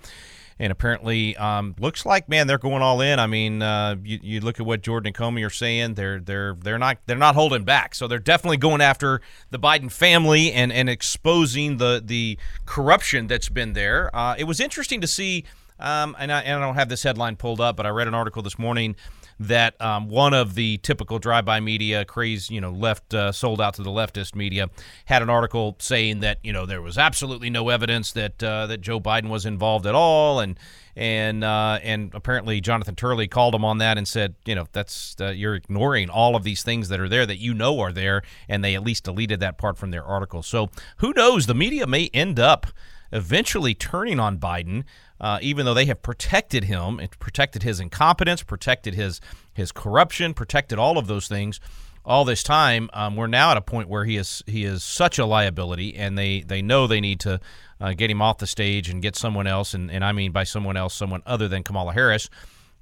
And 0.59 0.73
apparently, 0.73 1.37
um, 1.37 1.75
looks 1.79 2.07
like 2.07 2.29
man, 2.29 2.47
they're 2.47 2.57
going 2.57 2.83
all 2.83 3.03
in. 3.03 3.19
I 3.19 3.27
mean, 3.27 3.61
uh, 3.61 3.97
you, 4.03 4.19
you 4.23 4.41
look 4.41 4.59
at 4.59 4.65
what 4.65 4.83
Jordan 4.83 5.09
and 5.09 5.15
Comer 5.15 5.47
are 5.47 5.51
saying; 5.51 5.95
they're 5.95 6.19
they're 6.19 6.55
they're 6.55 6.79
not 6.79 6.99
they're 7.05 7.17
not 7.17 7.35
holding 7.35 7.65
back. 7.65 7.95
So 7.95 8.09
they're 8.09 8.19
definitely 8.19 8.57
going 8.57 8.81
after 8.81 9.21
the 9.51 9.59
Biden 9.59 9.93
family 9.93 10.53
and 10.53 10.73
and 10.73 10.89
exposing 10.89 11.77
the 11.77 12.03
the 12.03 12.39
corruption 12.65 13.27
that's 13.27 13.51
been 13.51 13.75
there. 13.75 14.15
Uh, 14.17 14.35
it 14.39 14.45
was 14.45 14.59
interesting 14.59 15.03
to 15.03 15.07
see, 15.07 15.45
um, 15.79 16.17
and 16.19 16.33
I, 16.33 16.41
and 16.41 16.63
I 16.63 16.67
don't 16.67 16.77
have 16.77 16.89
this 16.89 17.03
headline 17.03 17.37
pulled 17.37 17.61
up, 17.61 17.77
but 17.77 17.85
I 17.85 17.91
read 17.91 18.09
an 18.09 18.15
article 18.15 18.43
this 18.43 18.59
morning 18.59 18.97
that 19.39 19.81
um, 19.81 20.09
one 20.09 20.33
of 20.35 20.55
the 20.55 20.79
typical 20.79 21.19
drive-by 21.19 21.61
media, 21.61 22.05
crazy, 22.05 22.55
you 22.55 22.61
know, 22.61 22.71
left 22.71 23.13
uh, 23.13 23.33
sold 23.33 23.61
out 23.61 23.75
to 23.75 23.83
the 23.83 23.91
leftist 23.91 24.35
media, 24.35 24.71
had 25.05 25.23
an 25.23 25.31
article 25.31 25.77
saying 25.79 26.21
that 26.21 26.39
you 26.43 26.53
know 26.53 26.67
there 26.67 26.83
was 26.83 26.97
absolutely 26.99 27.51
no 27.51 27.69
evidence 27.69 28.13
that 28.13 28.43
uh, 28.43 28.67
that 28.67 28.81
Joe 28.81 29.01
Biden 29.01 29.29
was 29.29 29.45
involved 29.45 29.87
at 29.87 29.95
all, 29.95 30.41
and 30.41 30.59
and 30.97 31.45
uh, 31.45 31.79
and 31.83 32.15
apparently 32.15 32.61
Jonathan 32.61 32.95
Turley 32.95 33.29
called 33.29 33.55
him 33.55 33.65
on 33.65 33.79
that 33.79 33.99
and 33.99 34.09
said, 34.09 34.35
you 34.47 34.55
know, 34.55 34.67
that's 34.73 35.15
uh, 35.21 35.29
you're 35.29 35.55
ignoring 35.55 36.09
all 36.09 36.35
of 36.35 36.43
these 36.43 36.63
things 36.63 36.89
that 36.89 36.99
are 36.99 37.09
there 37.09 37.27
that 37.27 37.39
you 37.39 37.53
know 37.53 37.79
are 37.81 37.93
there, 37.93 38.23
and 38.49 38.65
they 38.65 38.75
at 38.75 38.83
least 38.83 39.05
deleted 39.05 39.41
that 39.41 39.59
part 39.59 39.77
from 39.77 39.91
their 39.91 40.05
article. 40.05 40.43
So 40.43 40.71
who 40.99 41.13
knows? 41.13 41.47
The 41.47 41.55
media 41.55 41.87
may 41.87 42.09
end 42.15 42.41
up 42.41 42.69
eventually 43.13 43.75
turning 43.75 44.19
on 44.19 44.39
Biden 44.39 44.85
uh, 45.21 45.39
even 45.43 45.67
though 45.67 45.75
they 45.75 45.87
have 45.87 46.03
protected 46.03 46.65
him 46.65 47.01
protected 47.19 47.63
his 47.63 47.81
incompetence, 47.81 48.43
protected 48.43 48.95
his 48.95 49.21
his 49.53 49.73
corruption, 49.73 50.35
protected 50.35 50.79
all 50.79 50.99
of 50.99 51.07
those 51.07 51.29
things. 51.29 51.61
All 52.05 52.25
this 52.25 52.45
time, 52.45 52.89
um, 52.93 53.17
we're 53.17 53.27
now 53.27 53.51
at 53.51 53.57
a 53.57 53.61
point 53.61 53.89
where 53.89 54.05
he 54.05 54.17
is 54.17 54.43
he 54.47 54.65
is 54.65 54.85
such 54.85 55.19
a 55.19 55.27
liability, 55.27 55.97
and 55.97 56.17
they 56.17 56.43
they 56.43 56.63
know 56.63 56.87
they 56.87 57.01
need 57.01 57.19
to 57.21 57.41
uh, 57.81 57.95
get 57.95 58.11
him 58.11 58.23
off 58.23 58.39
the 58.39 58.47
stage 58.47 58.89
and 58.89 59.03
get 59.03 59.17
someone 59.17 59.49
else, 59.49 59.75
and, 59.75 59.91
and 59.91 60.05
I 60.05 60.13
mean 60.13 60.31
by 60.31 60.45
someone 60.45 60.77
else, 60.77 60.95
someone 60.95 61.23
other 61.27 61.49
than 61.49 61.65
Kamala 61.65 61.93
Harris, 61.93 62.31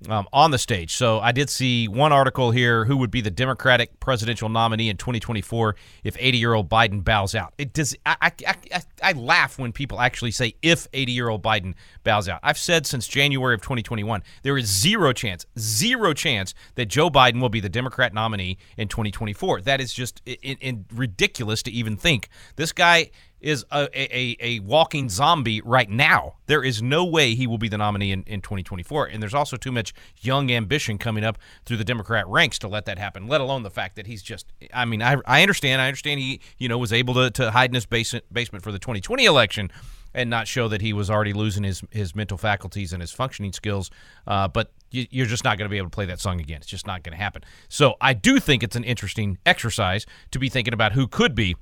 um, 0.08 0.28
on 0.32 0.50
the 0.50 0.58
stage. 0.58 0.94
So 0.94 1.20
I 1.20 1.32
did 1.32 1.50
see 1.50 1.88
one 1.88 2.12
article 2.12 2.50
here: 2.50 2.84
who 2.84 2.96
would 2.98 3.10
be 3.10 3.20
the 3.20 3.30
Democratic 3.30 3.98
presidential 4.00 4.48
nominee 4.48 4.88
in 4.88 4.96
2024 4.96 5.76
if 6.02 6.16
80-year-old 6.16 6.68
Biden 6.68 7.02
bows 7.02 7.34
out? 7.34 7.54
It 7.58 7.72
does. 7.72 7.96
I, 8.06 8.16
I, 8.20 8.54
I, 8.72 8.82
I 9.02 9.12
laugh 9.12 9.58
when 9.58 9.72
people 9.72 10.00
actually 10.00 10.30
say 10.30 10.54
if 10.62 10.90
80-year-old 10.92 11.42
Biden 11.42 11.74
bows 12.02 12.28
out. 12.28 12.40
I've 12.42 12.58
said 12.58 12.86
since 12.86 13.06
January 13.06 13.54
of 13.54 13.60
2021 13.62 14.22
there 14.42 14.58
is 14.58 14.66
zero 14.66 15.12
chance, 15.12 15.46
zero 15.58 16.12
chance 16.12 16.54
that 16.74 16.86
Joe 16.86 17.10
Biden 17.10 17.40
will 17.40 17.48
be 17.48 17.60
the 17.60 17.68
Democrat 17.68 18.12
nominee 18.12 18.58
in 18.76 18.88
2024. 18.88 19.62
That 19.62 19.80
is 19.80 19.92
just 19.92 20.22
in, 20.26 20.56
in 20.60 20.84
ridiculous 20.92 21.62
to 21.64 21.70
even 21.70 21.96
think. 21.96 22.28
This 22.56 22.72
guy 22.72 23.10
is 23.44 23.64
a, 23.70 23.88
a, 23.94 24.36
a 24.40 24.60
walking 24.60 25.10
zombie 25.10 25.60
right 25.60 25.90
now. 25.90 26.36
There 26.46 26.64
is 26.64 26.82
no 26.82 27.04
way 27.04 27.34
he 27.34 27.46
will 27.46 27.58
be 27.58 27.68
the 27.68 27.76
nominee 27.76 28.10
in, 28.10 28.22
in 28.22 28.40
2024. 28.40 29.06
And 29.06 29.22
there's 29.22 29.34
also 29.34 29.58
too 29.58 29.70
much 29.70 29.92
young 30.22 30.50
ambition 30.50 30.96
coming 30.96 31.24
up 31.24 31.36
through 31.66 31.76
the 31.76 31.84
Democrat 31.84 32.26
ranks 32.26 32.58
to 32.60 32.68
let 32.68 32.86
that 32.86 32.98
happen, 32.98 33.28
let 33.28 33.42
alone 33.42 33.62
the 33.62 33.70
fact 33.70 33.96
that 33.96 34.06
he's 34.06 34.22
just, 34.22 34.46
I 34.72 34.86
mean, 34.86 35.02
I, 35.02 35.16
I 35.26 35.42
understand. 35.42 35.82
I 35.82 35.88
understand 35.88 36.20
he, 36.20 36.40
you 36.56 36.68
know, 36.68 36.78
was 36.78 36.92
able 36.92 37.12
to, 37.14 37.30
to 37.32 37.50
hide 37.50 37.68
in 37.68 37.74
his 37.74 37.84
basement, 37.84 38.24
basement 38.32 38.64
for 38.64 38.72
the 38.72 38.78
2020 38.78 39.26
election 39.26 39.70
and 40.14 40.30
not 40.30 40.48
show 40.48 40.68
that 40.68 40.80
he 40.80 40.94
was 40.94 41.10
already 41.10 41.32
losing 41.34 41.64
his, 41.64 41.82
his 41.90 42.14
mental 42.14 42.38
faculties 42.38 42.92
and 42.92 43.02
his 43.02 43.12
functioning 43.12 43.52
skills. 43.52 43.90
Uh, 44.26 44.48
but 44.48 44.72
you, 44.90 45.22
are 45.22 45.26
just 45.26 45.44
not 45.44 45.58
going 45.58 45.66
to 45.66 45.70
be 45.70 45.76
able 45.76 45.90
to 45.90 45.94
play 45.94 46.06
that 46.06 46.20
song 46.20 46.40
again. 46.40 46.58
It's 46.58 46.66
just 46.66 46.86
not 46.86 47.02
going 47.02 47.16
to 47.16 47.22
happen. 47.22 47.42
So 47.68 47.96
I 48.00 48.14
do 48.14 48.40
think 48.40 48.62
it's 48.62 48.76
an 48.76 48.84
interesting 48.84 49.38
exercise 49.44 50.06
to 50.30 50.38
be 50.38 50.48
thinking 50.48 50.72
about 50.72 50.92
who 50.92 51.08
could 51.08 51.34
be 51.34 51.56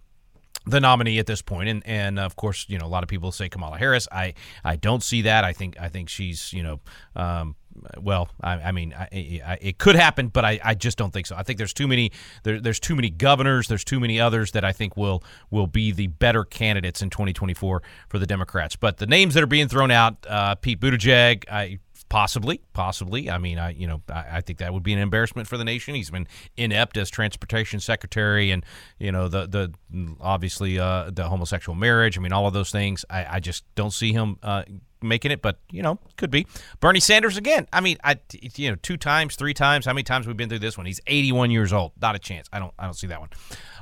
the 0.66 0.81
nominee 0.81 1.18
at 1.18 1.27
this 1.27 1.42
point, 1.42 1.68
and 1.68 1.83
and 1.87 2.18
of 2.18 2.37
course, 2.37 2.66
you 2.68 2.79
know, 2.79 2.87
a 2.87 2.88
lot 2.88 3.03
of 3.03 3.09
people 3.09 3.33
say 3.33 3.48
Kamala 3.48 3.79
Harris. 3.79 4.09
I 4.11 4.35
I 4.64 4.77
don't 4.77 5.03
see 5.03 5.22
that. 5.22 5.44
I 5.44 5.53
think 5.53 5.79
I 5.81 5.88
think 5.88 6.09
she's 6.09 6.53
you 6.53 6.62
know. 6.62 6.81
Um, 7.16 7.57
well, 7.98 8.29
I, 8.42 8.53
I 8.53 8.72
mean, 8.72 8.92
I, 8.92 9.40
I, 9.46 9.59
it 9.61 9.79
could 9.79 9.94
happen, 9.94 10.29
but 10.29 10.44
I, 10.44 10.61
I 10.62 10.75
just 10.75 10.98
don't 10.98 11.11
think 11.11 11.27
so. 11.27 11.37
I 11.37 11.42
think 11.42 11.57
there's 11.57 11.72
too 11.72 11.88
many 11.88 12.12
there, 12.42 12.61
there's 12.61 12.79
too 12.79 12.94
many 12.94 13.09
governors, 13.09 13.66
there's 13.68 13.85
too 13.85 13.98
many 13.98 14.20
others 14.20 14.53
that 14.53 14.62
I 14.62 14.72
think 14.72 14.96
will 14.96 15.25
will 15.51 15.66
be 15.66 15.90
the 15.90 16.09
better 16.09 16.44
candidates 16.44 17.01
in 17.01 17.09
2024 17.09 17.83
for 18.09 18.18
the 18.18 18.27
Democrats. 18.27 18.77
But 18.77 18.98
the 18.98 19.07
names 19.07 19.35
that 19.35 19.42
are 19.42 19.46
being 19.46 19.68
thrown 19.68 19.90
out, 19.90 20.16
uh, 20.29 20.55
Pete 20.57 20.81
Buttigieg, 20.81 21.44
I 21.51 21.79
Possibly, 22.12 22.61
possibly. 22.75 23.31
I 23.31 23.38
mean, 23.38 23.59
I 23.59 23.70
you 23.70 23.87
know 23.87 24.03
I, 24.11 24.25
I, 24.33 24.40
think 24.42 24.59
that 24.59 24.75
would 24.75 24.83
be 24.83 24.92
an 24.92 24.98
embarrassment 24.98 25.48
for 25.48 25.57
the 25.57 25.64
nation. 25.64 25.94
He's 25.94 26.11
been 26.11 26.29
inept 26.59 26.98
as 26.98 27.09
transportation 27.09 27.81
secretary, 27.81 28.51
and 28.51 28.66
you 28.98 29.11
know 29.11 29.29
the 29.29 29.46
the 29.46 29.72
obviously 30.20 30.79
uh, 30.79 31.11
the 31.11 31.31
homosexual 31.31 31.75
marriage. 31.75 32.18
I 32.18 32.20
mean, 32.20 32.35
all 32.35 32.46
of 32.46 32.53
those 32.53 32.70
things. 32.70 33.07
I, 33.09 33.37
I 33.37 33.40
just 33.40 33.64
don't 33.77 33.94
see 33.94 34.12
him 34.12 34.37
uh, 34.42 34.64
making 35.01 35.31
it, 35.31 35.40
but 35.40 35.61
you 35.70 35.81
know, 35.81 35.98
could 36.18 36.31
be. 36.31 36.46
Bernie 36.81 37.01
Sanders 37.01 37.38
again. 37.38 37.66
I 37.72 37.81
mean, 37.81 37.96
I 38.05 38.18
you 38.57 38.68
know 38.68 38.77
two 38.83 38.98
times, 38.98 39.35
three 39.35 39.55
times. 39.55 39.87
How 39.87 39.94
many 39.94 40.03
times 40.03 40.27
we've 40.27 40.37
been 40.37 40.51
through 40.51 40.59
this 40.59 40.77
one? 40.77 40.85
He's 40.85 41.01
81 41.07 41.51
years 41.51 41.72
old. 41.72 41.92
Not 41.98 42.14
a 42.14 42.18
chance. 42.18 42.46
I 42.53 42.59
don't 42.59 42.75
I 42.79 42.85
don't 42.85 42.92
see 42.92 43.07
that 43.07 43.20
one. 43.20 43.31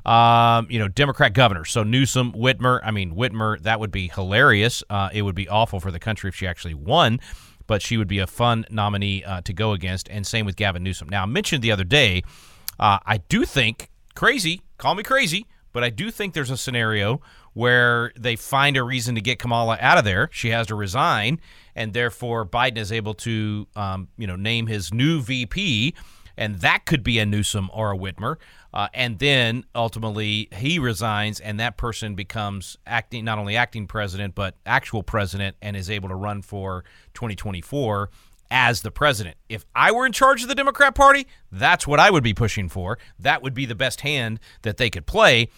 Um, 0.07 0.69
you 0.71 0.79
know, 0.79 0.87
Democrat 0.87 1.33
governor. 1.33 1.65
So 1.65 1.83
Newsom, 1.83 2.31
Whitmer. 2.35 2.79
I 2.85 2.93
mean, 2.93 3.13
Whitmer. 3.17 3.61
That 3.63 3.81
would 3.81 3.91
be 3.91 4.07
hilarious. 4.07 4.85
Uh, 4.89 5.09
it 5.13 5.23
would 5.23 5.35
be 5.35 5.49
awful 5.49 5.81
for 5.81 5.91
the 5.91 5.99
country 5.99 6.29
if 6.29 6.37
she 6.37 6.47
actually 6.47 6.75
won 6.75 7.19
but 7.71 7.81
she 7.81 7.97
would 7.97 8.09
be 8.09 8.19
a 8.19 8.27
fun 8.27 8.67
nominee 8.69 9.23
uh, 9.23 9.41
to 9.43 9.53
go 9.53 9.71
against. 9.71 10.09
And 10.09 10.27
same 10.27 10.45
with 10.45 10.57
Gavin 10.57 10.83
Newsom. 10.83 11.09
Now, 11.09 11.23
I 11.23 11.27
mentioned 11.27 11.63
the 11.63 11.71
other 11.71 11.85
day, 11.85 12.25
uh, 12.81 12.99
I 13.07 13.19
do 13.29 13.45
think, 13.45 13.91
crazy, 14.17 14.63
call 14.77 14.97
me 14.97 15.05
crazy, 15.05 15.47
but 15.73 15.85
I 15.85 15.91
do 15.91 16.11
think 16.11 16.35
there's 16.35 16.51
a 16.51 16.57
scenario 16.57 17.21
where 17.53 18.11
they 18.19 18.35
find 18.35 18.77
a 18.77 18.83
reason 18.83 19.15
to 19.15 19.21
get 19.21 19.39
Kamala 19.39 19.79
out 19.81 19.99
of 19.99 20.05
there. 20.05 20.29
She 20.33 20.51
has 20.51 20.67
to 20.67 20.75
resign, 20.75 21.41
and 21.77 21.93
therefore 21.93 22.45
Biden 22.45 22.77
is 22.77 22.91
able 22.91 23.15
to, 23.15 23.69
um, 23.77 24.09
you 24.19 24.27
know, 24.27 24.35
name 24.35 24.67
his 24.67 24.93
new 24.93 25.21
VP 25.21 25.95
and 26.41 26.57
that 26.61 26.87
could 26.87 27.03
be 27.05 27.19
a 27.19 27.27
Newsom 27.27 27.69
or 27.73 27.93
a 27.93 27.99
Whitmer. 27.99 28.37
Uh, 28.73 28.89
and 28.95 29.19
then 29.19 29.65
ultimately 29.75 30.49
he 30.53 30.79
resigns, 30.79 31.41
and 31.41 31.59
that 31.59 31.77
person 31.77 32.15
becomes 32.15 32.77
acting 32.87 33.25
not 33.25 33.39
only 33.39 33.57
acting 33.57 33.87
president 33.87 34.35
but 34.35 34.55
actual 34.65 35.03
president, 35.03 35.57
and 35.61 35.77
is 35.77 35.91
able 35.91 36.09
to 36.09 36.15
run 36.15 36.43
for 36.43 36.85
2024 37.15 38.11
as 38.51 38.83
the 38.83 38.91
president. 38.91 39.37
If 39.49 39.65
I 39.75 39.93
were 39.93 40.07
in 40.07 40.13
charge 40.13 40.43
of 40.43 40.49
the 40.49 40.55
Democrat 40.55 40.95
Party, 40.95 41.27
that's 41.53 41.87
what 41.87 42.01
I 42.01 42.11
would 42.11 42.25
be 42.25 42.35
pushing 42.35 42.69
for. 42.69 42.99
That 43.19 43.43
would 43.43 43.55
be 43.55 43.67
the 43.67 43.75
best 43.75 44.01
hand 44.01 44.41
that 44.63 44.77
they 44.77 44.91
could 44.91 45.07
play. 45.07 45.49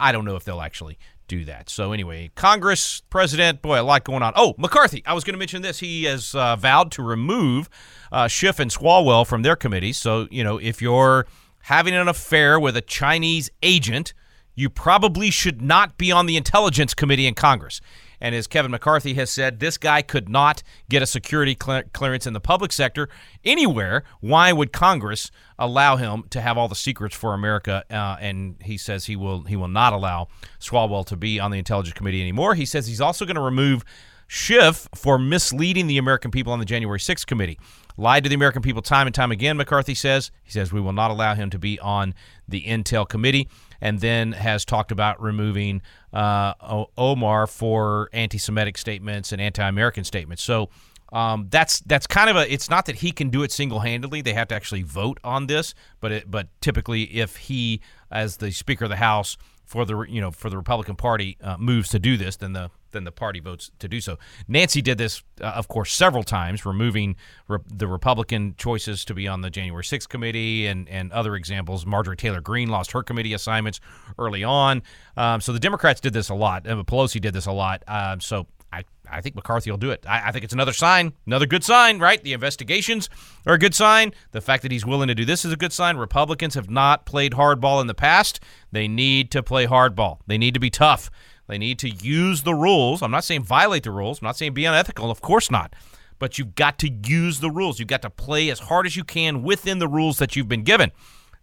I 0.00 0.10
don't 0.10 0.24
know 0.24 0.34
if 0.34 0.44
they'll 0.44 0.60
actually 0.60 0.98
do 1.28 1.44
that. 1.44 1.70
So 1.70 1.92
anyway, 1.92 2.30
Congress, 2.34 3.02
president, 3.08 3.62
boy, 3.62 3.80
a 3.80 3.82
lot 3.82 4.04
going 4.04 4.22
on. 4.22 4.32
Oh, 4.36 4.54
McCarthy. 4.58 5.02
I 5.06 5.14
was 5.14 5.24
going 5.24 5.34
to 5.34 5.38
mention 5.38 5.62
this. 5.62 5.78
He 5.78 6.04
has 6.04 6.34
uh, 6.34 6.56
vowed 6.56 6.90
to 6.92 7.02
remove 7.02 7.70
uh, 8.10 8.28
Schiff 8.28 8.58
and 8.58 8.70
Swalwell 8.70 9.26
from 9.26 9.42
their 9.42 9.56
committees. 9.56 9.96
So 9.96 10.26
you 10.30 10.42
know, 10.42 10.58
if 10.58 10.82
you're 10.82 11.26
having 11.62 11.94
an 11.94 12.08
affair 12.08 12.58
with 12.58 12.76
a 12.76 12.80
Chinese 12.80 13.50
agent, 13.62 14.14
you 14.54 14.68
probably 14.68 15.30
should 15.30 15.62
not 15.62 15.96
be 15.96 16.12
on 16.12 16.26
the 16.26 16.36
Intelligence 16.36 16.94
Committee 16.94 17.26
in 17.26 17.34
Congress. 17.34 17.80
And 18.20 18.36
as 18.36 18.46
Kevin 18.46 18.70
McCarthy 18.70 19.14
has 19.14 19.30
said, 19.30 19.58
this 19.58 19.76
guy 19.76 20.00
could 20.00 20.28
not 20.28 20.62
get 20.88 21.02
a 21.02 21.06
security 21.06 21.56
clearance 21.56 22.24
in 22.24 22.34
the 22.34 22.40
public 22.40 22.72
sector 22.72 23.08
anywhere. 23.44 24.04
Why 24.20 24.52
would 24.52 24.72
Congress 24.72 25.32
allow 25.58 25.96
him 25.96 26.24
to 26.30 26.40
have 26.40 26.56
all 26.56 26.68
the 26.68 26.76
secrets 26.76 27.16
for 27.16 27.34
America? 27.34 27.84
Uh, 27.90 28.16
and 28.20 28.54
he 28.62 28.78
says 28.78 29.06
he 29.06 29.16
will 29.16 29.42
he 29.42 29.56
will 29.56 29.66
not 29.66 29.92
allow 29.92 30.28
Swalwell 30.60 31.04
to 31.06 31.16
be 31.16 31.40
on 31.40 31.50
the 31.50 31.58
Intelligence 31.58 31.94
Committee 31.94 32.20
anymore. 32.20 32.54
He 32.54 32.64
says 32.64 32.86
he's 32.86 33.00
also 33.00 33.24
going 33.24 33.34
to 33.34 33.42
remove 33.42 33.84
Schiff 34.28 34.88
for 34.94 35.18
misleading 35.18 35.88
the 35.88 35.98
American 35.98 36.30
people 36.30 36.52
on 36.52 36.60
the 36.60 36.64
January 36.64 37.00
6th 37.00 37.26
committee. 37.26 37.58
Lied 37.96 38.22
to 38.24 38.28
the 38.28 38.34
American 38.34 38.62
people 38.62 38.82
time 38.82 39.06
and 39.06 39.14
time 39.14 39.30
again, 39.30 39.56
McCarthy 39.56 39.94
says. 39.94 40.30
He 40.42 40.50
says 40.50 40.72
we 40.72 40.80
will 40.80 40.92
not 40.92 41.10
allow 41.10 41.34
him 41.34 41.50
to 41.50 41.58
be 41.58 41.78
on 41.80 42.14
the 42.48 42.62
Intel 42.64 43.08
committee 43.08 43.48
and 43.80 44.00
then 44.00 44.32
has 44.32 44.64
talked 44.64 44.92
about 44.92 45.20
removing 45.20 45.82
uh, 46.12 46.84
Omar 46.96 47.46
for 47.46 48.08
anti-Semitic 48.12 48.78
statements 48.78 49.32
and 49.32 49.40
anti-American 49.40 50.04
statements. 50.04 50.42
So 50.42 50.70
um, 51.12 51.48
that's 51.50 51.80
that's 51.80 52.06
kind 52.06 52.30
of 52.30 52.36
a. 52.36 52.50
It's 52.50 52.70
not 52.70 52.86
that 52.86 52.96
he 52.96 53.12
can 53.12 53.28
do 53.28 53.42
it 53.42 53.52
single-handedly. 53.52 54.22
They 54.22 54.32
have 54.32 54.48
to 54.48 54.54
actually 54.54 54.82
vote 54.82 55.20
on 55.22 55.46
this. 55.46 55.74
But 56.00 56.12
it, 56.12 56.30
but 56.30 56.48
typically, 56.62 57.02
if 57.02 57.36
he, 57.36 57.82
as 58.10 58.38
the 58.38 58.50
Speaker 58.50 58.84
of 58.84 58.90
the 58.90 58.96
House 58.96 59.36
for 59.72 59.86
the 59.86 59.98
you 60.02 60.20
know 60.20 60.30
for 60.30 60.50
the 60.50 60.56
Republican 60.58 60.96
Party, 60.96 61.38
uh, 61.42 61.56
moves 61.56 61.88
to 61.88 61.98
do 61.98 62.18
this, 62.18 62.36
than 62.36 62.52
the 62.52 62.70
then 62.90 63.04
the 63.04 63.10
party 63.10 63.40
votes 63.40 63.70
to 63.78 63.88
do 63.88 64.02
so. 64.02 64.18
Nancy 64.46 64.82
did 64.82 64.98
this, 64.98 65.22
uh, 65.40 65.46
of 65.46 65.66
course, 65.66 65.94
several 65.94 66.22
times, 66.22 66.66
removing 66.66 67.16
re- 67.48 67.58
the 67.66 67.86
Republican 67.86 68.54
choices 68.58 69.02
to 69.06 69.14
be 69.14 69.26
on 69.26 69.40
the 69.40 69.48
January 69.48 69.82
6th 69.82 70.10
committee 70.10 70.66
and, 70.66 70.86
and 70.90 71.10
other 71.10 71.34
examples. 71.34 71.86
Marjorie 71.86 72.18
Taylor 72.18 72.42
Greene 72.42 72.68
lost 72.68 72.92
her 72.92 73.02
committee 73.02 73.32
assignments 73.32 73.80
early 74.18 74.44
on. 74.44 74.82
Um, 75.16 75.40
so 75.40 75.54
the 75.54 75.58
Democrats 75.58 76.02
did 76.02 76.12
this 76.12 76.28
a 76.28 76.34
lot. 76.34 76.66
Uh, 76.66 76.82
Pelosi 76.82 77.18
did 77.18 77.32
this 77.32 77.46
a 77.46 77.52
lot. 77.52 77.82
Um, 77.88 78.20
so 78.20 78.46
I, 78.72 78.84
I 79.10 79.20
think 79.20 79.34
McCarthy 79.34 79.70
will 79.70 79.78
do 79.78 79.90
it. 79.90 80.04
I, 80.08 80.28
I, 80.28 80.32
think 80.32 80.44
it's 80.44 80.54
another 80.54 80.72
sign, 80.72 81.12
another 81.26 81.46
good 81.46 81.62
sign, 81.62 81.98
right? 81.98 82.22
The 82.22 82.32
investigations 82.32 83.10
are 83.46 83.54
a 83.54 83.58
good 83.58 83.74
sign. 83.74 84.12
The 84.30 84.40
fact 84.40 84.62
that 84.62 84.72
he's 84.72 84.86
willing 84.86 85.08
to 85.08 85.14
do 85.14 85.24
this 85.24 85.44
is 85.44 85.52
a 85.52 85.56
good 85.56 85.72
sign. 85.72 85.98
Republicans 85.98 86.54
have 86.54 86.70
not 86.70 87.04
played 87.04 87.32
hardball 87.32 87.80
in 87.80 87.86
the 87.86 87.94
past. 87.94 88.40
They 88.72 88.88
need 88.88 89.30
to 89.32 89.42
play 89.42 89.66
hardball. 89.66 90.20
They 90.26 90.38
need 90.38 90.54
to 90.54 90.60
be 90.60 90.70
tough. 90.70 91.10
They 91.48 91.58
need 91.58 91.78
to 91.80 91.90
use 91.90 92.42
the 92.42 92.54
rules. 92.54 93.02
I'm 93.02 93.10
not 93.10 93.24
saying 93.24 93.42
violate 93.42 93.82
the 93.82 93.90
rules. 93.90 94.22
I'm 94.22 94.26
not 94.26 94.38
saying 94.38 94.54
be 94.54 94.64
unethical. 94.64 95.10
Of 95.10 95.20
course 95.20 95.50
not. 95.50 95.74
But 96.18 96.38
you've 96.38 96.54
got 96.54 96.78
to 96.78 96.88
use 96.88 97.40
the 97.40 97.50
rules. 97.50 97.78
You've 97.78 97.88
got 97.88 98.02
to 98.02 98.10
play 98.10 98.48
as 98.48 98.60
hard 98.60 98.86
as 98.86 98.96
you 98.96 99.04
can 99.04 99.42
within 99.42 99.78
the 99.78 99.88
rules 99.88 100.18
that 100.18 100.34
you've 100.36 100.48
been 100.48 100.62
given. 100.62 100.92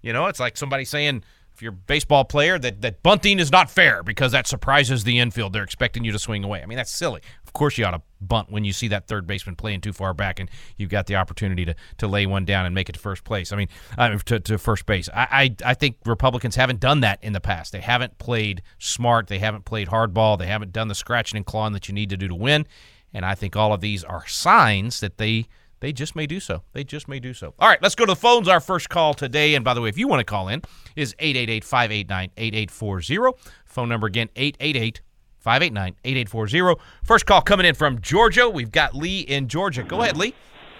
You 0.01 0.13
know, 0.13 0.27
it's 0.27 0.39
like 0.39 0.57
somebody 0.57 0.85
saying, 0.85 1.23
if 1.59 1.63
you're 1.63 1.73
a 1.73 1.75
baseball 1.75 2.23
player, 2.23 2.57
that, 2.57 2.81
that 2.81 3.03
bunting 3.03 3.37
is 3.37 3.51
not 3.51 3.69
fair 3.69 4.01
because 4.01 4.31
that 4.31 4.47
surprises 4.47 5.03
the 5.03 5.19
infield. 5.19 5.51
They're 5.51 5.61
expecting 5.61 6.05
you 6.05 6.13
to 6.13 6.19
swing 6.19 6.45
away. 6.45 6.63
I 6.63 6.65
mean, 6.65 6.77
that's 6.77 6.89
silly. 6.89 7.19
Of 7.45 7.51
course, 7.51 7.77
you 7.77 7.83
ought 7.83 7.91
to 7.91 8.01
bunt 8.21 8.49
when 8.49 8.63
you 8.63 8.71
see 8.71 8.87
that 8.87 9.07
third 9.07 9.27
baseman 9.27 9.57
playing 9.57 9.81
too 9.81 9.91
far 9.91 10.13
back 10.13 10.39
and 10.39 10.49
you've 10.77 10.89
got 10.89 11.07
the 11.07 11.17
opportunity 11.17 11.65
to, 11.65 11.75
to 11.97 12.07
lay 12.07 12.25
one 12.25 12.45
down 12.45 12.65
and 12.65 12.73
make 12.73 12.87
it 12.87 12.93
to 12.93 12.99
first 12.99 13.25
place. 13.25 13.51
I 13.51 13.57
mean, 13.57 13.67
uh, 13.97 14.17
to, 14.19 14.39
to 14.39 14.57
first 14.57 14.85
base. 14.85 15.09
I, 15.13 15.27
I, 15.63 15.71
I 15.71 15.73
think 15.73 15.97
Republicans 16.05 16.55
haven't 16.55 16.79
done 16.79 17.01
that 17.01 17.21
in 17.21 17.33
the 17.33 17.41
past. 17.41 17.73
They 17.73 17.81
haven't 17.81 18.19
played 18.19 18.61
smart. 18.77 19.27
They 19.27 19.39
haven't 19.39 19.65
played 19.65 19.89
hardball. 19.89 20.39
They 20.39 20.47
haven't 20.47 20.71
done 20.71 20.87
the 20.87 20.95
scratching 20.95 21.35
and 21.35 21.45
clawing 21.45 21.73
that 21.73 21.89
you 21.89 21.93
need 21.93 22.09
to 22.11 22.17
do 22.17 22.29
to 22.29 22.35
win. 22.35 22.67
And 23.13 23.25
I 23.25 23.35
think 23.35 23.57
all 23.57 23.73
of 23.73 23.81
these 23.81 24.05
are 24.05 24.25
signs 24.27 25.01
that 25.01 25.17
they 25.17 25.47
they 25.79 25.93
just 25.93 26.15
may 26.15 26.27
do 26.27 26.39
so. 26.39 26.63
They 26.73 26.83
just 26.83 27.07
may 27.07 27.19
do 27.19 27.33
so. 27.33 27.53
All 27.59 27.69
right, 27.69 27.81
let's 27.81 27.95
go 27.95 28.05
to 28.05 28.11
the 28.11 28.15
phones. 28.15 28.47
Our 28.47 28.59
first 28.59 28.89
call 28.89 29.13
today, 29.13 29.55
and 29.55 29.63
by 29.63 29.73
the 29.73 29.81
way, 29.81 29.89
if 29.89 29.97
you 29.97 30.07
want 30.07 30.19
to 30.19 30.25
call 30.25 30.47
in, 30.47 30.61
is 30.95 31.15
888 31.19 31.63
589 31.63 32.31
8840. 32.37 33.37
Phone 33.65 33.89
number 33.89 34.07
again, 34.07 34.29
888 34.35 35.01
589 35.37 35.95
8840. 36.03 36.81
First 37.03 37.25
call 37.25 37.41
coming 37.41 37.65
in 37.65 37.75
from 37.75 38.01
Georgia. 38.01 38.49
We've 38.49 38.71
got 38.71 38.95
Lee 38.95 39.21
in 39.21 39.47
Georgia. 39.47 39.83
Go 39.83 40.01
ahead, 40.01 40.17
Lee. 40.17 40.33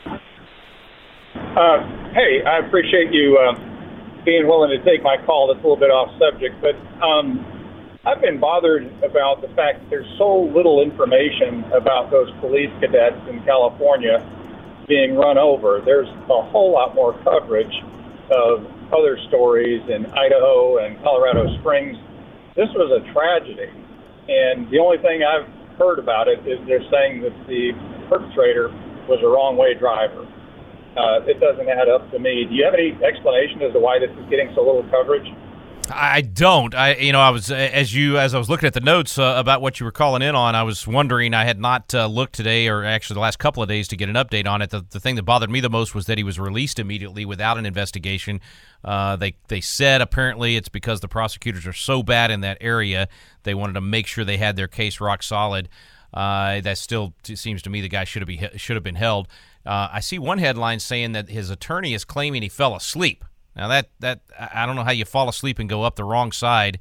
Uh, 0.06 1.80
hey, 2.14 2.44
I 2.46 2.60
appreciate 2.66 3.12
you 3.12 3.38
uh, 3.38 3.54
being 4.26 4.48
willing 4.48 4.70
to 4.70 4.84
take 4.84 5.02
my 5.02 5.16
call. 5.26 5.48
That's 5.48 5.60
a 5.60 5.64
little 5.64 5.78
bit 5.80 5.92
off 5.92 6.10
subject, 6.20 6.56
but 6.62 6.76
um, 7.04 7.46
I've 8.06 8.22
been 8.22 8.40
bothered 8.40 8.86
about 9.04 9.42
the 9.42 9.48
fact 9.56 9.80
that 9.80 9.90
there's 9.90 10.08
so 10.18 10.52
little 10.56 10.82
information 10.82 11.64
about 11.72 12.12
those 12.12 12.30
police 12.40 12.72
cadets 12.80 13.20
in 13.30 13.44
California 13.44 14.20
being 14.90 15.16
run 15.16 15.38
over. 15.38 15.82
There's 15.86 16.10
a 16.10 16.42
whole 16.50 16.74
lot 16.74 16.96
more 16.96 17.14
coverage 17.24 17.72
of 18.34 18.66
other 18.92 19.18
stories 19.30 19.86
in 19.88 20.10
Idaho 20.18 20.84
and 20.84 20.98
Colorado 21.06 21.46
Springs. 21.62 21.96
This 22.58 22.68
was 22.74 22.90
a 22.90 23.06
tragedy, 23.14 23.70
and 24.28 24.66
the 24.74 24.82
only 24.82 24.98
thing 24.98 25.22
I've 25.22 25.48
heard 25.78 26.00
about 26.02 26.28
it 26.28 26.42
is 26.46 26.60
they're 26.68 26.84
saying 26.92 27.22
that 27.22 27.38
the 27.48 27.72
perpetrator 28.10 28.74
was 29.08 29.22
a 29.24 29.30
wrong 29.30 29.56
way 29.56 29.78
driver. 29.78 30.26
Uh, 30.98 31.22
it 31.30 31.40
doesn't 31.40 31.70
add 31.70 31.88
up 31.88 32.10
to 32.12 32.20
me. 32.20 32.50
Do 32.50 32.54
you 32.58 32.66
have 32.66 32.74
any 32.74 32.98
explanation 33.06 33.62
as 33.62 33.72
to 33.74 33.80
why 33.80 34.02
this 34.02 34.10
is 34.10 34.26
getting 34.28 34.50
so 34.58 34.66
little 34.66 34.84
coverage? 34.90 35.30
I 35.92 36.22
don't. 36.22 36.76
I 36.76 36.96
you 36.96 37.12
know 37.12 37.20
I 37.20 37.30
was 37.30 37.52
as 37.52 37.94
you 37.94 38.18
as 38.18 38.34
I 38.34 38.38
was 38.38 38.50
looking 38.50 38.68
at 38.68 38.74
the 38.74 38.80
notes 38.80 39.18
uh, 39.18 39.36
about 39.38 39.62
what 39.62 39.80
you 39.80 39.86
were 39.86 39.92
calling 39.92 40.22
in 40.22 40.36
on. 40.36 40.56
I 40.56 40.64
was 40.64 40.88
wondering. 40.88 41.34
I 41.34 41.46
had 41.46 41.60
not 41.60 41.94
uh, 41.94 42.06
looked 42.08 42.34
today, 42.34 42.68
or 42.68 42.84
actually 42.84 43.16
the 43.16 43.22
last 43.22 43.40
couple 43.40 43.64
of 43.64 43.70
days, 43.70 43.88
to 43.90 43.96
get 43.96 44.10
an 44.10 44.16
update 44.16 44.48
on 44.48 44.62
it. 44.62 44.70
The, 44.70 44.86
the 44.90 45.00
thing 45.00 45.16
that 45.16 45.24
bothered 45.24 45.50
me 45.50 45.60
the 45.60 45.70
most 45.70 45.96
was 45.96 46.06
that 46.06 46.18
he 46.18 46.24
was 46.24 46.40
released 46.40 46.80
immediately 46.80 47.26
without 47.26 47.58
an 47.58 47.66
investigation. 47.66 48.42
Uh, 48.84 49.16
they 49.16 49.36
they 49.48 49.62
said 49.62 50.02
apparently 50.02 50.56
it's 50.56 50.70
because 50.70 51.00
the 51.00 51.08
prosecutors 51.08 51.66
are 51.66 51.74
so 51.74 52.04
bad 52.04 52.32
in 52.32 52.42
that 52.42 52.58
area. 52.62 53.08
They 53.44 53.54
wanted 53.54 53.74
to 53.74 53.82
make 53.82 54.08
sure 54.08 54.24
they 54.24 54.38
had 54.38 54.56
their 54.56 54.68
case 54.68 55.00
rock 55.00 55.24
solid. 55.24 55.70
Uh, 56.14 56.60
that 56.62 56.78
still 56.78 57.14
seems 57.24 57.62
to 57.62 57.70
me 57.70 57.82
the 57.82 57.90
guy 57.90 58.04
should 58.04 58.22
have 58.22 58.28
be 58.28 58.48
should 58.58 58.76
have 58.76 58.84
been 58.84 58.96
held. 58.96 59.28
Uh, 59.66 59.90
I 59.92 60.00
see 60.00 60.18
one 60.18 60.40
headline 60.40 60.80
saying 60.80 61.12
that 61.12 61.30
his 61.30 61.50
attorney 61.50 61.94
is 61.94 62.06
claiming 62.06 62.42
he 62.42 62.50
fell 62.50 62.76
asleep. 62.76 63.26
Now 63.60 63.68
that 63.68 63.90
that 64.00 64.22
I 64.40 64.66
don't 64.66 64.78
know 64.78 64.86
how 64.86 64.92
you 64.92 65.04
fall 65.04 65.28
asleep 65.28 65.60
and 65.60 65.68
go 65.68 65.84
up 65.84 65.98
the 65.98 66.06
wrong 66.06 66.32
side 66.32 66.80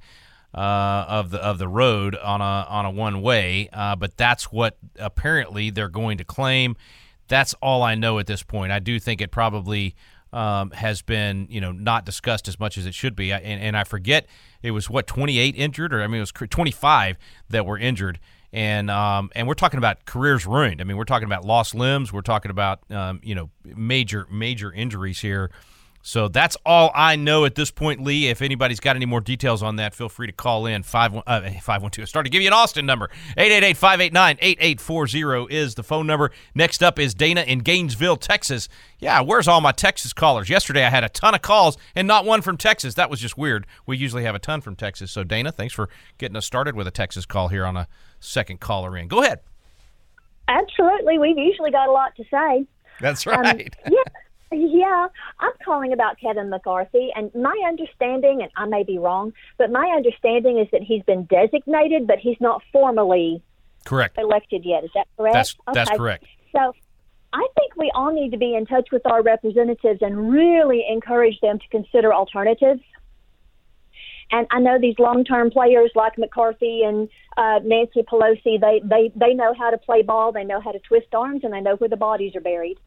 uh, 0.55 1.05
of 1.09 1.31
the 1.31 1.39
of 1.39 1.59
the 1.59 1.67
road 1.67 2.15
on 2.15 2.41
a 2.41 2.45
on 2.69 2.87
a 2.87 2.91
one 2.91 3.21
way, 3.21 3.69
uh, 3.73 3.97
but 3.97 4.17
that's 4.17 4.53
what 4.53 4.79
apparently 4.97 5.71
they're 5.71 5.89
going 5.89 6.19
to 6.19 6.25
claim. 6.25 6.77
That's 7.27 7.53
all 7.55 7.83
I 7.83 7.97
know 7.97 8.21
at 8.21 8.29
this 8.29 8.45
point. 8.45 8.71
I 8.71 8.79
do 8.79 9.01
think 9.01 9.21
it 9.21 9.33
probably 9.33 9.97
um, 10.33 10.71
has 10.71 11.03
been 11.03 11.49
you 11.51 11.61
know 11.61 11.73
not 11.73 12.07
discussed 12.07 12.47
as 12.47 12.61
much 12.61 12.79
as 12.79 12.87
it 12.87 12.95
should 12.95 13.17
be, 13.17 13.33
and, 13.33 13.61
and 13.61 13.77
I 13.77 13.83
forget 13.83 14.29
it 14.63 14.71
was 14.71 14.89
what 14.89 15.09
28 15.09 15.57
injured, 15.57 15.93
or 15.93 16.01
I 16.01 16.07
mean 16.07 16.19
it 16.19 16.21
was 16.21 16.33
25 16.33 17.19
that 17.51 17.67
were 17.67 17.77
injured 17.77 18.21
and 18.53 18.89
um, 18.89 19.31
and 19.35 19.49
we're 19.49 19.55
talking 19.55 19.79
about 19.79 20.05
careers 20.05 20.47
ruined. 20.47 20.81
I 20.81 20.85
mean, 20.85 20.97
we're 20.97 21.05
talking 21.05 21.27
about 21.27 21.45
lost 21.45 21.75
limbs. 21.75 22.13
We're 22.13 22.23
talking 22.23 22.51
about 22.51 22.81
um, 22.91 23.21
you 23.25 23.35
know 23.35 23.51
major 23.65 24.29
major 24.31 24.73
injuries 24.73 25.19
here. 25.19 25.51
So 26.03 26.29
that's 26.29 26.57
all 26.65 26.91
I 26.95 27.17
know 27.17 27.45
at 27.45 27.55
this 27.55 27.71
point, 27.71 28.03
Lee. 28.03 28.29
If 28.29 28.41
anybody's 28.41 28.81
got 28.81 28.97
any 28.97 29.05
more 29.05 29.21
details 29.21 29.63
on 29.63 29.77
that, 29.77 29.95
feel 29.95 30.09
free 30.09 30.27
to 30.27 30.33
call 30.33 30.65
in. 30.67 30.83
512. 30.83 31.25
Uh, 31.27 32.03
I 32.03 32.05
started 32.05 32.31
to 32.31 32.33
give 32.33 32.41
you 32.41 32.49
an 32.49 32.55
Austin 32.55 32.87
number. 32.87 33.11
888 33.37 33.77
589 33.77 34.39
8840 34.41 35.55
is 35.55 35.75
the 35.75 35.83
phone 35.83 36.07
number. 36.07 36.31
Next 36.55 36.83
up 36.83 36.99
is 36.99 37.15
Dana 37.15 37.43
in 37.43 37.59
Gainesville, 37.61 38.17
Texas. 38.17 38.69
Yeah, 38.99 39.21
where's 39.21 39.49
all 39.49 39.61
my 39.61 39.73
Texas 39.73 40.13
callers? 40.13 40.49
Yesterday 40.49 40.85
I 40.85 40.91
had 40.91 41.05
a 41.05 41.09
ton 41.09 41.35
of 41.35 41.43
calls 41.43 41.77
and 41.95 42.09
not 42.09 42.25
one 42.25 42.43
from 42.43 42.57
Texas. 42.57 42.95
That 42.95 43.11
was 43.11 43.21
just 43.21 43.37
weird. 43.37 43.67
We 43.87 43.97
usually 43.97 44.25
have 44.25 44.35
a 44.35 44.41
ton 44.41 44.61
from 44.61 44.77
Texas. 44.77 45.11
So, 45.11 45.25
Dana, 45.25 45.53
thanks 45.53 45.75
for 45.75 45.89
getting 46.17 46.37
us 46.37 46.47
started 46.47 46.75
with 46.75 46.87
a 46.87 46.93
Texas 46.93 47.27
call 47.27 47.49
here 47.49 47.67
on 47.67 47.77
a 47.77 47.89
second 48.21 48.61
caller 48.61 48.97
in. 48.97 49.09
Go 49.09 49.23
ahead. 49.23 49.41
Absolutely. 50.49 51.19
We've 51.19 51.39
usually 51.39 51.71
got 51.71 51.89
a 51.89 51.93
lot 51.93 52.17
to 52.17 52.25
say. 52.31 52.67
That's 53.01 53.27
um, 53.27 53.41
right. 53.41 53.77
Um, 53.85 53.93
yeah. 53.93 54.13
Yeah, 54.51 55.09
I'm 55.41 55.53
calling 55.65 55.93
about 55.93 56.19
Kevin 56.19 56.49
McCarthy, 56.49 57.11
and 57.15 57.35
my 57.35 57.55
understanding, 57.67 58.41
and 58.41 58.51
I 58.57 58.67
may 58.67 58.83
be 58.83 58.99
wrong, 58.99 59.33
but 59.59 59.71
my 59.71 59.93
understanding 59.95 60.59
is 60.59 60.69
that 60.73 60.83
he's 60.83 61.03
been 61.03 61.25
designated, 61.25 62.07
but 62.07 62.19
he's 62.19 62.41
not 62.41 62.63
formally 62.73 63.43
correct 63.85 64.19
elected 64.19 64.65
yet. 64.65 64.85
Is 64.85 64.91
that 64.95 65.07
correct? 65.17 65.35
That's 65.35 65.57
that's 65.75 65.91
correct. 65.91 66.25
So, 66.53 66.73
I 67.33 67.47
think 67.57 67.77
we 67.77 67.91
all 67.95 68.13
need 68.13 68.31
to 68.31 68.39
be 68.39 68.55
in 68.55 68.65
touch 68.65 68.89
with 68.91 69.03
our 69.07 69.23
representatives 69.23 70.01
and 70.01 70.33
really 70.33 70.85
encourage 70.89 71.39
them 71.41 71.59
to 71.59 71.69
consider 71.69 72.15
alternatives. 72.15 72.81
And 74.31 74.47
I 74.51 74.61
know 74.61 74.79
these 74.79 74.99
long-term 74.99 75.51
players 75.51 75.91
like 75.95 76.19
McCarthy 76.19 76.83
and 76.83 77.09
uh, 77.37 77.61
Nancy 77.65 78.03
Pelosi, 78.03 78.61
they, 78.61 78.81
they, 78.85 79.11
they 79.15 79.35
know 79.35 79.55
how 79.59 79.71
to 79.71 79.79
play 79.79 80.03
ball, 80.03 80.33
they 80.33 80.45
know 80.45 80.61
how 80.61 80.73
to 80.73 80.79
twist 80.81 81.15
arms, 81.15 81.45
and 81.45 81.53
they 81.53 81.61
know 81.61 81.77
where 81.77 81.89
the 81.89 81.97
bodies 81.97 82.35
are 82.37 82.41
buried. 82.41 82.79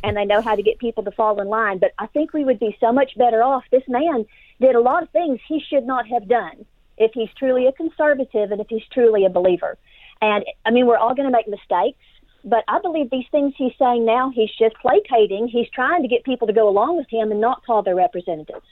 and 0.04 0.16
they 0.16 0.24
know 0.24 0.40
how 0.40 0.54
to 0.54 0.62
get 0.62 0.78
people 0.78 1.04
to 1.04 1.10
fall 1.10 1.40
in 1.40 1.48
line. 1.48 1.78
But 1.78 1.92
I 1.98 2.06
think 2.06 2.32
we 2.32 2.44
would 2.44 2.58
be 2.58 2.76
so 2.80 2.92
much 2.92 3.16
better 3.16 3.42
off. 3.42 3.64
This 3.70 3.82
man 3.88 4.26
did 4.60 4.74
a 4.74 4.80
lot 4.80 5.02
of 5.02 5.10
things 5.10 5.40
he 5.46 5.60
should 5.60 5.86
not 5.86 6.06
have 6.08 6.28
done 6.28 6.64
if 6.96 7.12
he's 7.12 7.28
truly 7.36 7.66
a 7.66 7.72
conservative 7.72 8.52
and 8.52 8.60
if 8.60 8.68
he's 8.68 8.86
truly 8.92 9.24
a 9.24 9.30
believer. 9.30 9.76
And 10.20 10.44
I 10.64 10.70
mean, 10.70 10.86
we're 10.86 10.96
all 10.96 11.14
going 11.14 11.28
to 11.28 11.32
make 11.32 11.48
mistakes, 11.48 11.98
but 12.44 12.64
I 12.68 12.78
believe 12.80 13.10
these 13.10 13.26
things 13.30 13.54
he's 13.56 13.72
saying 13.78 14.04
now, 14.04 14.30
he's 14.30 14.50
just 14.58 14.76
placating. 14.76 15.48
He's 15.48 15.68
trying 15.70 16.02
to 16.02 16.08
get 16.08 16.24
people 16.24 16.46
to 16.46 16.52
go 16.52 16.68
along 16.68 16.96
with 16.96 17.08
him 17.10 17.30
and 17.30 17.40
not 17.40 17.64
call 17.64 17.82
their 17.82 17.96
representatives. 17.96 18.66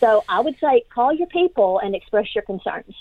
So 0.00 0.24
I 0.28 0.40
would 0.40 0.56
say 0.60 0.84
call 0.92 1.12
your 1.12 1.28
people 1.28 1.78
and 1.78 1.94
express 1.94 2.34
your 2.34 2.42
concerns. 2.42 2.94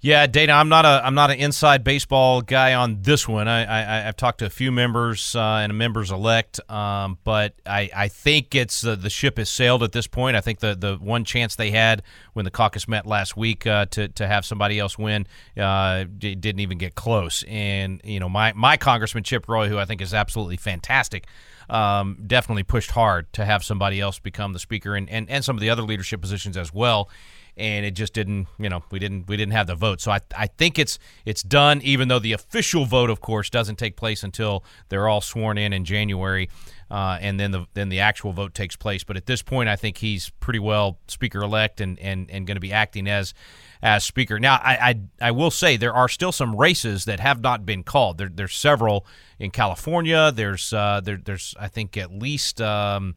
Yeah, 0.00 0.26
Dana, 0.26 0.52
I'm 0.52 0.68
not 0.68 0.84
a 0.84 1.00
I'm 1.04 1.14
not 1.14 1.30
an 1.30 1.38
inside 1.38 1.82
baseball 1.82 2.42
guy 2.42 2.74
on 2.74 3.00
this 3.00 3.26
one. 3.26 3.48
I, 3.48 3.62
I 3.62 4.02
have 4.02 4.14
talked 4.14 4.40
to 4.40 4.46
a 4.46 4.50
few 4.50 4.70
members 4.70 5.34
uh, 5.34 5.40
and 5.40 5.72
a 5.72 5.74
members 5.74 6.10
elect, 6.10 6.60
um, 6.70 7.18
but 7.24 7.54
I, 7.64 7.90
I 7.96 8.08
think 8.08 8.54
it's 8.54 8.84
uh, 8.84 8.94
the 8.94 9.08
ship 9.08 9.38
has 9.38 9.48
sailed 9.48 9.82
at 9.82 9.92
this 9.92 10.06
point. 10.06 10.36
I 10.36 10.42
think 10.42 10.60
the 10.60 10.74
the 10.74 10.96
one 10.96 11.24
chance 11.24 11.56
they 11.56 11.70
had 11.70 12.02
when 12.34 12.44
the 12.44 12.50
caucus 12.50 12.86
met 12.86 13.06
last 13.06 13.38
week 13.38 13.66
uh, 13.66 13.86
to 13.86 14.08
to 14.08 14.26
have 14.26 14.44
somebody 14.44 14.78
else 14.78 14.98
win 14.98 15.26
uh, 15.58 16.04
didn't 16.18 16.60
even 16.60 16.76
get 16.76 16.94
close. 16.94 17.42
And 17.48 18.02
you 18.04 18.20
know 18.20 18.28
my 18.28 18.52
my 18.52 18.76
Congressman 18.76 19.24
Chip 19.24 19.48
Roy, 19.48 19.68
who 19.68 19.78
I 19.78 19.86
think 19.86 20.02
is 20.02 20.12
absolutely 20.12 20.58
fantastic. 20.58 21.26
Um, 21.68 22.18
definitely 22.24 22.62
pushed 22.62 22.92
hard 22.92 23.32
to 23.32 23.44
have 23.44 23.64
somebody 23.64 24.00
else 24.00 24.20
become 24.20 24.52
the 24.52 24.60
speaker 24.60 24.94
and, 24.94 25.10
and, 25.10 25.28
and 25.28 25.44
some 25.44 25.56
of 25.56 25.60
the 25.60 25.68
other 25.68 25.82
leadership 25.82 26.20
positions 26.20 26.56
as 26.56 26.72
well 26.72 27.08
and 27.56 27.86
it 27.86 27.92
just 27.92 28.12
didn't 28.12 28.48
you 28.58 28.68
know 28.68 28.82
we 28.90 28.98
didn't 28.98 29.28
we 29.28 29.36
didn't 29.36 29.52
have 29.52 29.66
the 29.66 29.74
vote. 29.74 30.00
So 30.00 30.10
I, 30.10 30.20
I 30.36 30.46
think 30.46 30.78
it's 30.78 30.98
it's 31.24 31.42
done 31.42 31.80
even 31.82 32.08
though 32.08 32.18
the 32.18 32.32
official 32.32 32.84
vote 32.84 33.10
of 33.10 33.20
course 33.20 33.50
doesn't 33.50 33.76
take 33.76 33.96
place 33.96 34.22
until 34.22 34.64
they're 34.88 35.08
all 35.08 35.20
sworn 35.20 35.58
in 35.58 35.72
in 35.72 35.84
January 35.84 36.48
uh, 36.90 37.18
and 37.20 37.40
then 37.40 37.50
the 37.50 37.66
then 37.74 37.88
the 37.88 38.00
actual 38.00 38.32
vote 38.32 38.54
takes 38.54 38.76
place. 38.76 39.04
But 39.04 39.16
at 39.16 39.26
this 39.26 39.42
point 39.42 39.68
I 39.68 39.76
think 39.76 39.98
he's 39.98 40.30
pretty 40.40 40.58
well 40.58 40.98
speaker 41.08 41.42
elect 41.42 41.80
and 41.80 41.98
and, 41.98 42.30
and 42.30 42.46
going 42.46 42.56
to 42.56 42.60
be 42.60 42.72
acting 42.72 43.08
as 43.08 43.34
as 43.82 44.04
speaker. 44.04 44.38
Now 44.38 44.56
I, 44.62 44.90
I 45.20 45.28
I 45.28 45.30
will 45.32 45.50
say 45.50 45.76
there 45.76 45.94
are 45.94 46.08
still 46.08 46.32
some 46.32 46.54
races 46.54 47.04
that 47.06 47.20
have 47.20 47.40
not 47.40 47.66
been 47.66 47.82
called. 47.82 48.18
There, 48.18 48.30
there's 48.32 48.54
several 48.54 49.06
in 49.38 49.50
California. 49.50 50.30
There's 50.32 50.72
uh, 50.72 51.00
there, 51.02 51.16
there's 51.16 51.54
I 51.58 51.68
think 51.68 51.96
at 51.96 52.12
least 52.12 52.60
um, 52.60 53.16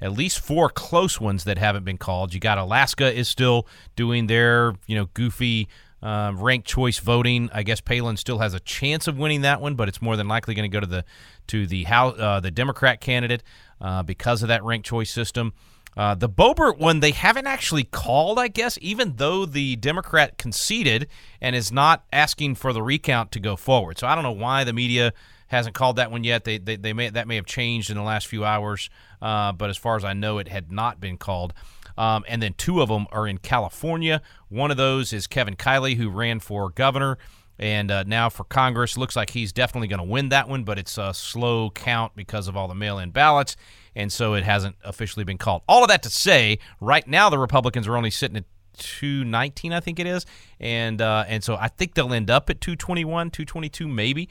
at 0.00 0.12
least 0.12 0.40
four 0.40 0.68
close 0.68 1.20
ones 1.20 1.44
that 1.44 1.58
haven't 1.58 1.84
been 1.84 1.98
called. 1.98 2.34
You 2.34 2.40
got 2.40 2.58
Alaska 2.58 3.12
is 3.12 3.28
still 3.28 3.66
doing 3.94 4.26
their 4.26 4.74
you 4.86 4.96
know 4.96 5.06
goofy 5.14 5.68
um, 6.02 6.38
ranked 6.38 6.68
choice 6.68 6.98
voting. 6.98 7.50
I 7.52 7.62
guess 7.62 7.80
Palin 7.80 8.16
still 8.16 8.38
has 8.38 8.54
a 8.54 8.60
chance 8.60 9.08
of 9.08 9.18
winning 9.18 9.42
that 9.42 9.60
one, 9.60 9.74
but 9.74 9.88
it's 9.88 10.02
more 10.02 10.16
than 10.16 10.28
likely 10.28 10.54
going 10.54 10.70
to 10.70 10.74
go 10.74 10.80
to 10.80 10.86
the 10.86 11.04
to 11.48 11.66
the 11.66 11.84
house 11.84 12.18
uh, 12.18 12.40
the 12.40 12.50
Democrat 12.50 13.00
candidate 13.00 13.42
uh, 13.80 14.02
because 14.02 14.42
of 14.42 14.48
that 14.48 14.62
ranked 14.64 14.86
choice 14.86 15.10
system. 15.10 15.52
Uh, 15.96 16.14
the 16.14 16.28
Boebert 16.28 16.78
one 16.78 17.00
they 17.00 17.12
haven't 17.12 17.46
actually 17.46 17.84
called, 17.84 18.38
I 18.38 18.48
guess, 18.48 18.78
even 18.82 19.16
though 19.16 19.46
the 19.46 19.76
Democrat 19.76 20.36
conceded 20.36 21.08
and 21.40 21.56
is 21.56 21.72
not 21.72 22.04
asking 22.12 22.56
for 22.56 22.74
the 22.74 22.82
recount 22.82 23.32
to 23.32 23.40
go 23.40 23.56
forward. 23.56 23.98
So 23.98 24.06
I 24.06 24.14
don't 24.14 24.24
know 24.24 24.32
why 24.32 24.64
the 24.64 24.74
media 24.74 25.14
hasn't 25.48 25.74
called 25.74 25.96
that 25.96 26.10
one 26.10 26.24
yet. 26.24 26.44
They, 26.44 26.58
they, 26.58 26.76
they 26.76 26.92
may 26.92 27.10
that 27.10 27.28
may 27.28 27.36
have 27.36 27.46
changed 27.46 27.90
in 27.90 27.96
the 27.96 28.02
last 28.02 28.26
few 28.26 28.44
hours, 28.44 28.90
uh, 29.22 29.52
but 29.52 29.70
as 29.70 29.76
far 29.76 29.96
as 29.96 30.04
I 30.04 30.12
know, 30.12 30.38
it 30.38 30.48
had 30.48 30.72
not 30.72 31.00
been 31.00 31.16
called. 31.16 31.54
Um, 31.98 32.24
and 32.28 32.42
then 32.42 32.54
two 32.54 32.82
of 32.82 32.88
them 32.88 33.06
are 33.10 33.26
in 33.26 33.38
California. 33.38 34.20
One 34.48 34.70
of 34.70 34.76
those 34.76 35.12
is 35.12 35.26
Kevin 35.26 35.56
Kiley, 35.56 35.96
who 35.96 36.10
ran 36.10 36.40
for 36.40 36.68
governor 36.68 37.16
and 37.58 37.90
uh, 37.90 38.04
now 38.06 38.28
for 38.28 38.44
Congress. 38.44 38.96
Looks 38.96 39.16
like 39.16 39.30
he's 39.30 39.52
definitely 39.52 39.88
going 39.88 39.98
to 39.98 40.04
win 40.04 40.28
that 40.30 40.48
one, 40.48 40.64
but 40.64 40.78
it's 40.78 40.98
a 40.98 41.14
slow 41.14 41.70
count 41.70 42.12
because 42.14 42.48
of 42.48 42.56
all 42.56 42.68
the 42.68 42.74
mail 42.74 42.98
in 42.98 43.10
ballots, 43.10 43.56
and 43.94 44.12
so 44.12 44.34
it 44.34 44.44
hasn't 44.44 44.76
officially 44.84 45.24
been 45.24 45.38
called. 45.38 45.62
All 45.68 45.82
of 45.82 45.88
that 45.88 46.02
to 46.02 46.10
say, 46.10 46.58
right 46.80 47.06
now 47.06 47.30
the 47.30 47.38
Republicans 47.38 47.88
are 47.88 47.96
only 47.96 48.10
sitting 48.10 48.36
at 48.36 48.44
219, 48.78 49.72
I 49.72 49.80
think 49.80 49.98
it 49.98 50.06
is, 50.06 50.26
and 50.60 51.00
uh, 51.00 51.24
and 51.26 51.42
so 51.42 51.56
I 51.56 51.68
think 51.68 51.94
they'll 51.94 52.12
end 52.12 52.30
up 52.30 52.50
at 52.50 52.60
221, 52.60 53.30
222 53.30 53.88
maybe. 53.88 54.28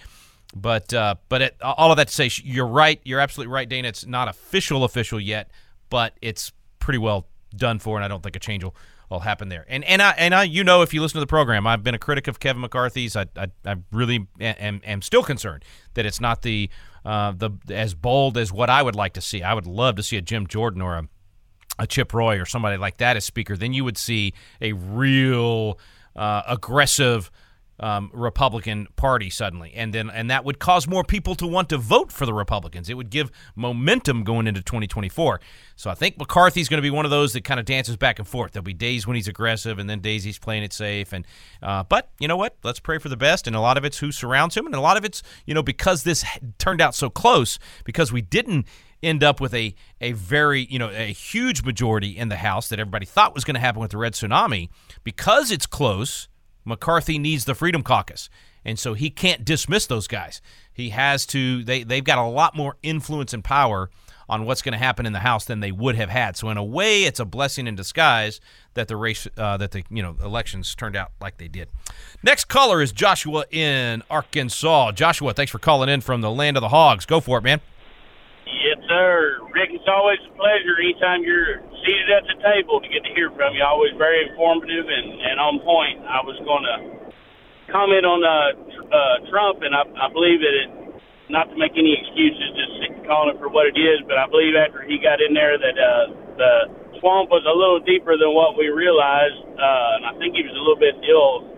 But 0.55 0.93
uh, 0.93 1.15
but 1.27 1.41
it, 1.41 1.57
all 1.61 1.91
of 1.91 1.97
that 1.97 2.07
to 2.07 2.13
say, 2.13 2.29
you're 2.43 2.65
right. 2.65 3.01
You're 3.03 3.19
absolutely 3.19 3.53
right, 3.53 3.67
Dana. 3.67 3.89
It's 3.89 4.05
not 4.05 4.29
official 4.29 4.85
official 4.85 5.19
yet, 5.19 5.51
but 5.89 6.13
it's 6.21 6.53
pretty 6.79 6.97
well 6.97 7.27
done 7.55 7.77
for, 7.79 7.97
and 7.97 8.05
I 8.05 8.07
don't 8.07 8.23
think 8.23 8.37
a 8.37 8.39
change 8.39 8.63
will, 8.63 8.75
will 9.09 9.19
happen 9.19 9.49
there. 9.49 9.65
And 9.67 9.83
and 9.83 10.01
I 10.01 10.11
and 10.11 10.33
I, 10.33 10.43
you 10.43 10.63
know, 10.63 10.81
if 10.81 10.93
you 10.93 11.01
listen 11.01 11.15
to 11.15 11.19
the 11.19 11.27
program, 11.27 11.67
I've 11.67 11.83
been 11.83 11.93
a 11.93 11.99
critic 11.99 12.29
of 12.29 12.39
Kevin 12.39 12.61
McCarthy's. 12.61 13.17
I 13.17 13.25
I, 13.35 13.47
I 13.65 13.75
really 13.91 14.27
am, 14.39 14.79
am 14.85 15.01
still 15.01 15.23
concerned 15.23 15.65
that 15.95 16.05
it's 16.05 16.21
not 16.21 16.41
the 16.41 16.69
uh, 17.03 17.33
the 17.33 17.51
as 17.69 17.93
bold 17.93 18.37
as 18.37 18.53
what 18.53 18.69
I 18.69 18.81
would 18.81 18.95
like 18.95 19.13
to 19.13 19.21
see. 19.21 19.43
I 19.43 19.53
would 19.53 19.67
love 19.67 19.97
to 19.97 20.03
see 20.03 20.15
a 20.15 20.21
Jim 20.21 20.47
Jordan 20.47 20.81
or 20.81 20.95
a 20.95 21.09
a 21.77 21.85
Chip 21.85 22.13
Roy 22.13 22.39
or 22.39 22.45
somebody 22.45 22.77
like 22.77 22.97
that 22.97 23.17
as 23.17 23.25
speaker. 23.25 23.57
Then 23.57 23.73
you 23.73 23.83
would 23.83 23.97
see 23.97 24.33
a 24.61 24.71
real 24.71 25.77
uh, 26.15 26.43
aggressive 26.47 27.29
um, 27.79 28.09
Republican 28.13 28.87
Party 28.95 29.29
suddenly, 29.29 29.73
and 29.75 29.93
then 29.93 30.09
and 30.09 30.29
that 30.29 30.45
would 30.45 30.59
cause 30.59 30.87
more 30.87 31.03
people 31.03 31.35
to 31.35 31.47
want 31.47 31.69
to 31.69 31.77
vote 31.77 32.11
for 32.11 32.25
the 32.25 32.33
Republicans. 32.33 32.89
It 32.89 32.93
would 32.95 33.09
give 33.09 33.31
momentum 33.55 34.23
going 34.23 34.47
into 34.47 34.61
2024. 34.61 35.41
So 35.75 35.89
I 35.89 35.93
think 35.93 36.17
McCarthy's 36.17 36.69
going 36.69 36.77
to 36.77 36.81
be 36.81 36.89
one 36.89 37.05
of 37.05 37.11
those 37.11 37.33
that 37.33 37.43
kind 37.43 37.59
of 37.59 37.65
dances 37.65 37.97
back 37.97 38.17
and 38.17 38.27
forth. 38.27 38.53
There'll 38.53 38.63
be 38.63 38.73
days 38.73 39.05
when 39.05 39.15
he's 39.15 39.27
aggressive, 39.27 39.77
and 39.77 39.89
then 39.89 39.99
days 39.99 40.23
he's 40.23 40.39
playing 40.39 40.63
it 40.63 40.71
safe. 40.71 41.11
And 41.11 41.25
uh, 41.61 41.83
but 41.83 42.09
you 42.19 42.27
know 42.27 42.37
what? 42.37 42.55
Let's 42.63 42.79
pray 42.79 42.97
for 42.97 43.09
the 43.09 43.17
best. 43.17 43.47
And 43.47 43.55
a 43.55 43.61
lot 43.61 43.77
of 43.77 43.83
it's 43.83 43.97
who 43.97 44.11
surrounds 44.11 44.55
him, 44.55 44.65
and 44.65 44.75
a 44.75 44.81
lot 44.81 44.97
of 44.97 45.03
it's 45.03 45.21
you 45.45 45.53
know 45.53 45.63
because 45.63 46.03
this 46.03 46.23
turned 46.57 46.81
out 46.81 46.95
so 46.95 47.09
close 47.09 47.59
because 47.83 48.11
we 48.11 48.21
didn't 48.21 48.67
end 49.03 49.23
up 49.23 49.39
with 49.39 49.53
a 49.53 49.75
a 50.01 50.13
very 50.13 50.65
you 50.69 50.79
know 50.79 50.89
a 50.89 51.11
huge 51.11 51.63
majority 51.63 52.17
in 52.17 52.29
the 52.29 52.37
House 52.37 52.69
that 52.69 52.79
everybody 52.79 53.05
thought 53.05 53.33
was 53.33 53.43
going 53.43 53.55
to 53.55 53.59
happen 53.59 53.81
with 53.81 53.91
the 53.91 53.97
Red 53.97 54.13
Tsunami 54.13 54.69
because 55.03 55.51
it's 55.51 55.65
close. 55.65 56.27
McCarthy 56.65 57.17
needs 57.19 57.45
the 57.45 57.55
Freedom 57.55 57.83
Caucus, 57.83 58.29
and 58.65 58.77
so 58.77 58.93
he 58.93 59.09
can't 59.09 59.45
dismiss 59.45 59.85
those 59.85 60.07
guys. 60.07 60.41
He 60.73 60.89
has 60.89 61.25
to. 61.27 61.63
They 61.63 61.83
they've 61.83 62.03
got 62.03 62.17
a 62.17 62.27
lot 62.27 62.55
more 62.55 62.75
influence 62.83 63.33
and 63.33 63.43
power 63.43 63.89
on 64.27 64.45
what's 64.45 64.61
going 64.61 64.73
to 64.73 64.77
happen 64.77 65.05
in 65.05 65.13
the 65.13 65.19
House 65.19 65.45
than 65.45 65.59
they 65.59 65.71
would 65.71 65.95
have 65.95 66.09
had. 66.09 66.35
So 66.35 66.49
in 66.49 66.57
a 66.57 66.63
way, 66.63 67.03
it's 67.03 67.19
a 67.19 67.25
blessing 67.25 67.67
in 67.67 67.75
disguise 67.75 68.41
that 68.73 68.87
the 68.87 68.97
race 68.97 69.27
uh, 69.37 69.57
that 69.57 69.71
the 69.71 69.83
you 69.89 70.01
know 70.01 70.15
elections 70.23 70.73
turned 70.75 70.95
out 70.95 71.11
like 71.21 71.37
they 71.37 71.47
did. 71.47 71.69
Next 72.23 72.45
caller 72.45 72.81
is 72.81 72.91
Joshua 72.91 73.45
in 73.51 74.03
Arkansas. 74.09 74.93
Joshua, 74.93 75.33
thanks 75.33 75.51
for 75.51 75.59
calling 75.59 75.89
in 75.89 76.01
from 76.01 76.21
the 76.21 76.31
land 76.31 76.57
of 76.57 76.61
the 76.61 76.69
hogs. 76.69 77.05
Go 77.05 77.19
for 77.19 77.37
it, 77.37 77.43
man. 77.43 77.61
Yes, 78.45 78.77
sir. 78.85 79.41
Rick, 79.53 79.73
it's 79.73 79.89
always 79.89 80.21
a 80.21 80.33
pleasure 80.37 80.77
anytime 80.77 81.25
you're 81.25 81.65
seated 81.81 82.09
at 82.13 82.29
the 82.29 82.37
table 82.45 82.77
to 82.77 82.87
get 82.89 83.01
to 83.05 83.11
hear 83.17 83.33
from 83.33 83.57
you. 83.57 83.65
Always 83.65 83.93
very 83.97 84.21
informative 84.21 84.85
and, 84.85 85.07
and 85.17 85.37
on 85.41 85.57
point. 85.65 86.05
I 86.05 86.21
was 86.21 86.37
going 86.45 86.65
to 86.65 86.77
comment 87.73 88.05
on 88.05 88.21
uh, 88.21 88.53
uh, 88.85 89.15
Trump, 89.33 89.65
and 89.65 89.73
I, 89.73 89.81
I 89.97 90.07
believe 90.13 90.45
that 90.45 90.53
it, 90.53 90.69
not 91.33 91.49
to 91.49 91.57
make 91.57 91.73
any 91.73 91.97
excuses, 91.97 92.53
just 92.53 93.05
calling 93.09 93.33
it 93.33 93.41
for 93.41 93.49
what 93.49 93.65
it 93.65 93.77
is, 93.77 94.05
but 94.05 94.21
I 94.21 94.29
believe 94.29 94.53
after 94.53 94.85
he 94.85 95.01
got 95.01 95.17
in 95.21 95.33
there 95.33 95.57
that 95.57 95.77
uh, 95.77 96.05
the 96.37 96.53
swamp 97.01 97.33
was 97.33 97.41
a 97.49 97.53
little 97.53 97.81
deeper 97.81 98.13
than 98.13 98.29
what 98.29 98.53
we 98.53 98.69
realized, 98.69 99.41
uh, 99.57 99.97
and 99.97 100.03
I 100.05 100.13
think 100.21 100.37
he 100.37 100.45
was 100.45 100.53
a 100.53 100.61
little 100.61 100.77
bit 100.77 100.93
ill 101.09 101.49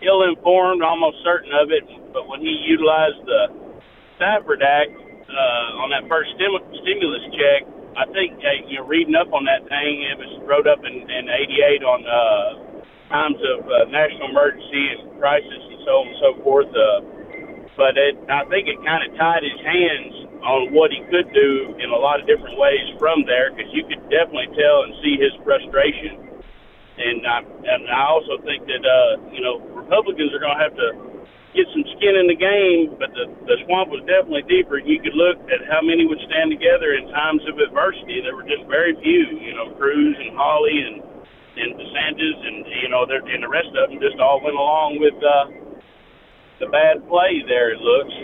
ill 0.00 0.24
informed, 0.24 0.80
almost 0.80 1.20
certain 1.20 1.52
of 1.52 1.68
it. 1.68 1.84
But 2.16 2.24
when 2.24 2.40
he 2.40 2.48
utilized 2.64 3.20
the 3.28 3.76
Stafford 4.16 4.64
Act 4.64 4.96
uh, 5.30 5.82
on 5.82 5.90
that 5.94 6.04
first 6.10 6.34
stim- 6.34 6.66
stimulus 6.82 7.24
check, 7.34 7.62
I 7.96 8.06
think 8.10 8.38
uh, 8.42 8.66
you 8.66 8.78
know 8.78 8.86
reading 8.86 9.14
up 9.14 9.32
on 9.32 9.46
that 9.46 9.66
thing, 9.66 10.02
it 10.06 10.18
was 10.18 10.30
wrote 10.46 10.66
up 10.66 10.82
in, 10.84 10.94
in 10.94 11.24
'88 11.30 11.82
on 11.82 12.00
uh, 12.06 12.48
times 13.10 13.38
of 13.42 13.66
uh, 13.66 13.90
national 13.90 14.30
emergency 14.30 14.84
and 14.94 15.18
crisis 15.18 15.62
and 15.70 15.80
so 15.86 15.92
on 16.02 16.04
and 16.08 16.18
so 16.22 16.30
forth. 16.42 16.70
Uh, 16.70 17.02
but 17.74 17.96
it, 17.96 18.14
I 18.28 18.44
think 18.46 18.68
it 18.68 18.78
kind 18.84 19.02
of 19.02 19.16
tied 19.16 19.42
his 19.42 19.58
hands 19.64 20.14
on 20.44 20.72
what 20.72 20.90
he 20.90 21.02
could 21.10 21.32
do 21.32 21.76
in 21.80 21.90
a 21.90 21.96
lot 21.96 22.20
of 22.20 22.26
different 22.26 22.56
ways 22.56 22.84
from 22.98 23.24
there 23.26 23.52
because 23.52 23.70
you 23.72 23.84
could 23.84 24.00
definitely 24.08 24.52
tell 24.56 24.84
and 24.84 24.94
see 25.02 25.16
his 25.20 25.32
frustration. 25.44 26.28
And 27.00 27.24
I, 27.24 27.38
and 27.40 27.88
I 27.88 28.04
also 28.06 28.36
think 28.44 28.66
that 28.68 28.84
uh, 28.84 29.32
you 29.32 29.40
know 29.40 29.60
Republicans 29.72 30.32
are 30.32 30.42
going 30.42 30.56
to 30.56 30.62
have 30.62 30.76
to 30.76 31.09
get 31.54 31.66
some 31.74 31.82
skin 31.98 32.14
in 32.14 32.26
the 32.30 32.38
game, 32.38 32.94
but 32.98 33.10
the 33.14 33.26
the 33.46 33.56
swamp 33.66 33.90
was 33.90 34.02
definitely 34.06 34.46
deeper. 34.46 34.78
You 34.78 35.02
could 35.02 35.14
look 35.14 35.38
at 35.50 35.66
how 35.66 35.82
many 35.82 36.06
would 36.06 36.20
stand 36.30 36.50
together 36.50 36.94
in 36.94 37.10
times 37.10 37.42
of 37.50 37.58
adversity. 37.58 38.22
There 38.22 38.36
were 38.36 38.46
just 38.46 38.66
very 38.70 38.94
few. 39.02 39.38
You 39.38 39.54
know, 39.54 39.74
Cruz 39.74 40.16
and 40.18 40.36
Hawley 40.36 40.78
and 40.78 40.96
and 41.56 41.74
DeSantis 41.74 42.38
and 42.46 42.56
you 42.82 42.88
know 42.88 43.02
and 43.04 43.42
the 43.42 43.48
rest 43.48 43.68
of 43.74 43.90
them 43.90 43.98
just 44.00 44.18
all 44.18 44.40
went 44.42 44.56
along 44.56 44.98
with 45.02 45.18
uh, 45.18 45.44
the 46.62 46.66
bad 46.70 47.02
play. 47.08 47.42
There 47.46 47.74
it 47.74 47.80
looks. 47.80 48.14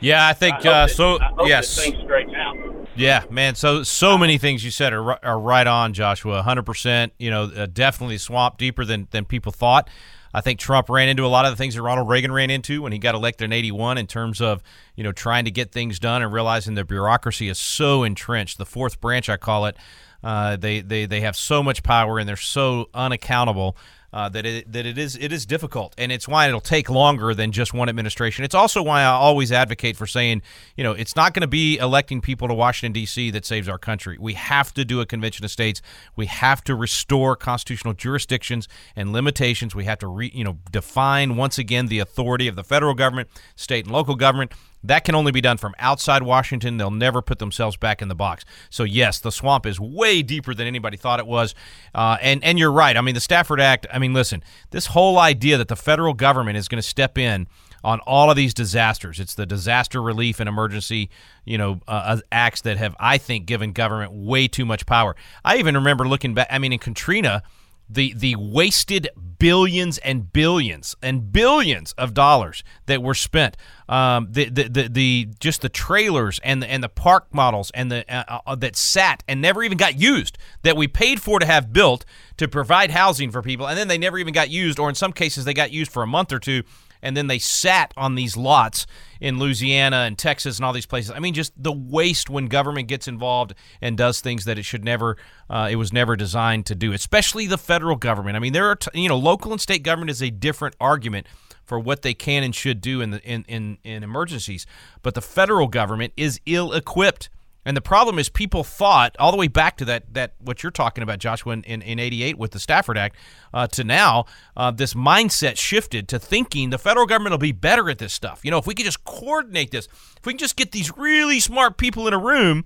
Yeah, 0.00 0.26
I 0.26 0.32
think 0.32 0.64
I 0.64 0.84
uh, 0.84 0.86
so. 0.88 1.18
I 1.20 1.46
yes. 1.46 1.76
thing's 1.76 2.00
out. 2.36 2.88
Yeah, 2.96 3.24
man. 3.30 3.54
So 3.54 3.82
so 3.82 4.16
many 4.16 4.38
things 4.38 4.64
you 4.64 4.70
said 4.70 4.92
are 4.92 5.24
are 5.24 5.38
right 5.38 5.66
on, 5.66 5.92
Joshua. 5.92 6.42
Hundred 6.42 6.64
percent. 6.64 7.12
You 7.18 7.30
know, 7.30 7.44
uh, 7.44 7.66
definitely 7.66 8.18
swamp 8.18 8.56
deeper 8.56 8.84
than 8.84 9.08
than 9.10 9.24
people 9.24 9.52
thought. 9.52 9.88
I 10.36 10.42
think 10.42 10.60
Trump 10.60 10.90
ran 10.90 11.08
into 11.08 11.24
a 11.24 11.28
lot 11.28 11.46
of 11.46 11.52
the 11.52 11.56
things 11.56 11.76
that 11.76 11.82
Ronald 11.82 12.10
Reagan 12.10 12.30
ran 12.30 12.50
into 12.50 12.82
when 12.82 12.92
he 12.92 12.98
got 12.98 13.14
elected 13.14 13.46
in 13.46 13.54
'81, 13.54 13.96
in 13.96 14.06
terms 14.06 14.42
of 14.42 14.62
you 14.94 15.02
know 15.02 15.10
trying 15.10 15.46
to 15.46 15.50
get 15.50 15.72
things 15.72 15.98
done 15.98 16.20
and 16.20 16.30
realizing 16.30 16.74
the 16.74 16.84
bureaucracy 16.84 17.48
is 17.48 17.58
so 17.58 18.02
entrenched. 18.02 18.58
The 18.58 18.66
fourth 18.66 19.00
branch, 19.00 19.30
I 19.30 19.38
call 19.38 19.64
it. 19.64 19.78
Uh, 20.22 20.56
they 20.56 20.82
they 20.82 21.06
they 21.06 21.22
have 21.22 21.36
so 21.36 21.62
much 21.62 21.82
power 21.82 22.18
and 22.18 22.28
they're 22.28 22.36
so 22.36 22.90
unaccountable. 22.92 23.78
Uh, 24.16 24.30
that 24.30 24.46
it 24.46 24.72
that 24.72 24.86
it 24.86 24.96
is 24.96 25.14
it 25.14 25.30
is 25.30 25.44
difficult, 25.44 25.94
and 25.98 26.10
it's 26.10 26.26
why 26.26 26.48
it'll 26.48 26.58
take 26.58 26.88
longer 26.88 27.34
than 27.34 27.52
just 27.52 27.74
one 27.74 27.86
administration. 27.86 28.46
It's 28.46 28.54
also 28.54 28.82
why 28.82 29.02
I 29.02 29.08
always 29.08 29.52
advocate 29.52 29.94
for 29.94 30.06
saying, 30.06 30.40
you 30.74 30.82
know, 30.82 30.92
it's 30.92 31.14
not 31.14 31.34
going 31.34 31.42
to 31.42 31.46
be 31.46 31.76
electing 31.76 32.22
people 32.22 32.48
to 32.48 32.54
Washington 32.54 32.94
D.C. 32.94 33.30
that 33.32 33.44
saves 33.44 33.68
our 33.68 33.76
country. 33.76 34.16
We 34.18 34.32
have 34.32 34.72
to 34.72 34.86
do 34.86 35.02
a 35.02 35.06
convention 35.06 35.44
of 35.44 35.50
states. 35.50 35.82
We 36.16 36.24
have 36.24 36.64
to 36.64 36.74
restore 36.74 37.36
constitutional 37.36 37.92
jurisdictions 37.92 38.68
and 38.96 39.12
limitations. 39.12 39.74
We 39.74 39.84
have 39.84 39.98
to, 39.98 40.06
re, 40.06 40.32
you 40.32 40.44
know, 40.44 40.60
define 40.70 41.36
once 41.36 41.58
again 41.58 41.88
the 41.88 41.98
authority 41.98 42.48
of 42.48 42.56
the 42.56 42.64
federal 42.64 42.94
government, 42.94 43.28
state 43.54 43.84
and 43.84 43.92
local 43.92 44.14
government. 44.14 44.54
That 44.86 45.04
can 45.04 45.14
only 45.14 45.32
be 45.32 45.40
done 45.40 45.56
from 45.56 45.74
outside 45.78 46.22
Washington. 46.22 46.76
They'll 46.76 46.90
never 46.90 47.22
put 47.22 47.38
themselves 47.38 47.76
back 47.76 48.02
in 48.02 48.08
the 48.08 48.14
box. 48.14 48.44
So 48.70 48.84
yes, 48.84 49.20
the 49.20 49.32
swamp 49.32 49.66
is 49.66 49.78
way 49.80 50.22
deeper 50.22 50.54
than 50.54 50.66
anybody 50.66 50.96
thought 50.96 51.20
it 51.20 51.26
was. 51.26 51.54
Uh, 51.94 52.16
and 52.20 52.42
and 52.44 52.58
you're 52.58 52.72
right. 52.72 52.96
I 52.96 53.00
mean, 53.00 53.14
the 53.14 53.20
Stafford 53.20 53.60
Act. 53.60 53.86
I 53.92 53.98
mean, 53.98 54.14
listen, 54.14 54.42
this 54.70 54.86
whole 54.86 55.18
idea 55.18 55.58
that 55.58 55.68
the 55.68 55.76
federal 55.76 56.14
government 56.14 56.56
is 56.56 56.68
going 56.68 56.80
to 56.80 56.88
step 56.88 57.18
in 57.18 57.46
on 57.84 58.00
all 58.00 58.30
of 58.30 58.36
these 58.36 58.52
disasters. 58.52 59.20
It's 59.20 59.34
the 59.34 59.46
disaster 59.46 60.02
relief 60.02 60.40
and 60.40 60.48
emergency, 60.48 61.08
you 61.44 61.56
know, 61.56 61.80
uh, 61.86 62.18
acts 62.32 62.62
that 62.62 62.78
have, 62.78 62.96
I 62.98 63.16
think, 63.16 63.46
given 63.46 63.72
government 63.72 64.12
way 64.12 64.48
too 64.48 64.64
much 64.64 64.86
power. 64.86 65.14
I 65.44 65.58
even 65.58 65.76
remember 65.76 66.08
looking 66.08 66.34
back. 66.34 66.48
I 66.50 66.58
mean, 66.58 66.72
in 66.72 66.80
Katrina, 66.80 67.44
the 67.88 68.12
the 68.14 68.36
wasted 68.36 69.08
billions 69.38 69.98
and 69.98 70.32
billions 70.32 70.96
and 71.02 71.32
billions 71.32 71.92
of 71.92 72.14
dollars 72.14 72.64
that 72.86 73.02
were 73.02 73.14
spent. 73.14 73.56
Um, 73.88 74.28
the, 74.30 74.48
the 74.48 74.64
the 74.64 74.88
the 74.88 75.28
just 75.38 75.62
the 75.62 75.68
trailers 75.68 76.40
and 76.42 76.62
the 76.62 76.70
and 76.70 76.82
the 76.82 76.88
park 76.88 77.26
models 77.32 77.70
and 77.74 77.90
the 77.90 78.04
uh, 78.12 78.40
uh, 78.46 78.54
that 78.56 78.76
sat 78.76 79.22
and 79.28 79.40
never 79.40 79.62
even 79.62 79.78
got 79.78 79.98
used 79.98 80.38
that 80.62 80.76
we 80.76 80.88
paid 80.88 81.20
for 81.20 81.38
to 81.38 81.46
have 81.46 81.72
built 81.72 82.04
to 82.38 82.48
provide 82.48 82.90
housing 82.90 83.30
for 83.30 83.42
people, 83.42 83.68
and 83.68 83.78
then 83.78 83.88
they 83.88 83.98
never 83.98 84.18
even 84.18 84.34
got 84.34 84.50
used, 84.50 84.78
or 84.78 84.88
in 84.88 84.94
some 84.94 85.12
cases 85.12 85.44
they 85.44 85.54
got 85.54 85.70
used 85.70 85.92
for 85.92 86.02
a 86.02 86.06
month 86.06 86.32
or 86.32 86.38
two 86.38 86.62
and 87.02 87.16
then 87.16 87.26
they 87.26 87.38
sat 87.38 87.92
on 87.96 88.14
these 88.14 88.36
lots 88.36 88.86
in 89.20 89.38
Louisiana 89.38 89.98
and 89.98 90.18
Texas 90.18 90.58
and 90.58 90.64
all 90.64 90.72
these 90.72 90.86
places. 90.86 91.12
I 91.12 91.18
mean, 91.18 91.34
just 91.34 91.52
the 91.56 91.72
waste 91.72 92.28
when 92.28 92.46
government 92.46 92.88
gets 92.88 93.08
involved 93.08 93.54
and 93.80 93.96
does 93.96 94.20
things 94.20 94.44
that 94.44 94.58
it 94.58 94.64
should 94.64 94.84
never, 94.84 95.16
uh, 95.48 95.68
it 95.70 95.76
was 95.76 95.92
never 95.92 96.16
designed 96.16 96.66
to 96.66 96.74
do, 96.74 96.92
especially 96.92 97.46
the 97.46 97.58
federal 97.58 97.96
government. 97.96 98.36
I 98.36 98.40
mean, 98.40 98.52
there 98.52 98.66
are, 98.66 98.76
t- 98.76 99.00
you 99.00 99.08
know, 99.08 99.16
local 99.18 99.52
and 99.52 99.60
state 99.60 99.82
government 99.82 100.10
is 100.10 100.22
a 100.22 100.30
different 100.30 100.76
argument 100.80 101.26
for 101.64 101.78
what 101.78 102.02
they 102.02 102.14
can 102.14 102.42
and 102.42 102.54
should 102.54 102.80
do 102.80 103.00
in 103.00 103.10
the 103.10 103.22
in, 103.22 103.44
in, 103.48 103.78
in 103.82 104.02
emergencies, 104.02 104.66
but 105.02 105.14
the 105.14 105.22
federal 105.22 105.66
government 105.66 106.12
is 106.16 106.40
ill 106.46 106.72
equipped. 106.72 107.28
And 107.66 107.76
the 107.76 107.82
problem 107.82 108.18
is, 108.20 108.28
people 108.28 108.62
thought 108.62 109.16
all 109.18 109.32
the 109.32 109.36
way 109.36 109.48
back 109.48 109.76
to 109.78 109.84
that 109.86 110.14
that 110.14 110.34
what 110.38 110.62
you're 110.62 110.70
talking 110.70 111.02
about, 111.02 111.18
Joshua, 111.18 111.52
in, 111.52 111.64
in, 111.64 111.82
in 111.82 111.98
'88 111.98 112.38
with 112.38 112.52
the 112.52 112.60
Stafford 112.60 112.96
Act, 112.96 113.16
uh, 113.52 113.66
to 113.66 113.82
now, 113.82 114.24
uh, 114.56 114.70
this 114.70 114.94
mindset 114.94 115.58
shifted 115.58 116.06
to 116.08 116.20
thinking 116.20 116.70
the 116.70 116.78
federal 116.78 117.06
government 117.06 117.32
will 117.32 117.38
be 117.38 117.50
better 117.50 117.90
at 117.90 117.98
this 117.98 118.12
stuff. 118.12 118.44
You 118.44 118.52
know, 118.52 118.58
if 118.58 118.68
we 118.68 118.74
could 118.74 118.86
just 118.86 119.02
coordinate 119.04 119.72
this, 119.72 119.86
if 120.16 120.24
we 120.24 120.32
can 120.32 120.38
just 120.38 120.54
get 120.54 120.70
these 120.70 120.96
really 120.96 121.40
smart 121.40 121.76
people 121.76 122.06
in 122.06 122.14
a 122.14 122.18
room, 122.18 122.64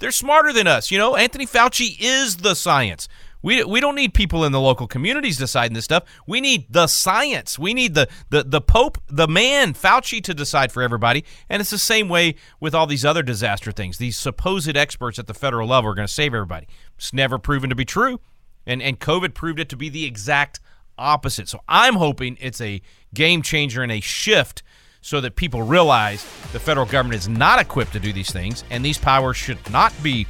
they're 0.00 0.10
smarter 0.10 0.52
than 0.52 0.66
us. 0.66 0.90
You 0.90 0.98
know, 0.98 1.14
Anthony 1.14 1.46
Fauci 1.46 1.96
is 2.00 2.38
the 2.38 2.54
science. 2.54 3.08
We, 3.42 3.64
we 3.64 3.80
don't 3.80 3.94
need 3.94 4.14
people 4.14 4.44
in 4.44 4.52
the 4.52 4.60
local 4.60 4.86
communities 4.86 5.36
deciding 5.38 5.74
this 5.74 5.84
stuff. 5.84 6.04
We 6.26 6.40
need 6.40 6.66
the 6.70 6.86
science. 6.86 7.58
We 7.58 7.74
need 7.74 7.94
the, 7.94 8.08
the, 8.28 8.44
the 8.44 8.60
Pope, 8.60 8.98
the 9.08 9.28
man, 9.28 9.74
Fauci, 9.74 10.22
to 10.24 10.34
decide 10.34 10.72
for 10.72 10.82
everybody. 10.82 11.24
And 11.48 11.60
it's 11.60 11.70
the 11.70 11.78
same 11.78 12.08
way 12.08 12.34
with 12.60 12.74
all 12.74 12.86
these 12.86 13.04
other 13.04 13.22
disaster 13.22 13.72
things. 13.72 13.98
These 13.98 14.16
supposed 14.16 14.76
experts 14.76 15.18
at 15.18 15.26
the 15.26 15.34
federal 15.34 15.68
level 15.68 15.90
are 15.90 15.94
going 15.94 16.06
to 16.06 16.12
save 16.12 16.34
everybody. 16.34 16.66
It's 16.96 17.12
never 17.12 17.38
proven 17.38 17.70
to 17.70 17.76
be 17.76 17.84
true. 17.84 18.20
And, 18.66 18.82
and 18.82 19.00
COVID 19.00 19.34
proved 19.34 19.58
it 19.58 19.68
to 19.70 19.76
be 19.76 19.88
the 19.88 20.04
exact 20.04 20.60
opposite. 20.98 21.48
So 21.48 21.60
I'm 21.66 21.94
hoping 21.94 22.36
it's 22.40 22.60
a 22.60 22.82
game 23.14 23.42
changer 23.42 23.82
and 23.82 23.90
a 23.90 24.00
shift 24.00 24.62
so 25.00 25.20
that 25.22 25.34
people 25.34 25.62
realize 25.62 26.22
the 26.52 26.60
federal 26.60 26.86
government 26.86 27.18
is 27.18 27.28
not 27.28 27.58
equipped 27.58 27.92
to 27.92 28.00
do 28.00 28.12
these 28.12 28.30
things 28.30 28.64
and 28.70 28.84
these 28.84 28.98
powers 28.98 29.36
should 29.36 29.58
not 29.70 29.94
be 30.02 30.26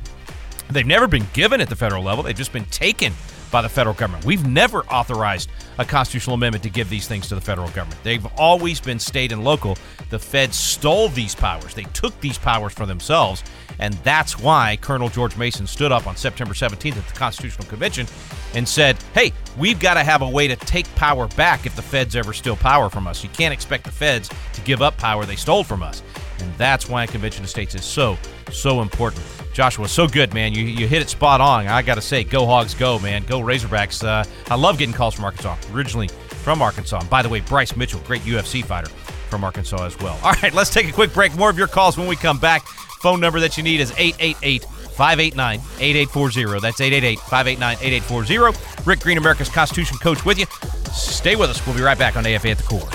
They've 0.73 0.87
never 0.87 1.07
been 1.07 1.27
given 1.33 1.61
at 1.61 1.69
the 1.69 1.77
federal 1.77 2.03
level. 2.03 2.25
They've 2.25 2.37
just 2.37 2.53
been 2.53 2.65
taken 2.67 3.13
by 3.51 3.63
the 3.63 3.69
federal 3.69 3.95
government. 3.95 4.25
We've 4.25 4.47
never 4.47 4.85
authorized 4.87 5.51
a 5.79 5.85
constitutional 5.85 6.35
amendment 6.35 6.63
to 6.63 6.71
give 6.71 6.89
these 6.89 7.09
things 7.09 7.29
to 7.29 7.35
the 7.35 7.41
federal 7.41 7.69
government. 7.71 8.03
They've 8.05 8.25
always 8.37 8.81
been 8.81 8.99
state 8.99 9.33
and 9.33 9.43
local. 9.43 9.77
The 10.11 10.19
feds 10.19 10.57
stole 10.57 11.09
these 11.09 11.35
powers. 11.35 11.75
They 11.75 11.85
took 11.85 12.19
these 12.21 12.39
powers 12.39 12.73
for 12.73 12.87
themselves. 12.87 13.43
And 13.79 13.95
that's 14.05 14.39
why 14.39 14.79
Colonel 14.81 15.09
George 15.09 15.37
Mason 15.37 15.67
stood 15.67 15.91
up 15.91 16.07
on 16.07 16.15
September 16.15 16.55
17th 16.55 16.97
at 16.97 17.09
the 17.09 17.15
Constitutional 17.15 17.67
Convention 17.67 18.07
and 18.55 18.69
said, 18.69 18.97
hey, 19.15 19.33
we've 19.59 19.81
got 19.81 19.95
to 19.95 20.05
have 20.05 20.23
a 20.23 20.29
way 20.29 20.47
to 20.47 20.57
take 20.57 20.93
power 20.95 21.27
back 21.29 21.67
if 21.67 21.75
the 21.77 21.83
feds 21.83 22.15
ever 22.15 22.33
steal 22.33 22.57
power 22.57 22.91
from 22.91 23.07
us. 23.07 23.25
You 23.25 23.31
can't 23.31 23.55
expect 23.55 23.85
the 23.85 23.91
feds 23.91 24.29
to 24.53 24.61
give 24.63 24.83
up 24.83 24.97
power 24.99 25.25
they 25.25 25.37
stole 25.37 25.65
from 25.65 25.83
us. 25.83 26.03
And 26.41 26.53
that's 26.55 26.89
why 26.89 27.05
a 27.05 27.07
convention 27.07 27.45
of 27.45 27.51
states 27.51 27.75
is 27.75 27.85
so, 27.85 28.19
so 28.51 28.83
important. 28.83 29.25
Joshua, 29.53 29.89
so 29.89 30.07
good, 30.07 30.33
man. 30.33 30.55
You, 30.55 30.65
you 30.65 30.87
hit 30.87 31.03
it 31.03 31.09
spot 31.09 31.41
on. 31.41 31.67
I 31.67 31.83
got 31.83 31.97
to 31.97 32.01
say, 32.01 32.25
go 32.25 32.47
Hogs, 32.47 32.75
go, 32.75 32.99
man. 32.99 33.25
Go 33.25 33.41
Razorbacks. 33.41 34.05
Uh, 34.05 34.25
I 34.51 34.55
love 34.55 34.79
getting 34.79 34.95
calls 34.95 35.15
from 35.15 35.25
Arkansas, 35.25 35.57
originally 35.73 36.09
from 36.09 36.63
Arkansas. 36.63 37.01
And 37.01 37.11
by 37.11 37.23
the 37.23 37.29
way, 37.29 37.41
Bryce 37.41 37.77
Mitchell, 37.77 38.01
great 38.07 38.23
UFC 38.23 38.65
fighter 38.65 38.91
from 39.29 39.45
Arkansas 39.45 39.85
as 39.85 39.99
well. 40.01 40.19
All 40.23 40.33
right, 40.43 40.53
let's 40.53 40.71
take 40.71 40.89
a 40.89 40.93
quick 40.93 41.13
break. 41.13 41.35
More 41.37 41.51
of 41.51 41.59
your 41.59 41.69
calls 41.69 41.97
when 41.97 42.07
we 42.07 42.17
come 42.17 42.39
back. 42.39 42.67
Phone 43.01 43.21
number 43.21 43.41
that 43.41 43.57
you 43.57 43.63
need 43.63 43.81
is 43.81 43.93
888 43.97 44.65
589 44.65 45.61
8840. 45.81 46.61
That's 46.61 46.81
888 46.81 47.19
589 47.21 47.77
8840. 47.81 48.85
Rick 48.85 49.01
Green, 49.01 49.19
America's 49.19 49.49
Constitution 49.49 49.97
Coach, 49.99 50.25
with 50.27 50.39
you. 50.39 50.47
Stay 50.93 51.37
with 51.37 51.49
us. 51.49 51.65
We'll 51.67 51.77
be 51.77 51.83
right 51.83 51.99
back 51.99 52.17
on 52.17 52.27
AFA 52.27 52.51
at 52.51 52.59
the 52.59 52.65
Core. 52.65 52.89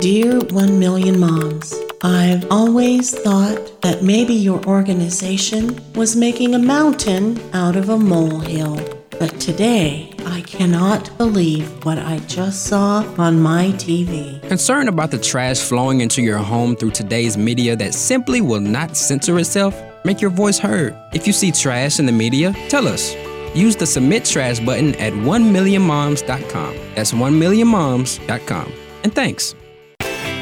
Dear 0.00 0.40
1 0.40 0.78
Million 0.78 1.20
Moms, 1.20 1.74
I've 2.02 2.50
always 2.50 3.10
thought 3.10 3.82
that 3.82 4.02
maybe 4.02 4.32
your 4.32 4.64
organization 4.64 5.78
was 5.94 6.16
making 6.16 6.54
a 6.54 6.58
mountain 6.58 7.38
out 7.52 7.76
of 7.76 7.90
a 7.90 7.98
molehill. 7.98 8.80
But 9.18 9.38
today, 9.38 10.10
I 10.24 10.40
cannot 10.40 11.14
believe 11.18 11.84
what 11.84 11.98
I 11.98 12.18
just 12.20 12.64
saw 12.64 13.04
on 13.18 13.42
my 13.42 13.72
TV. 13.72 14.40
Concerned 14.48 14.88
about 14.88 15.10
the 15.10 15.18
trash 15.18 15.60
flowing 15.60 16.00
into 16.00 16.22
your 16.22 16.38
home 16.38 16.76
through 16.76 16.92
today's 16.92 17.36
media 17.36 17.76
that 17.76 17.92
simply 17.92 18.40
will 18.40 18.60
not 18.60 18.96
censor 18.96 19.38
itself? 19.38 19.78
Make 20.06 20.22
your 20.22 20.30
voice 20.30 20.58
heard. 20.58 20.96
If 21.12 21.26
you 21.26 21.34
see 21.34 21.52
trash 21.52 21.98
in 21.98 22.06
the 22.06 22.12
media, 22.12 22.54
tell 22.70 22.88
us. 22.88 23.14
Use 23.54 23.76
the 23.76 23.84
Submit 23.84 24.24
Trash 24.24 24.60
button 24.60 24.94
at 24.94 25.12
1millionmoms.com. 25.12 26.74
That's 26.94 27.12
1millionmoms.com. 27.12 28.72
And 29.04 29.14
thanks. 29.14 29.54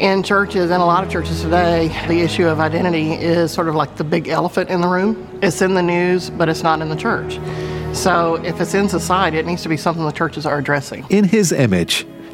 In 0.00 0.22
churches 0.22 0.70
and 0.70 0.80
a 0.80 0.86
lot 0.86 1.04
of 1.04 1.10
churches 1.10 1.42
today, 1.42 1.88
the 2.08 2.22
issue 2.22 2.46
of 2.46 2.58
identity 2.58 3.12
is 3.12 3.52
sort 3.52 3.68
of 3.68 3.74
like 3.74 3.96
the 3.96 4.02
big 4.02 4.28
elephant 4.28 4.70
in 4.70 4.80
the 4.80 4.88
room. 4.88 5.28
It's 5.42 5.60
in 5.60 5.74
the 5.74 5.82
news, 5.82 6.30
but 6.30 6.48
it's 6.48 6.62
not 6.62 6.80
in 6.80 6.88
the 6.88 6.96
church. 6.96 7.38
So 7.94 8.36
if 8.36 8.62
it's 8.62 8.72
in 8.72 8.88
society, 8.88 9.36
it 9.36 9.44
needs 9.44 9.62
to 9.62 9.68
be 9.68 9.76
something 9.76 10.02
the 10.02 10.10
churches 10.10 10.46
are 10.46 10.56
addressing. 10.56 11.04
In 11.10 11.24
His 11.24 11.52
image, 11.52 12.06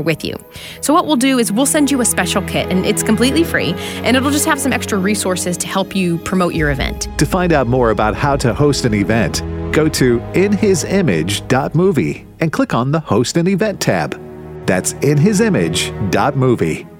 with 0.00 0.24
you. 0.24 0.36
So 0.80 0.94
what 0.94 1.06
we'll 1.06 1.16
do 1.16 1.38
is 1.38 1.52
we'll 1.52 1.66
send 1.66 1.90
you 1.90 2.00
a 2.00 2.04
special 2.04 2.42
kit, 2.42 2.70
and 2.70 2.86
it's 2.86 3.02
completely 3.02 3.44
free, 3.44 3.74
and 4.04 4.16
it'll 4.16 4.30
just 4.30 4.46
have 4.46 4.60
some 4.60 4.72
extra 4.72 4.98
resources 4.98 5.56
to 5.58 5.66
help 5.66 5.94
you 5.94 6.18
promote 6.18 6.54
your 6.54 6.70
event. 6.70 7.08
To 7.18 7.26
find 7.26 7.52
out 7.52 7.66
more 7.66 7.90
about 7.90 8.14
how 8.14 8.36
to 8.36 8.54
host 8.54 8.84
an 8.84 8.94
event, 8.94 9.42
go 9.72 9.88
to 9.88 10.20
inhisimage.movie 10.34 12.26
and 12.40 12.52
click 12.52 12.74
on 12.74 12.92
the 12.92 13.00
Host 13.00 13.36
an 13.36 13.48
Event 13.48 13.80
tab. 13.80 14.20
That's 14.66 14.94
inhisimage.movie. 14.94 16.95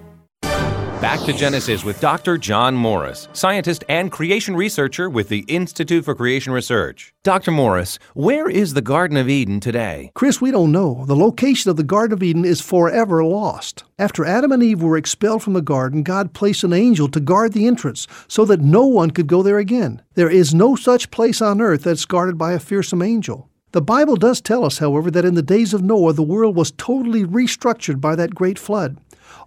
Back 1.01 1.21
to 1.27 1.35
Genesis 1.35 1.85
with 1.85 2.01
Dr. 2.01 2.39
John 2.39 2.75
Morris, 2.75 3.29
scientist 3.35 3.85
and 3.87 4.11
creation 4.11 4.57
researcher 4.57 5.11
with 5.11 5.29
the 5.29 5.41
Institute 5.41 6.07
for 6.07 6.15
Creation 6.15 6.55
Research. 6.55 7.13
Dr. 7.23 7.51
Morris, 7.51 7.99
where 8.15 8.49
is 8.49 8.73
the 8.73 8.81
Garden 8.81 9.19
of 9.19 9.29
Eden 9.29 9.61
today? 9.61 10.11
Chris, 10.15 10.41
we 10.41 10.51
don't 10.51 10.73
know. 10.73 11.05
The 11.07 11.15
location 11.15 11.71
of 11.71 11.77
the 11.77 11.85
Garden 11.85 12.15
of 12.15 12.23
Eden 12.23 12.47
is 12.47 12.63
forever 12.63 13.23
lost. 13.23 13.85
After 13.99 14.25
Adam 14.25 14.53
and 14.53 14.63
Eve 14.63 14.81
were 14.83 14.97
expelled 14.97 15.43
from 15.43 15.53
the 15.53 15.61
garden, 15.61 16.03
God 16.03 16.33
placed 16.33 16.65
an 16.65 16.73
angel 16.73 17.09
to 17.09 17.21
guard 17.21 17.53
the 17.53 17.67
entrance 17.67 18.07
so 18.27 18.47
that 18.47 18.63
no 18.63 18.87
one 18.87 19.11
could 19.11 19.27
go 19.27 19.43
there 19.43 19.59
again. 19.59 20.01
There 20.15 20.31
is 20.31 20.55
no 20.55 20.77
such 20.77 21.11
place 21.11 21.43
on 21.43 21.61
earth 21.61 21.83
that's 21.83 22.07
guarded 22.07 22.39
by 22.39 22.55
a 22.55 22.59
fearsome 22.59 23.03
angel. 23.03 23.51
The 23.73 23.83
Bible 23.83 24.17
does 24.17 24.41
tell 24.41 24.65
us, 24.65 24.79
however, 24.79 25.11
that 25.11 25.27
in 25.27 25.35
the 25.35 25.43
days 25.43 25.75
of 25.75 25.83
Noah, 25.83 26.15
the 26.15 26.23
world 26.23 26.57
was 26.57 26.71
totally 26.71 27.25
restructured 27.25 28.01
by 28.01 28.17
that 28.17 28.35
great 28.35 28.59
flood. 28.59 28.97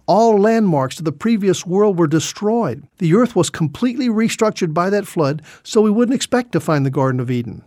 All 0.06 0.38
landmarks 0.38 0.98
of 0.98 1.04
the 1.04 1.12
previous 1.12 1.66
world 1.66 1.98
were 1.98 2.06
destroyed. 2.06 2.82
The 2.98 3.14
earth 3.14 3.36
was 3.36 3.50
completely 3.50 4.08
restructured 4.08 4.74
by 4.74 4.90
that 4.90 5.06
flood, 5.06 5.42
so 5.62 5.80
we 5.80 5.90
wouldn't 5.90 6.14
expect 6.14 6.52
to 6.52 6.60
find 6.60 6.84
the 6.84 6.90
Garden 6.90 7.20
of 7.20 7.30
Eden. 7.30 7.62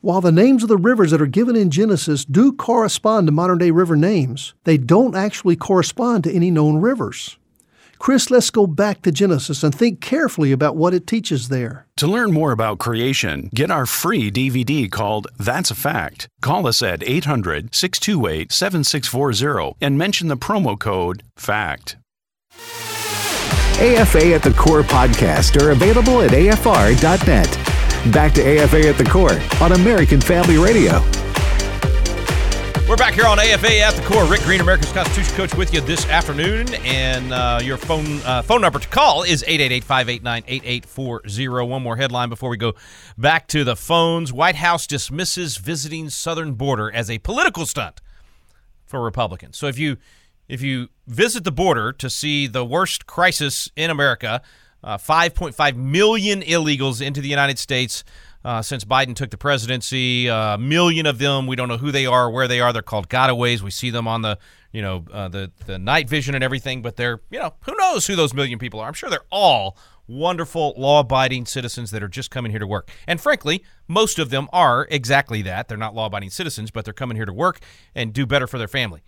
While 0.00 0.20
the 0.20 0.32
names 0.32 0.62
of 0.62 0.68
the 0.68 0.76
rivers 0.76 1.10
that 1.10 1.22
are 1.22 1.26
given 1.26 1.56
in 1.56 1.70
Genesis 1.70 2.24
do 2.24 2.52
correspond 2.52 3.26
to 3.26 3.32
modern 3.32 3.58
day 3.58 3.70
river 3.70 3.96
names, 3.96 4.54
they 4.64 4.78
don't 4.78 5.16
actually 5.16 5.56
correspond 5.56 6.24
to 6.24 6.32
any 6.32 6.50
known 6.50 6.78
rivers. 6.78 7.36
Chris, 7.98 8.30
let's 8.30 8.50
go 8.50 8.66
back 8.66 9.02
to 9.02 9.12
Genesis 9.12 9.62
and 9.62 9.74
think 9.74 10.00
carefully 10.00 10.52
about 10.52 10.76
what 10.76 10.94
it 10.94 11.06
teaches 11.06 11.48
there. 11.48 11.86
To 11.96 12.06
learn 12.06 12.32
more 12.32 12.52
about 12.52 12.78
creation, 12.78 13.50
get 13.54 13.70
our 13.70 13.86
free 13.86 14.30
DVD 14.30 14.90
called 14.90 15.26
That's 15.38 15.70
a 15.70 15.74
Fact. 15.74 16.28
Call 16.40 16.66
us 16.66 16.80
at 16.82 17.02
800 17.02 17.74
628 17.74 18.52
7640 18.52 19.76
and 19.80 19.98
mention 19.98 20.28
the 20.28 20.36
promo 20.36 20.78
code 20.78 21.22
FACT. 21.36 21.96
AFA 23.80 24.34
at 24.34 24.42
the 24.42 24.52
Core 24.56 24.82
podcast 24.82 25.60
are 25.62 25.70
available 25.70 26.20
at 26.20 26.32
afr.net. 26.32 28.12
Back 28.12 28.32
to 28.34 28.42
AFA 28.42 28.88
at 28.88 28.98
the 28.98 29.04
Core 29.04 29.40
on 29.60 29.72
American 29.72 30.20
Family 30.20 30.58
Radio. 30.58 31.00
We're 32.88 32.96
back 32.96 33.12
here 33.12 33.26
on 33.26 33.38
AFA 33.38 33.80
at 33.80 33.92
the 33.92 34.02
core. 34.02 34.24
Rick 34.24 34.40
Green, 34.40 34.62
America's 34.62 34.90
Constitution 34.92 35.36
Coach, 35.36 35.54
with 35.54 35.74
you 35.74 35.82
this 35.82 36.06
afternoon, 36.06 36.72
and 36.76 37.34
uh, 37.34 37.60
your 37.62 37.76
phone 37.76 38.22
uh, 38.22 38.40
phone 38.40 38.62
number 38.62 38.78
to 38.78 38.88
call 38.88 39.24
is 39.24 39.44
888-589-8840. 39.46 41.68
One 41.68 41.82
more 41.82 41.96
headline 41.96 42.30
before 42.30 42.48
we 42.48 42.56
go 42.56 42.72
back 43.18 43.46
to 43.48 43.62
the 43.62 43.76
phones. 43.76 44.32
White 44.32 44.54
House 44.54 44.86
dismisses 44.86 45.58
visiting 45.58 46.08
southern 46.08 46.54
border 46.54 46.90
as 46.90 47.10
a 47.10 47.18
political 47.18 47.66
stunt 47.66 48.00
for 48.86 49.02
Republicans. 49.02 49.58
So 49.58 49.66
if 49.66 49.78
you 49.78 49.98
if 50.48 50.62
you 50.62 50.88
visit 51.06 51.44
the 51.44 51.52
border 51.52 51.92
to 51.92 52.08
see 52.08 52.46
the 52.46 52.64
worst 52.64 53.06
crisis 53.06 53.70
in 53.76 53.90
America, 53.90 54.40
uh, 54.82 54.96
5.5 54.96 55.76
million 55.76 56.40
illegals 56.40 57.06
into 57.06 57.20
the 57.20 57.28
United 57.28 57.58
States 57.58 58.02
uh, 58.44 58.62
since 58.62 58.84
Biden 58.84 59.14
took 59.14 59.30
the 59.30 59.38
presidency. 59.38 60.26
A 60.28 60.34
uh, 60.34 60.58
million 60.58 61.06
of 61.06 61.18
them, 61.18 61.46
we 61.46 61.56
don't 61.56 61.68
know 61.68 61.78
who 61.78 61.90
they 61.90 62.06
are, 62.06 62.30
where 62.30 62.48
they 62.48 62.60
are. 62.60 62.72
They're 62.72 62.82
called 62.82 63.08
gotaways. 63.08 63.60
We 63.60 63.70
see 63.70 63.90
them 63.90 64.06
on 64.06 64.22
the, 64.22 64.38
you 64.72 64.82
know, 64.82 65.04
uh, 65.12 65.28
the 65.28 65.50
the 65.66 65.78
night 65.78 66.08
vision 66.08 66.34
and 66.34 66.44
everything. 66.44 66.82
But 66.82 66.96
they're, 66.96 67.20
you 67.30 67.38
know, 67.38 67.54
who 67.62 67.74
knows 67.76 68.06
who 68.06 68.16
those 68.16 68.34
million 68.34 68.58
people 68.58 68.80
are? 68.80 68.86
I'm 68.86 68.94
sure 68.94 69.10
they're 69.10 69.20
all 69.30 69.76
wonderful, 70.06 70.72
law-abiding 70.78 71.44
citizens 71.44 71.90
that 71.90 72.02
are 72.02 72.08
just 72.08 72.30
coming 72.30 72.50
here 72.50 72.58
to 72.58 72.66
work. 72.66 72.90
And 73.06 73.20
frankly, 73.20 73.62
most 73.86 74.18
of 74.18 74.30
them 74.30 74.48
are 74.52 74.86
exactly 74.90 75.42
that. 75.42 75.68
They're 75.68 75.76
not 75.76 75.94
law-abiding 75.94 76.30
citizens, 76.30 76.70
but 76.70 76.86
they're 76.86 76.94
coming 76.94 77.16
here 77.16 77.26
to 77.26 77.32
work 77.32 77.60
and 77.94 78.12
do 78.12 78.24
better 78.24 78.46
for 78.46 78.56
their 78.56 78.68
family. 78.68 79.02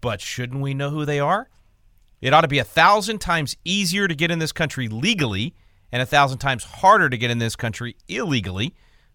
But 0.00 0.20
shouldn't 0.20 0.60
we 0.60 0.74
know 0.74 0.90
who 0.90 1.04
they 1.04 1.20
are? 1.20 1.48
It 2.20 2.34
ought 2.34 2.40
to 2.40 2.48
be 2.48 2.58
a 2.58 2.64
thousand 2.64 3.20
times 3.20 3.56
easier 3.64 4.08
to 4.08 4.14
get 4.14 4.30
in 4.30 4.40
this 4.40 4.52
country 4.52 4.88
legally 4.88 5.54
and 5.92 6.02
a 6.02 6.06
thousand 6.06 6.38
times 6.38 6.64
harder 6.64 7.08
to 7.08 7.16
get 7.16 7.30
in 7.30 7.38
this 7.38 7.56
country 7.56 7.96
illegally 8.08 8.74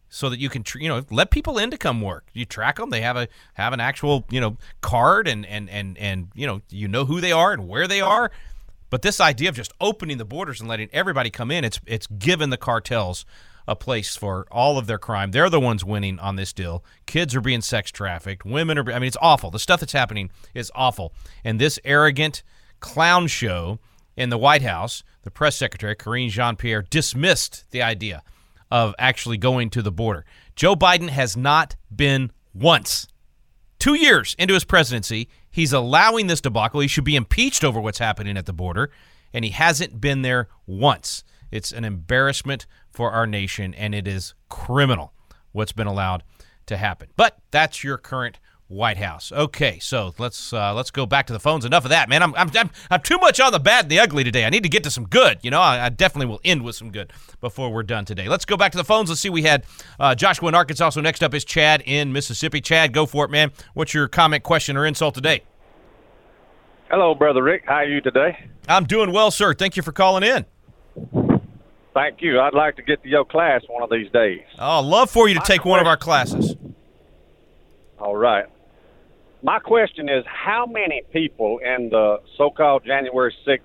so 0.10 0.30
that 0.30 0.40
you 0.40 0.50
can 0.50 0.64
you 0.76 0.88
know 0.88 1.04
let 1.10 1.32
people 1.32 1.58
in 1.58 1.72
to 1.72 1.78
come 1.78 2.02
work. 2.02 2.28
You 2.34 2.46
track 2.46 2.78
them 2.78 2.90
they 2.90 3.02
have 3.02 3.18
a 3.18 3.28
have 3.54 3.74
an 3.74 3.80
actual 3.80 4.26
you 4.30 4.40
know 4.40 4.58
card 4.82 5.28
and 5.28 5.46
and 5.46 5.70
and 5.70 5.98
and 5.98 6.30
you 6.36 6.48
know 6.48 6.62
you 6.70 6.88
know 6.88 7.06
who 7.06 7.22
they 7.22 7.32
are 7.32 7.52
and 7.52 7.68
where 7.68 7.88
they 7.88 8.02
are. 8.02 8.32
But 8.90 9.02
this 9.02 9.20
idea 9.20 9.50
of 9.50 9.56
just 9.56 9.74
opening 9.82 10.18
the 10.18 10.26
borders 10.26 10.62
and 10.62 10.70
letting 10.70 10.90
everybody 10.94 11.30
come 11.30 11.52
in 11.52 11.64
it's 11.64 11.80
it's 11.86 12.08
given 12.08 12.50
the 12.50 12.58
cartels 12.58 13.26
a 13.68 13.76
place 13.76 14.16
for 14.16 14.46
all 14.52 14.78
of 14.78 14.86
their 14.86 15.00
crime. 15.00 15.32
They're 15.32 15.50
the 15.50 15.60
ones 15.60 15.84
winning 15.84 16.20
on 16.20 16.36
this 16.36 16.54
deal. 16.54 16.84
Kids 17.08 17.36
are 17.36 17.42
being 17.42 17.62
sex 17.62 17.92
trafficked. 17.92 18.46
Women 18.46 18.78
are 18.78 18.92
i 18.92 19.00
mean 19.00 19.08
it's 19.08 19.18
awful. 19.22 19.50
The 19.52 19.60
stuff 19.60 19.80
that's 19.80 19.94
happening 19.94 20.30
is 20.54 20.72
awful. 20.76 21.14
And 21.44 21.60
this 21.60 21.80
arrogant 21.84 22.44
clown 22.80 23.28
show 23.28 23.80
in 24.18 24.30
the 24.30 24.38
White 24.38 24.62
House, 24.62 25.04
the 25.24 25.32
press 25.32 25.56
secretary, 25.56 25.96
Karine 25.96 26.30
Jean 26.30 26.56
Pierre, 26.56 26.82
dismissed 26.82 27.66
the 27.72 27.82
idea 27.82 28.24
of 28.72 28.96
actually 28.98 29.38
going 29.38 29.70
to 29.72 29.82
the 29.82 29.92
border. 29.92 30.26
Joe 30.56 30.76
Biden 30.76 31.10
has 31.10 31.36
not 31.36 31.76
been 31.94 32.32
once, 32.54 33.08
two 33.80 33.96
years 33.96 34.36
into 34.40 34.54
his 34.54 34.64
presidency, 34.64 35.28
He's 35.56 35.72
allowing 35.72 36.28
this 36.28 36.42
debacle. 36.42 36.82
He 36.82 36.90
should 36.90 37.06
be 37.06 37.16
impeached 37.16 37.64
over 37.64 37.80
what's 37.80 38.00
happening 38.00 38.36
at 38.36 38.46
the 38.46 38.52
border, 38.52 38.92
and 39.34 39.46
he 39.46 39.52
hasn't 39.52 40.02
been 40.02 40.22
there 40.22 40.50
once. 40.68 41.24
It's 41.50 41.72
an 41.72 41.86
embarrassment 41.86 42.66
for 42.92 43.12
our 43.12 43.26
nation, 43.26 43.74
and 43.74 43.96
it 43.96 44.06
is 44.06 44.34
criminal 44.50 45.14
what's 45.54 45.72
been 45.72 45.88
allowed 45.88 46.24
to 46.66 46.76
happen. 46.76 47.08
But 47.16 47.38
that's 47.52 47.86
your 47.86 47.98
current 47.98 48.38
White 48.68 48.98
House. 48.98 49.32
Okay, 49.32 49.78
so 49.80 50.16
let's 50.18 50.52
uh, 50.52 50.74
let's 50.74 50.90
go 50.90 51.06
back 51.06 51.28
to 51.28 51.34
the 51.34 51.40
phones. 51.40 51.66
Enough 51.66 51.86
of 51.86 51.90
that, 51.90 52.10
man. 52.10 52.24
I'm, 52.24 52.34
I'm, 52.36 52.50
I'm, 52.56 52.72
I'm 52.90 53.02
too 53.02 53.18
much 53.20 53.40
on 53.40 53.52
the 53.52 53.60
bad 53.60 53.86
and 53.86 53.92
the 53.92 54.00
ugly 54.00 54.24
today. 54.24 54.44
I 54.44 54.50
need 54.50 54.64
to 54.64 54.70
get 54.70 54.84
to 54.86 54.92
some 54.92 55.06
good. 55.06 55.38
You 55.44 55.52
know, 55.52 55.62
I, 55.62 55.86
I 55.86 55.90
definitely 55.90 56.26
will 56.28 56.42
end 56.44 56.64
with 56.64 56.76
some 56.76 56.92
good 56.92 57.14
before 57.42 57.72
we're 57.72 57.84
done 57.84 58.06
today. 58.06 58.28
Let's 58.28 58.46
go 58.46 58.58
back 58.58 58.72
to 58.72 58.78
the 58.78 58.84
phones. 58.84 59.10
Let's 59.10 59.22
see. 59.22 59.30
We 59.30 59.44
had 59.44 59.66
uh, 60.00 60.16
Joshua 60.16 60.50
in 60.50 60.56
Arkansas. 60.56 60.90
So 60.92 61.02
next 61.02 61.22
up 61.22 61.34
is 61.36 61.46
Chad 61.46 61.84
in 61.86 62.12
Mississippi. 62.12 62.60
Chad, 62.60 62.92
go 62.92 63.06
for 63.06 63.24
it, 63.26 63.30
man. 63.30 63.52
What's 63.76 63.94
your 63.94 64.08
comment, 64.08 64.44
question, 64.44 64.78
or 64.78 64.86
insult 64.86 65.14
today? 65.14 65.44
Hello, 66.90 67.14
brother 67.14 67.44
Rick. 67.44 67.64
How 67.66 67.76
are 67.76 67.86
you 67.86 68.02
today? 68.02 68.48
I'm 68.68 68.86
doing 68.86 69.12
well, 69.12 69.30
sir. 69.30 69.54
Thank 69.54 69.78
you 69.78 69.84
for 69.84 69.92
calling 69.92 70.24
in. 70.24 70.46
Thank 71.94 72.22
you. 72.22 72.40
I'd 72.40 72.54
like 72.54 72.76
to 72.78 72.82
get 72.82 73.04
to 73.04 73.10
your 73.10 73.26
class 73.26 73.62
one 73.70 73.84
of 73.84 73.90
these 73.90 74.12
days. 74.12 74.42
Oh, 74.60 74.82
love 74.82 75.10
for 75.10 75.30
you 75.30 75.36
to 75.36 75.42
take 75.46 75.66
one 75.66 75.80
of 75.80 75.88
our 75.88 75.98
classes. 75.98 76.56
All 78.00 78.16
right. 78.16 78.46
My 79.46 79.60
question 79.60 80.10
is 80.10 80.26
how 80.26 80.66
many 80.66 81.04
people 81.14 81.60
in 81.60 81.90
the 81.90 82.20
so 82.36 82.50
called 82.50 82.84
January 82.84 83.32
6th 83.46 83.60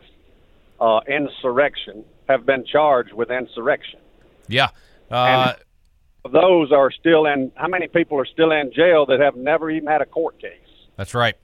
uh, 0.78 1.00
insurrection 1.08 2.04
have 2.28 2.44
been 2.44 2.66
charged 2.66 3.14
with 3.14 3.30
insurrection? 3.30 3.98
Yeah. 4.46 4.68
Uh, 5.10 5.54
and 6.26 6.34
those 6.34 6.70
are 6.70 6.90
still 6.90 7.24
in, 7.24 7.50
how 7.54 7.68
many 7.68 7.88
people 7.88 8.18
are 8.18 8.26
still 8.26 8.52
in 8.52 8.70
jail 8.74 9.06
that 9.06 9.20
have 9.20 9.36
never 9.36 9.70
even 9.70 9.88
had 9.88 10.02
a 10.02 10.04
court 10.04 10.38
case? 10.38 10.52
That's 10.96 11.14
right. 11.14 11.34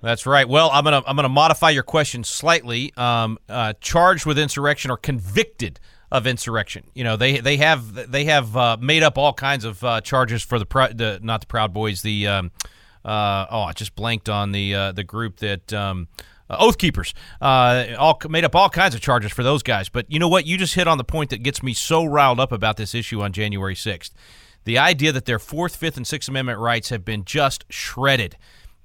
That's 0.00 0.24
right. 0.24 0.48
Well, 0.48 0.70
I'm 0.72 0.84
gonna 0.84 1.02
I'm 1.06 1.16
gonna 1.16 1.28
modify 1.28 1.70
your 1.70 1.82
question 1.82 2.22
slightly. 2.22 2.94
Um, 2.96 3.36
uh, 3.48 3.74
charged 3.80 4.24
with 4.24 4.38
insurrection 4.38 4.92
or 4.92 4.96
convicted 4.96 5.80
of 6.12 6.26
insurrection. 6.26 6.84
You 6.94 7.02
know, 7.02 7.16
they 7.16 7.40
they 7.40 7.56
have 7.56 8.10
they 8.10 8.24
have 8.26 8.56
uh, 8.56 8.76
made 8.80 9.02
up 9.02 9.18
all 9.18 9.32
kinds 9.32 9.64
of 9.64 9.82
uh, 9.82 10.00
charges 10.00 10.42
for 10.44 10.60
the, 10.60 10.64
the 10.94 11.18
not 11.20 11.40
the 11.40 11.48
Proud 11.48 11.74
Boys. 11.74 12.02
The 12.02 12.28
um, 12.28 12.52
uh, 13.08 13.46
oh, 13.50 13.62
I 13.62 13.72
just 13.72 13.94
blanked 13.96 14.28
on 14.28 14.52
the 14.52 14.74
uh, 14.74 14.92
the 14.92 15.04
group 15.04 15.38
that. 15.38 15.72
Um, 15.72 16.08
uh, 16.50 16.56
Oath 16.60 16.78
Keepers, 16.78 17.12
uh, 17.42 17.88
all 17.98 18.18
made 18.26 18.42
up 18.42 18.56
all 18.56 18.70
kinds 18.70 18.94
of 18.94 19.02
charges 19.02 19.30
for 19.30 19.42
those 19.42 19.62
guys. 19.62 19.90
But 19.90 20.10
you 20.10 20.18
know 20.18 20.28
what? 20.28 20.46
You 20.46 20.56
just 20.56 20.74
hit 20.74 20.88
on 20.88 20.96
the 20.96 21.04
point 21.04 21.28
that 21.28 21.42
gets 21.42 21.62
me 21.62 21.74
so 21.74 22.06
riled 22.06 22.40
up 22.40 22.52
about 22.52 22.78
this 22.78 22.94
issue 22.94 23.20
on 23.20 23.34
January 23.34 23.74
6th. 23.74 24.12
The 24.64 24.78
idea 24.78 25.12
that 25.12 25.26
their 25.26 25.38
Fourth, 25.38 25.76
Fifth, 25.76 25.98
and 25.98 26.06
Sixth 26.06 26.26
Amendment 26.26 26.58
rights 26.58 26.88
have 26.88 27.04
been 27.04 27.26
just 27.26 27.66
shredded 27.68 28.38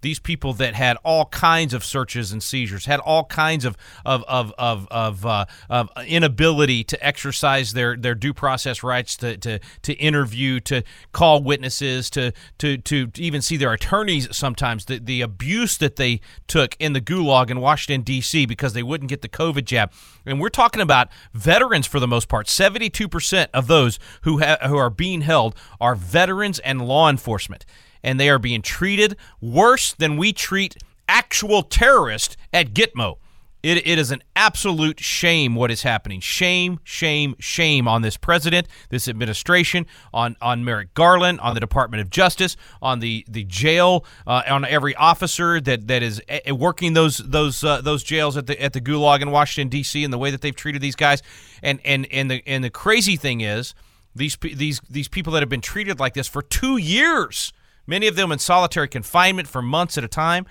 these 0.03 0.19
people 0.19 0.53
that 0.53 0.75
had 0.75 0.97
all 1.03 1.25
kinds 1.25 1.73
of 1.73 1.83
searches 1.83 2.31
and 2.31 2.43
seizures, 2.43 2.85
had 2.85 2.99
all 2.99 3.23
kinds 3.25 3.65
of 3.65 3.75
of 4.05 4.23
of 4.27 4.53
of, 4.59 4.87
of, 4.91 5.25
uh, 5.25 5.45
of 5.69 5.89
inability 6.05 6.83
to 6.83 7.03
exercise 7.05 7.73
their, 7.73 7.95
their 7.97 8.13
due 8.13 8.33
process 8.33 8.83
rights, 8.83 9.17
to, 9.17 9.35
to 9.37 9.59
to 9.81 9.93
interview, 9.93 10.59
to 10.59 10.83
call 11.11 11.41
witnesses, 11.41 12.09
to 12.11 12.31
to 12.59 12.77
to 12.77 13.09
even 13.15 13.41
see 13.41 13.57
their 13.57 13.73
attorneys. 13.73 14.27
Sometimes 14.35 14.85
the 14.85 14.99
the 14.99 15.21
abuse 15.21 15.77
that 15.77 15.95
they 15.95 16.21
took 16.47 16.75
in 16.79 16.93
the 16.93 17.01
gulag 17.01 17.49
in 17.49 17.59
Washington 17.59 18.03
D.C. 18.03 18.45
because 18.45 18.73
they 18.73 18.83
wouldn't 18.83 19.09
get 19.09 19.21
the 19.23 19.29
COVID 19.29 19.65
jab, 19.65 19.91
and 20.25 20.39
we're 20.39 20.49
talking 20.49 20.81
about 20.81 21.07
veterans 21.33 21.87
for 21.87 21.99
the 21.99 22.07
most 22.07 22.27
part. 22.27 22.47
Seventy 22.47 22.89
two 22.89 23.07
percent 23.07 23.49
of 23.53 23.67
those 23.67 23.97
who 24.21 24.39
ha- 24.39 24.59
who 24.67 24.77
are 24.77 24.89
being 24.89 25.21
held 25.21 25.55
are 25.81 25.95
veterans 25.95 26.59
and 26.59 26.85
law 26.85 27.09
enforcement 27.09 27.65
and 28.03 28.19
they 28.19 28.29
are 28.29 28.39
being 28.39 28.61
treated 28.61 29.15
worse 29.41 29.93
than 29.93 30.17
we 30.17 30.33
treat 30.33 30.77
actual 31.07 31.63
terrorists 31.63 32.37
at 32.53 32.73
Gitmo. 32.73 33.17
It, 33.63 33.87
it 33.87 33.97
is 33.97 34.11
an 34.11 34.21
absolute 34.35 34.99
shame 34.99 35.55
what 35.55 35.71
is 35.71 35.83
happening. 35.83 36.19
Shame, 36.19 36.81
shame, 36.83 37.33
shame 37.39 37.87
on 37.87 38.01
this 38.01 38.17
president, 38.17 38.67
this 38.89 39.07
administration, 39.07 39.85
on, 40.13 40.35
on 40.41 40.65
Merrick 40.65 40.93
Garland, 40.93 41.39
on 41.39 41.53
the 41.53 41.61
Department 41.61 42.01
of 42.01 42.09
Justice, 42.09 42.57
on 42.81 42.99
the 42.99 43.25
the 43.29 43.45
jail, 43.45 44.03
uh, 44.27 44.41
on 44.49 44.65
every 44.65 44.93
officer 44.95 45.61
that, 45.61 45.87
that 45.87 46.03
is 46.03 46.21
eh, 46.27 46.41
eh, 46.43 46.51
working 46.51 46.93
those 46.93 47.19
those 47.19 47.63
uh, 47.63 47.79
those 47.79 48.03
jails 48.03 48.35
at 48.35 48.47
the 48.47 48.61
at 48.61 48.73
the 48.73 48.81
Gulag 48.81 49.21
in 49.21 49.31
Washington 49.31 49.69
D.C. 49.69 50.03
and 50.03 50.11
the 50.11 50.17
way 50.17 50.29
that 50.29 50.41
they've 50.41 50.53
treated 50.53 50.81
these 50.81 50.97
guys. 50.97 51.21
And 51.61 51.79
and 51.85 52.05
and 52.11 52.29
the 52.29 52.43
and 52.45 52.65
the 52.65 52.69
crazy 52.69 53.15
thing 53.15 53.39
is 53.39 53.73
these 54.13 54.37
these 54.41 54.81
these 54.89 55.07
people 55.07 55.31
that 55.33 55.41
have 55.41 55.49
been 55.49 55.61
treated 55.61 56.01
like 56.01 56.15
this 56.15 56.27
for 56.27 56.41
two 56.41 56.75
years 56.75 57.53
many 57.85 58.07
of 58.07 58.15
them 58.15 58.31
in 58.31 58.39
solitary 58.39 58.87
confinement 58.87 59.47
for 59.47 59.61
months 59.61 59.97
at 59.97 60.03
a 60.03 60.07
time, 60.07 60.45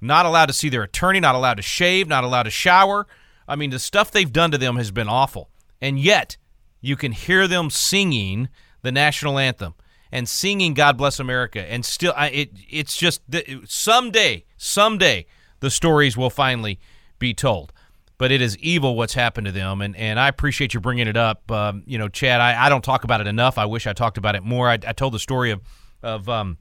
not 0.00 0.26
allowed 0.26 0.46
to 0.46 0.52
see 0.52 0.68
their 0.68 0.82
attorney, 0.82 1.20
not 1.20 1.34
allowed 1.34 1.54
to 1.54 1.62
shave, 1.62 2.08
not 2.08 2.24
allowed 2.24 2.44
to 2.44 2.50
shower. 2.50 3.06
I 3.46 3.56
mean, 3.56 3.70
the 3.70 3.78
stuff 3.78 4.10
they've 4.10 4.32
done 4.32 4.50
to 4.50 4.58
them 4.58 4.76
has 4.76 4.90
been 4.90 5.08
awful. 5.08 5.50
And 5.80 5.98
yet, 5.98 6.36
you 6.80 6.96
can 6.96 7.12
hear 7.12 7.46
them 7.46 7.70
singing 7.70 8.48
the 8.82 8.92
national 8.92 9.38
anthem 9.38 9.74
and 10.10 10.28
singing 10.28 10.74
God 10.74 10.96
Bless 10.96 11.18
America. 11.18 11.60
And 11.60 11.84
still, 11.84 12.12
it, 12.18 12.50
it's 12.68 12.96
just 12.96 13.22
someday, 13.66 14.44
someday, 14.56 15.26
the 15.60 15.70
stories 15.70 16.16
will 16.16 16.30
finally 16.30 16.80
be 17.18 17.32
told. 17.32 17.72
But 18.18 18.30
it 18.30 18.40
is 18.40 18.56
evil 18.58 18.94
what's 18.96 19.14
happened 19.14 19.46
to 19.46 19.52
them. 19.52 19.80
And, 19.80 19.96
and 19.96 20.20
I 20.20 20.28
appreciate 20.28 20.74
you 20.74 20.80
bringing 20.80 21.08
it 21.08 21.16
up. 21.16 21.50
Um, 21.50 21.82
you 21.86 21.98
know, 21.98 22.08
Chad, 22.08 22.40
I, 22.40 22.66
I 22.66 22.68
don't 22.68 22.84
talk 22.84 23.04
about 23.04 23.20
it 23.20 23.26
enough. 23.26 23.58
I 23.58 23.64
wish 23.64 23.86
I 23.86 23.92
talked 23.92 24.18
about 24.18 24.34
it 24.34 24.42
more. 24.42 24.68
I, 24.68 24.74
I 24.74 24.92
told 24.92 25.14
the 25.14 25.18
story 25.18 25.50
of, 25.50 25.60
of 26.02 26.28
um, 26.28 26.58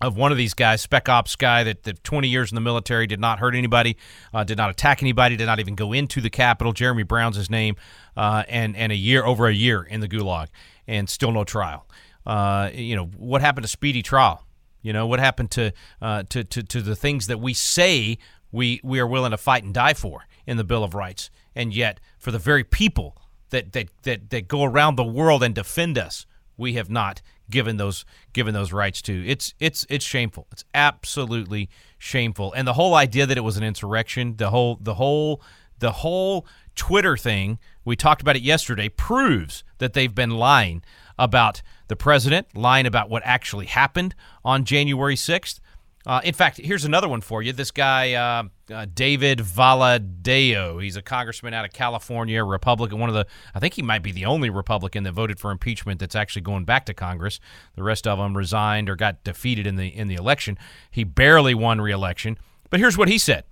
of 0.00 0.16
one 0.16 0.30
of 0.30 0.38
these 0.38 0.54
guys, 0.54 0.82
spec 0.82 1.08
ops 1.08 1.36
guy 1.36 1.64
that, 1.64 1.84
that 1.84 2.04
20 2.04 2.28
years 2.28 2.50
in 2.50 2.54
the 2.54 2.60
military 2.60 3.06
did 3.06 3.20
not 3.20 3.38
hurt 3.38 3.54
anybody, 3.54 3.96
uh, 4.34 4.44
did 4.44 4.58
not 4.58 4.70
attack 4.70 5.02
anybody, 5.02 5.36
did 5.36 5.46
not 5.46 5.58
even 5.58 5.74
go 5.74 5.92
into 5.92 6.20
the 6.20 6.30
Capitol. 6.30 6.72
Jeremy 6.72 7.02
Brown's 7.02 7.36
his 7.36 7.50
name, 7.50 7.76
uh, 8.16 8.42
and 8.48 8.76
and 8.76 8.92
a 8.92 8.96
year 8.96 9.24
over 9.24 9.46
a 9.46 9.54
year 9.54 9.82
in 9.82 10.00
the 10.00 10.08
gulag, 10.08 10.48
and 10.86 11.08
still 11.08 11.32
no 11.32 11.44
trial. 11.44 11.86
Uh, 12.26 12.70
you 12.74 12.96
know 12.96 13.06
what 13.16 13.40
happened 13.40 13.64
to 13.64 13.68
speedy 13.68 14.02
trial? 14.02 14.44
You 14.82 14.92
know 14.92 15.06
what 15.06 15.18
happened 15.18 15.50
to, 15.52 15.72
uh, 16.02 16.24
to 16.28 16.44
to 16.44 16.62
to 16.62 16.82
the 16.82 16.96
things 16.96 17.26
that 17.28 17.40
we 17.40 17.54
say 17.54 18.18
we 18.52 18.80
we 18.84 19.00
are 19.00 19.06
willing 19.06 19.30
to 19.30 19.38
fight 19.38 19.64
and 19.64 19.72
die 19.72 19.94
for 19.94 20.26
in 20.46 20.56
the 20.56 20.64
Bill 20.64 20.84
of 20.84 20.94
Rights, 20.94 21.30
and 21.54 21.74
yet 21.74 22.00
for 22.18 22.30
the 22.30 22.38
very 22.38 22.64
people 22.64 23.16
that 23.50 23.72
that 23.72 23.88
that 24.02 24.30
that 24.30 24.48
go 24.48 24.64
around 24.64 24.96
the 24.96 25.04
world 25.04 25.42
and 25.42 25.54
defend 25.54 25.96
us, 25.96 26.26
we 26.56 26.74
have 26.74 26.90
not 26.90 27.22
given 27.50 27.76
those 27.76 28.04
given 28.32 28.54
those 28.54 28.72
rights 28.72 29.02
to. 29.02 29.26
It's 29.26 29.54
it's 29.60 29.86
it's 29.88 30.04
shameful. 30.04 30.46
It's 30.52 30.64
absolutely 30.74 31.68
shameful. 31.98 32.52
And 32.52 32.66
the 32.66 32.74
whole 32.74 32.94
idea 32.94 33.26
that 33.26 33.36
it 33.36 33.42
was 33.42 33.56
an 33.56 33.64
insurrection, 33.64 34.36
the 34.36 34.50
whole 34.50 34.78
the 34.80 34.94
whole 34.94 35.42
the 35.78 35.92
whole 35.92 36.46
Twitter 36.74 37.16
thing, 37.16 37.58
we 37.84 37.96
talked 37.96 38.22
about 38.22 38.36
it 38.36 38.42
yesterday, 38.42 38.88
proves 38.88 39.64
that 39.78 39.92
they've 39.92 40.14
been 40.14 40.30
lying 40.30 40.82
about 41.18 41.62
the 41.88 41.96
president, 41.96 42.54
lying 42.54 42.86
about 42.86 43.08
what 43.08 43.22
actually 43.24 43.66
happened 43.66 44.14
on 44.44 44.64
January 44.64 45.16
6th. 45.16 45.60
Uh, 46.06 46.20
in 46.22 46.34
fact, 46.34 46.58
here's 46.58 46.84
another 46.84 47.08
one 47.08 47.20
for 47.20 47.42
you. 47.42 47.52
This 47.52 47.72
guy, 47.72 48.12
uh, 48.12 48.44
uh, 48.72 48.86
David 48.94 49.40
Valadao, 49.40 50.80
he's 50.80 50.94
a 50.94 51.02
congressman 51.02 51.52
out 51.52 51.64
of 51.64 51.72
California, 51.72 52.44
Republican. 52.44 53.00
One 53.00 53.08
of 53.08 53.14
the, 53.16 53.26
I 53.56 53.58
think 53.58 53.74
he 53.74 53.82
might 53.82 54.04
be 54.04 54.12
the 54.12 54.24
only 54.24 54.48
Republican 54.48 55.02
that 55.02 55.12
voted 55.12 55.40
for 55.40 55.50
impeachment 55.50 55.98
that's 55.98 56.14
actually 56.14 56.42
going 56.42 56.64
back 56.64 56.86
to 56.86 56.94
Congress. 56.94 57.40
The 57.74 57.82
rest 57.82 58.06
of 58.06 58.18
them 58.18 58.36
resigned 58.36 58.88
or 58.88 58.94
got 58.94 59.24
defeated 59.24 59.66
in 59.66 59.74
the 59.74 59.88
in 59.88 60.06
the 60.06 60.14
election. 60.14 60.58
He 60.92 61.02
barely 61.02 61.54
won 61.54 61.80
re-election. 61.80 62.38
But 62.70 62.78
here's 62.78 62.96
what 62.96 63.08
he 63.08 63.18
said. 63.18 63.42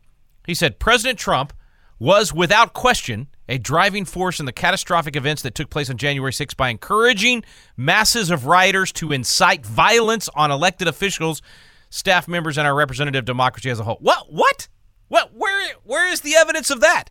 He 0.46 0.54
said 0.54 0.78
President 0.78 1.18
Trump 1.18 1.52
was 1.98 2.32
without 2.32 2.72
question 2.72 3.28
a 3.48 3.58
driving 3.58 4.04
force 4.04 4.38
in 4.38 4.46
the 4.46 4.52
catastrophic 4.52 5.16
events 5.16 5.42
that 5.42 5.54
took 5.54 5.70
place 5.70 5.90
on 5.90 5.96
January 5.96 6.32
6 6.32 6.54
by 6.54 6.68
encouraging 6.68 7.42
masses 7.76 8.30
of 8.30 8.46
rioters 8.46 8.92
to 8.92 9.12
incite 9.12 9.66
violence 9.66 10.28
on 10.34 10.50
elected 10.50 10.88
officials 10.88 11.42
staff 11.94 12.26
members, 12.26 12.58
and 12.58 12.66
our 12.66 12.74
representative 12.74 13.24
democracy 13.24 13.70
as 13.70 13.78
a 13.78 13.84
whole. 13.84 13.98
What? 14.00 14.26
What? 14.32 14.68
What? 15.08 15.30
Where? 15.34 15.74
Where 15.84 16.12
is 16.12 16.22
the 16.22 16.34
evidence 16.34 16.70
of 16.70 16.80
that? 16.80 17.10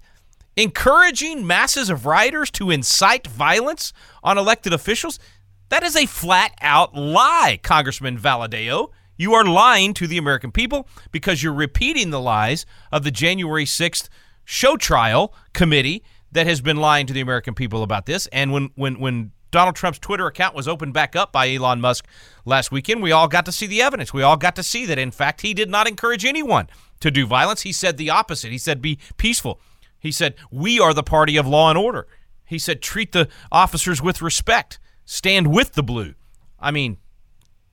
Encouraging 0.56 1.48
masses 1.48 1.90
of 1.90 2.06
rioters 2.06 2.52
to 2.52 2.70
incite 2.70 3.26
violence 3.26 3.94
on 4.24 4.38
elected 4.38 4.74
officials? 4.74 5.20
That 5.70 5.84
is 5.84 5.96
a 5.96 6.06
flat 6.06 6.54
out 6.62 6.94
lie, 6.94 7.60
Congressman 7.64 8.20
Valadao. 8.20 8.90
You 9.16 9.34
are 9.34 9.46
lying 9.46 9.94
to 9.96 10.08
the 10.08 10.18
American 10.18 10.52
people 10.52 10.88
because 11.12 11.42
you're 11.42 11.54
repeating 11.54 12.10
the 12.10 12.20
lies 12.20 12.66
of 12.92 13.04
the 13.04 13.12
January 13.12 13.66
6th 13.66 14.10
show 14.44 14.76
trial 14.76 15.34
committee 15.54 16.04
that 16.32 16.46
has 16.46 16.62
been 16.62 16.78
lying 16.78 17.08
to 17.08 17.14
the 17.14 17.22
American 17.22 17.54
people 17.54 17.84
about 17.84 18.06
this. 18.06 18.28
And 18.28 18.52
when 18.52 18.72
when 18.76 19.00
when 19.00 19.32
Donald 19.54 19.76
Trump's 19.76 20.00
Twitter 20.00 20.26
account 20.28 20.56
was 20.56 20.68
opened 20.68 20.94
back 20.94 21.16
up 21.16 21.32
by 21.32 21.54
Elon 21.54 21.80
Musk 21.80 22.06
last 22.44 22.72
weekend, 22.72 23.02
we 23.04 23.12
all 23.12 23.28
got 23.28 23.46
to 23.46 23.52
see 23.52 23.68
the 23.68 23.82
evidence. 23.82 24.12
We 24.12 24.24
all 24.24 24.36
got 24.36 24.56
to 24.58 24.64
see 24.64 24.86
that, 24.88 24.98
in 24.98 25.12
fact, 25.12 25.42
he 25.42 25.54
did 25.54 25.70
not 25.70 25.88
encourage 25.88 26.26
anyone 26.26 26.68
to 27.00 27.12
do 27.12 27.26
violence. 27.26 27.62
He 27.62 27.72
said 27.72 27.98
the 27.98 28.10
opposite. 28.10 28.52
He 28.52 28.58
said, 28.58 28.82
be 28.82 28.98
peaceful. 29.16 29.62
He 30.00 30.12
said, 30.12 30.36
we 30.52 30.80
are 30.80 30.94
the 30.94 31.04
party 31.04 31.38
of 31.38 31.48
law 31.48 31.70
and 31.70 31.78
order. 31.78 32.08
He 32.44 32.58
said, 32.60 32.82
treat 32.82 33.12
the 33.12 33.30
officers 33.52 34.02
with 34.02 34.22
respect, 34.22 34.80
stand 35.06 35.48
with 35.54 35.74
the 35.74 35.84
blue. 35.84 36.16
I 36.60 36.72
mean, 36.72 36.98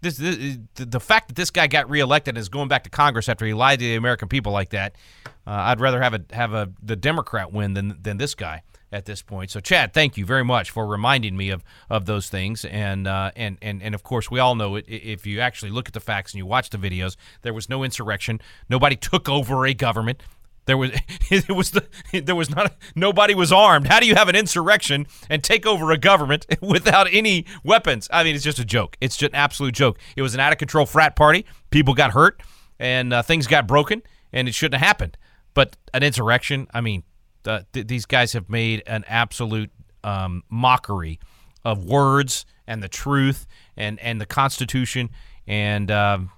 this, 0.03 0.19
this 0.19 0.59
the, 0.75 1.01
fact 1.01 1.29
that 1.29 1.35
this 1.35 1.51
guy 1.51 1.67
got 1.67 1.89
reelected 1.89 2.37
and 2.37 2.39
is 2.39 2.51
going 2.51 2.69
back 2.69 2.85
to 2.85 2.91
Congress 2.91 3.29
after 3.29 3.47
he 3.47 3.55
lied 3.55 3.79
to 3.79 3.85
the 3.87 3.97
American 3.97 4.29
people 4.29 4.53
like 4.53 4.71
that, 4.71 4.97
uh, 5.27 5.31
I'd 5.47 5.81
rather 5.81 6.01
have 6.01 6.15
a 6.15 6.25
have 6.33 6.55
a 6.55 6.71
the 6.83 6.97
Democrat 6.97 7.53
win 7.53 7.75
than 7.75 7.99
than 8.01 8.17
this 8.17 8.35
guy 8.35 8.63
at 8.93 9.05
this 9.05 9.23
point. 9.23 9.51
So, 9.51 9.61
Chad, 9.61 9.93
thank 9.93 10.17
you 10.17 10.25
very 10.25 10.45
much 10.45 10.71
for 10.71 10.87
reminding 10.87 11.37
me 11.37 11.51
of, 11.51 11.65
of 11.89 12.07
those 12.07 12.29
things. 12.29 12.65
And, 12.65 13.07
uh, 13.07 13.31
and 13.37 13.59
and 13.63 13.83
and 13.83 13.95
of 13.95 14.03
course, 14.03 14.31
we 14.31 14.41
all 14.41 14.55
know 14.55 14.77
it. 14.77 14.85
If 14.89 15.27
you 15.27 15.41
actually 15.41 15.71
look 15.71 15.89
at 15.89 15.95
the 15.95 16.01
facts 16.01 16.33
and 16.33 16.39
you 16.39 16.47
watch 16.47 16.71
the 16.71 16.79
videos, 16.79 17.17
there 17.43 17.55
was 17.55 17.69
no 17.69 17.85
insurrection. 17.85 18.41
Nobody 18.69 18.97
took 18.97 19.29
over 19.29 19.67
a 19.67 19.75
government. 19.75 20.23
There 20.67 20.77
was 20.77 20.91
it 21.31 21.51
was 21.51 21.71
the 21.73 21.87
there 22.23 22.37
was 22.37 22.51
not 22.51 22.75
nobody 22.95 23.35
was 23.35 23.53
armed. 23.53 23.87
How 23.87 24.01
do 24.01 24.07
you 24.07 24.15
have 24.15 24.29
an 24.29 24.37
insurrection 24.37 25.07
and 25.29 25.43
take 25.43 25.67
over 25.67 25.91
a 25.91 25.99
government 25.99 26.47
without 26.61 27.09
any 27.13 27.47
weapons? 27.65 28.09
I 28.13 28.25
mean, 28.25 28.35
it's 28.35 28.45
just 28.45 28.59
a 28.59 28.65
joke. 28.65 28.97
It's 29.01 29.17
just 29.17 29.33
an 29.33 29.37
absolute 29.37 29.75
joke. 29.75 29.99
It 30.17 30.23
was 30.23 30.35
an 30.35 30.41
out 30.41 30.53
of 30.53 30.59
control 30.59 30.87
frat 30.87 31.17
party. 31.17 31.47
People 31.71 31.95
got 31.95 32.13
hurt 32.13 32.43
and 32.79 33.13
uh, 33.13 33.23
things 33.23 33.47
got 33.47 33.67
broken, 33.67 34.03
and 34.33 34.49
it 34.49 34.55
shouldn't 34.55 34.81
have 34.81 34.87
happened. 34.87 35.17
But 35.53 35.77
an 35.93 36.03
insurrection, 36.03 36.69
I 36.73 36.81
mean, 36.81 37.03
uh, 37.47 37.61
th- 37.73 37.87
these 37.87 38.07
guys 38.07 38.33
have 38.33 38.49
made 38.49 38.83
an 38.87 39.05
absolute 39.07 39.71
um, 40.05 40.43
mockery 40.49 41.19
of 41.65 41.85
words 41.85 42.47
and 42.67 42.83
the 42.83 42.89
truth 42.89 43.47
and 43.77 43.99
and 44.01 44.21
the 44.21 44.27
Constitution 44.27 45.11
and 45.47 45.91
um, 45.91 46.31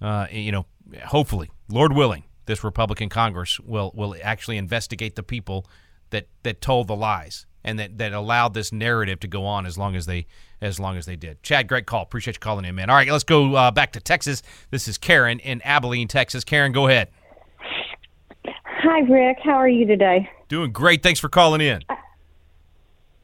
uh, 0.00 0.26
you 0.30 0.52
know 0.52 0.66
hopefully 1.04 1.50
Lord 1.68 1.92
willing 1.92 2.24
this 2.46 2.62
Republican 2.62 3.08
Congress 3.08 3.58
will 3.60 3.92
will 3.94 4.14
actually 4.22 4.56
investigate 4.56 5.16
the 5.16 5.22
people 5.22 5.66
that 6.10 6.28
that 6.42 6.60
told 6.60 6.86
the 6.86 6.96
lies 6.96 7.46
and 7.64 7.78
that, 7.78 7.98
that 7.98 8.12
allowed 8.12 8.54
this 8.54 8.72
narrative 8.72 9.20
to 9.20 9.26
go 9.28 9.44
on 9.44 9.66
as 9.66 9.76
long 9.76 9.94
as 9.96 10.06
they 10.06 10.26
as 10.60 10.80
long 10.80 10.96
as 10.96 11.06
they 11.06 11.16
did. 11.16 11.42
Chad, 11.42 11.68
great 11.68 11.86
call. 11.86 12.02
Appreciate 12.02 12.36
you 12.36 12.40
calling 12.40 12.64
in, 12.64 12.74
man. 12.74 12.90
All 12.90 12.96
right, 12.96 13.08
let's 13.08 13.24
go 13.24 13.54
uh, 13.54 13.70
back 13.70 13.92
to 13.92 14.00
Texas. 14.00 14.42
This 14.70 14.88
is 14.88 14.98
Karen 14.98 15.38
in 15.40 15.60
Abilene, 15.62 16.08
Texas. 16.08 16.44
Karen, 16.44 16.72
go 16.72 16.86
ahead. 16.88 17.10
Hi, 18.80 19.00
Rick. 19.00 19.38
How 19.42 19.54
are 19.54 19.68
you 19.68 19.86
today? 19.86 20.30
Doing 20.48 20.70
great. 20.70 21.02
Thanks 21.02 21.18
for 21.18 21.28
calling 21.28 21.60
in. 21.60 21.82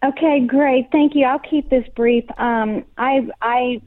Okay, 0.04 0.40
great. 0.40 0.88
Thank 0.90 1.14
you. 1.14 1.26
I'll 1.26 1.38
keep 1.38 1.70
this 1.70 1.86
brief. 1.94 2.24
Um, 2.38 2.84
I 2.98 3.28
I 3.40 3.80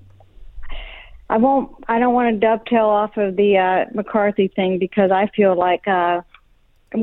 I 1.30 1.38
won't. 1.38 1.76
I 1.90 2.00
don't 2.00 2.14
want 2.14 2.34
to 2.34 2.40
dovetail 2.40 2.86
off 2.86 3.18
of 3.18 3.36
the 3.36 3.58
uh, 3.58 3.94
McCarthy 3.94 4.48
thing 4.48 4.80
because 4.80 5.12
I 5.12 5.28
feel 5.36 5.58
like 5.58 5.86
uh, 5.90 6.22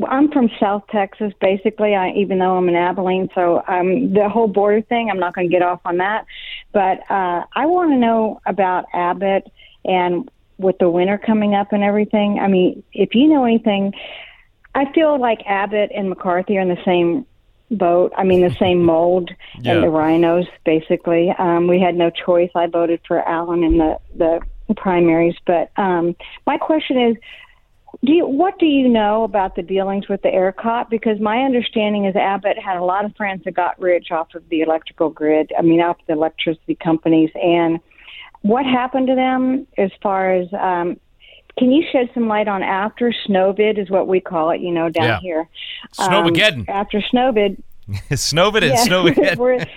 I'm 0.09 0.33
from 0.33 0.49
South 0.59 0.85
Texas, 0.91 1.35
basically. 1.43 1.95
I, 1.95 2.12
even 2.12 2.39
though 2.39 2.57
I'm 2.57 2.67
in 2.69 2.75
Abilene, 2.75 3.29
so 3.35 3.62
um, 3.69 4.15
the 4.15 4.31
whole 4.31 4.49
border 4.49 4.81
thing, 4.81 5.11
I'm 5.11 5.21
not 5.21 5.35
going 5.35 5.47
to 5.47 5.53
get 5.53 5.62
off 5.62 5.81
on 5.85 5.99
that. 5.99 6.25
But 6.73 7.01
uh, 7.11 7.45
I 7.55 7.67
want 7.67 7.93
to 7.93 7.97
know 7.97 8.41
about 8.47 8.87
Abbott 8.95 9.47
and 9.85 10.29
with 10.57 10.79
the 10.79 10.89
winter 10.89 11.19
coming 11.19 11.55
up 11.55 11.73
and 11.73 11.83
everything. 11.83 12.39
I 12.41 12.49
mean, 12.49 12.83
if 12.95 13.15
you 13.15 13.29
know 13.29 13.45
anything, 13.45 13.93
I 14.75 14.91
feel 14.93 15.20
like 15.20 15.41
Abbott 15.47 15.91
and 15.95 16.09
McCarthy 16.09 16.57
are 16.59 16.61
in 16.61 16.68
the 16.68 16.83
same 16.85 17.27
boat. 17.70 18.12
I 18.16 18.25
mean, 18.25 18.41
the 18.41 18.55
same 18.61 18.83
mold 18.83 19.31
Yeah. 19.61 19.75
and 19.75 19.83
the 19.83 19.89
RINOs, 19.89 20.47
basically. 20.64 21.31
Um, 21.39 21.66
we 21.66 21.81
had 21.81 21.95
no 21.95 22.11
choice. 22.11 22.51
I 22.55 22.66
voted 22.66 23.01
for 23.07 23.20
Allen 23.27 23.62
in 23.62 23.79
the 23.79 23.99
the 24.16 24.41
primaries, 24.77 25.37
but 25.47 25.70
um, 25.77 26.16
my 26.47 26.59
question 26.59 27.01
is. 27.11 27.16
Do 28.05 28.12
you, 28.12 28.27
what 28.27 28.59
do 28.59 28.66
you 28.66 28.89
know 28.89 29.22
about 29.22 29.55
the 29.55 29.62
dealings 29.62 30.09
with 30.09 30.20
the 30.22 30.29
ERCOT? 30.29 30.91
Because 30.91 31.20
my 31.20 31.43
understanding 31.43 32.05
is 32.07 32.16
Abbott 32.16 32.59
had 32.59 32.77
a 32.77 32.85
lot 32.85 33.05
of 33.05 33.14
friends 33.16 33.45
that 33.45 33.55
got 33.55 33.81
rich 33.81 34.11
off 34.11 34.35
of 34.35 34.47
the 34.49 34.61
electrical 34.62 35.09
grid. 35.11 35.53
I 35.57 35.62
mean, 35.62 35.81
off 35.81 35.97
the 36.07 36.12
electricity 36.14 36.75
companies. 36.75 37.31
And 37.35 37.79
what 38.43 38.66
happened 38.66 39.07
to 39.07 39.14
them 39.14 39.66
as 39.79 39.91
far 40.03 40.35
as 40.35 40.49
um, 40.53 40.99
can 41.59 41.71
you 41.71 41.85
shed 41.93 42.11
some 42.15 42.29
light 42.29 42.49
on 42.49 42.63
after 42.63 43.13
Snowvid 43.29 43.79
is 43.79 43.91
what 43.91 44.09
we 44.09 44.21
call 44.21 44.51
it, 44.51 44.61
you 44.61 44.73
know, 44.73 44.89
down 44.89 45.05
Yeah. 45.05 45.21
here. 45.21 45.49
Snowmageddon. 45.99 46.61
Um, 46.61 46.65
after 46.69 47.01
Snowvid. 47.13 47.63
Snowvid 48.11 48.63
and 48.63 48.73
yeah, 48.73 48.85
Snowmageddon. 48.87 49.69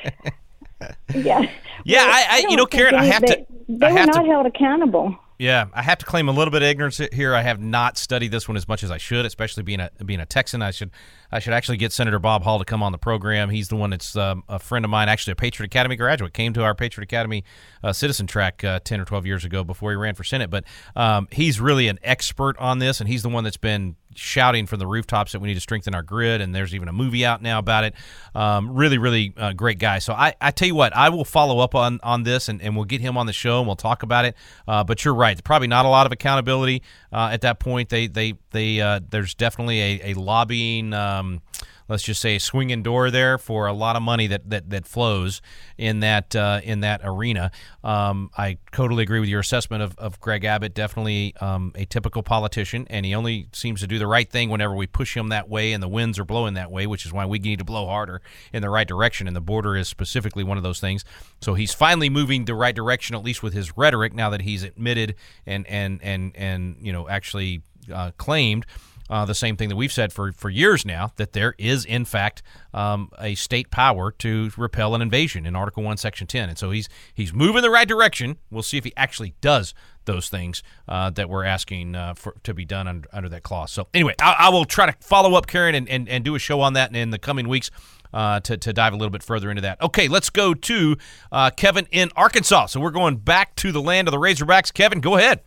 yeah. 1.16 1.42
Yeah, 1.84 2.02
I, 2.02 2.26
I 2.30 2.46
you 2.50 2.56
know, 2.58 2.66
Karen, 2.66 2.96
I 2.96 3.06
have 3.06 3.22
they, 3.22 3.28
to. 3.28 3.46
They 3.70 3.88
I 3.88 3.92
were 3.94 4.06
not 4.06 4.22
to 4.24 4.28
held 4.28 4.46
accountable. 4.46 5.16
Yeah, 5.40 5.68
I 5.74 5.84
have 5.84 6.00
to 6.00 6.06
claim 6.06 6.30
a 6.30 6.32
little 6.32 6.52
bit 6.52 6.64
of 6.64 6.68
ignorance 6.68 7.00
here. 7.14 7.36
I 7.36 7.44
have 7.44 7.60
not 7.62 7.98
studied 7.98 8.32
this 8.32 8.48
one 8.48 8.58
as 8.58 8.68
much 8.68 8.84
as 8.84 8.90
I 8.90 8.98
should, 8.98 9.24
especially 9.26 9.62
being 9.64 9.80
a 9.80 9.92
being 10.04 10.20
a 10.20 10.26
Texan. 10.26 10.62
I 10.64 10.72
should 10.72 10.90
I 11.32 11.40
should 11.40 11.54
actually 11.54 11.78
get 11.78 11.92
Senator 11.92 12.20
Bob 12.20 12.44
Hall 12.44 12.60
to 12.60 12.66
come 12.66 12.82
on 12.82 12.92
the 12.92 12.98
program. 12.98 13.50
He's 13.50 13.68
the 13.68 13.76
one 13.76 13.90
that's 13.90 14.16
um, 14.16 14.44
a 14.48 14.60
friend 14.60 14.86
of 14.86 14.92
mine, 14.92 15.10
actually 15.10 15.34
a 15.34 15.36
Patriot 15.36 15.68
Academy 15.68 15.96
graduate, 15.96 16.34
came 16.34 16.54
to 16.54 16.64
our 16.64 16.74
Patriot 16.74 17.04
Academy 17.04 17.44
uh, 17.84 17.94
citizen 17.94 18.28
track 18.28 18.64
uh, 18.64 18.80
ten 18.84 19.02
or 19.02 19.06
twelve 19.06 19.26
years 19.26 19.46
ago 19.46 19.64
before 19.64 19.92
he 19.92 19.98
ran 19.98 20.16
for 20.16 20.24
Senate. 20.24 20.50
But 20.50 20.64
um, 20.96 21.28
he's 21.32 21.60
really 21.60 21.88
an 21.88 22.00
expert 22.04 22.58
on 22.60 22.80
this, 22.80 23.00
and 23.00 23.10
he's 23.10 23.24
the 23.24 23.30
one 23.30 23.44
that's 23.44 23.58
been 23.58 23.96
shouting 24.16 24.66
from 24.66 24.80
the 24.80 24.88
rooftops 24.88 25.34
that 25.34 25.40
we 25.40 25.48
need 25.48 25.54
to 25.54 25.60
strengthen 25.62 25.94
our 25.94 26.02
grid. 26.02 26.42
And 26.42 26.56
there's 26.56 26.74
even 26.74 26.88
a 26.88 26.94
movie 26.94 27.24
out 27.24 27.44
now 27.44 27.60
about 27.60 27.84
it. 27.84 27.94
Um, 28.34 28.74
really, 28.74 28.98
really 28.98 29.32
uh, 29.38 29.54
great 29.54 29.78
guy. 29.78 30.00
So 30.00 30.14
I, 30.14 30.34
I 30.42 30.50
tell 30.50 30.68
you 30.68 30.74
what, 30.74 30.96
I 30.96 31.10
will 31.10 31.26
follow 31.26 31.60
up 31.60 31.76
on 31.76 32.00
on 32.02 32.24
this, 32.24 32.50
and, 32.50 32.62
and 32.62 32.76
we'll 32.76 32.86
get 32.86 33.02
him 33.02 33.18
on 33.18 33.26
the 33.26 33.34
show 33.34 33.60
and 33.60 33.68
we'll 33.68 33.76
talk 33.76 34.04
about 34.04 34.26
it. 34.26 34.36
Uh, 34.68 34.84
but 34.84 35.04
you're 35.06 35.14
right, 35.14 35.42
probably 35.44 35.68
not 35.68 35.86
a 35.86 35.90
lot 35.90 36.06
of 36.06 36.12
accountability 36.12 36.82
uh, 37.12 37.30
at 37.32 37.42
that 37.42 37.60
point. 37.60 37.90
They 37.90 38.08
they 38.08 38.34
they 38.52 38.82
uh, 38.82 39.02
there's 39.10 39.36
definitely 39.36 39.82
a, 39.82 40.12
a 40.12 40.14
lobbying. 40.14 40.94
Um, 41.18 41.42
let's 41.90 42.04
just 42.04 42.22
say 42.22 42.38
swinging 42.38 42.84
door 42.84 43.10
there 43.10 43.38
for 43.38 43.68
a 43.68 43.74
lot 43.74 43.96
of 43.96 44.02
money 44.02 44.28
that 44.28 44.50
that, 44.50 44.70
that 44.70 44.86
flows 44.86 45.42
in 45.78 46.02
that 46.02 46.36
uh, 46.36 46.62
in 46.64 46.82
that 46.82 47.02
arena. 47.04 47.52
Um, 47.84 48.30
I 48.38 48.58
totally 48.72 49.04
agree 49.04 49.20
with 49.20 49.30
your 49.30 49.40
assessment 49.40 49.84
of, 49.84 49.98
of 49.98 50.20
Greg 50.20 50.44
Abbott. 50.44 50.74
Definitely 50.74 51.34
um, 51.40 51.72
a 51.76 51.86
typical 51.86 52.24
politician, 52.24 52.88
and 52.90 53.06
he 53.06 53.16
only 53.16 53.48
seems 53.54 53.82
to 53.82 53.88
do 53.88 54.00
the 54.00 54.08
right 54.08 54.30
thing 54.30 54.50
whenever 54.50 54.76
we 54.76 54.88
push 54.88 55.16
him 55.16 55.30
that 55.30 55.50
way, 55.50 55.74
and 55.74 55.82
the 55.82 55.88
winds 55.88 56.20
are 56.20 56.26
blowing 56.26 56.56
that 56.56 56.72
way, 56.72 56.88
which 56.88 57.06
is 57.06 57.14
why 57.14 57.26
we 57.26 57.40
need 57.40 57.60
to 57.60 57.66
blow 57.66 57.88
harder 57.88 58.22
in 58.54 58.62
the 58.62 58.70
right 58.70 58.88
direction. 58.88 59.28
And 59.28 59.36
the 59.36 59.42
border 59.42 59.76
is 59.76 59.88
specifically 59.88 60.44
one 60.44 60.58
of 60.58 60.64
those 60.64 60.80
things. 60.80 61.06
So 61.42 61.54
he's 61.54 61.74
finally 61.74 62.10
moving 62.10 62.46
the 62.46 62.56
right 62.56 62.76
direction, 62.76 63.16
at 63.16 63.24
least 63.24 63.44
with 63.44 63.54
his 63.54 63.78
rhetoric, 63.78 64.14
now 64.14 64.30
that 64.30 64.42
he's 64.42 64.64
admitted 64.64 65.16
and 65.46 65.66
and 65.68 66.00
and 66.04 66.36
and 66.36 66.78
you 66.82 66.92
know 66.92 67.08
actually 67.08 67.62
uh, 67.94 68.12
claimed 68.18 68.66
uh, 69.10 69.26
the 69.26 69.36
same 69.36 69.56
thing 69.56 69.70
that 69.70 69.76
we've 69.76 69.92
said 69.92 70.12
for, 70.14 70.32
for 70.32 70.50
years 70.50 70.86
now 70.86 71.12
that 71.16 71.34
there 71.34 71.56
is, 71.58 71.86
in 71.86 72.06
fact, 72.06 72.42
um, 72.74 73.10
a 73.20 73.36
state 73.36 73.72
power 73.72 74.12
to 74.12 74.52
repel 74.58 74.96
an 74.96 75.02
invasion 75.02 75.46
in 75.46 75.56
Article 75.56 75.84
1, 75.84 75.98
Section 75.98 76.28
10. 76.28 76.50
And 76.50 76.58
so 76.58 76.72
he's 76.72 76.90
he's 77.14 77.34
moving 77.34 77.62
the 77.62 77.70
right 77.70 77.88
direction. 77.88 78.38
We'll 78.52 78.64
see 78.64 78.78
if 78.78 78.84
he 78.84 78.94
actually 78.96 79.36
does 79.42 79.74
those 80.06 80.30
things 80.30 80.64
uh, 80.88 81.12
that 81.12 81.30
we're 81.30 81.44
asking 81.44 81.96
uh, 81.96 82.16
for 82.16 82.36
to 82.44 82.54
be 82.54 82.66
done 82.66 82.88
under, 82.88 83.08
under 83.14 83.30
that 83.30 83.44
clause. 83.44 83.72
So, 83.72 83.88
anyway, 83.94 84.16
I, 84.22 84.36
I 84.40 84.50
will 84.50 84.66
try 84.66 84.88
to 84.88 84.96
follow 85.02 85.36
up, 85.36 85.46
Karen, 85.48 85.76
and, 85.76 85.88
and, 85.88 86.10
and 86.10 86.24
do 86.24 86.34
a 86.34 86.40
show 86.40 86.62
on 86.62 86.74
that 86.74 86.96
in 86.96 87.12
the 87.12 87.20
coming 87.20 87.48
weeks. 87.48 87.70
Uh, 88.14 88.40
to, 88.40 88.56
to 88.56 88.72
dive 88.72 88.94
a 88.94 88.96
little 88.96 89.12
bit 89.12 89.22
further 89.22 89.50
into 89.50 89.62
that. 89.62 89.80
Okay, 89.82 90.08
let's 90.08 90.30
go 90.30 90.54
to 90.54 90.96
uh, 91.30 91.50
Kevin 91.50 91.86
in 91.92 92.10
Arkansas. 92.16 92.68
So 92.68 92.80
we're 92.80 92.90
going 92.90 93.18
back 93.18 93.54
to 93.58 93.74
the 93.74 93.82
land 93.82 94.08
of 94.08 94.14
the 94.14 94.18
Razorbacks. 94.18 94.74
Kevin, 94.74 95.02
go 95.02 95.18
ahead. 95.18 95.42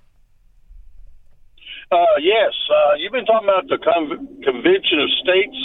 Uh, 1.93 2.05
yes, 2.21 2.53
uh, 2.71 2.95
you've 2.99 3.13
been 3.13 3.25
talking 3.25 3.49
about 3.49 3.67
the 3.69 3.79
con- 3.79 4.29
Convention 4.45 5.01
of 5.01 5.11
States. 5.23 5.57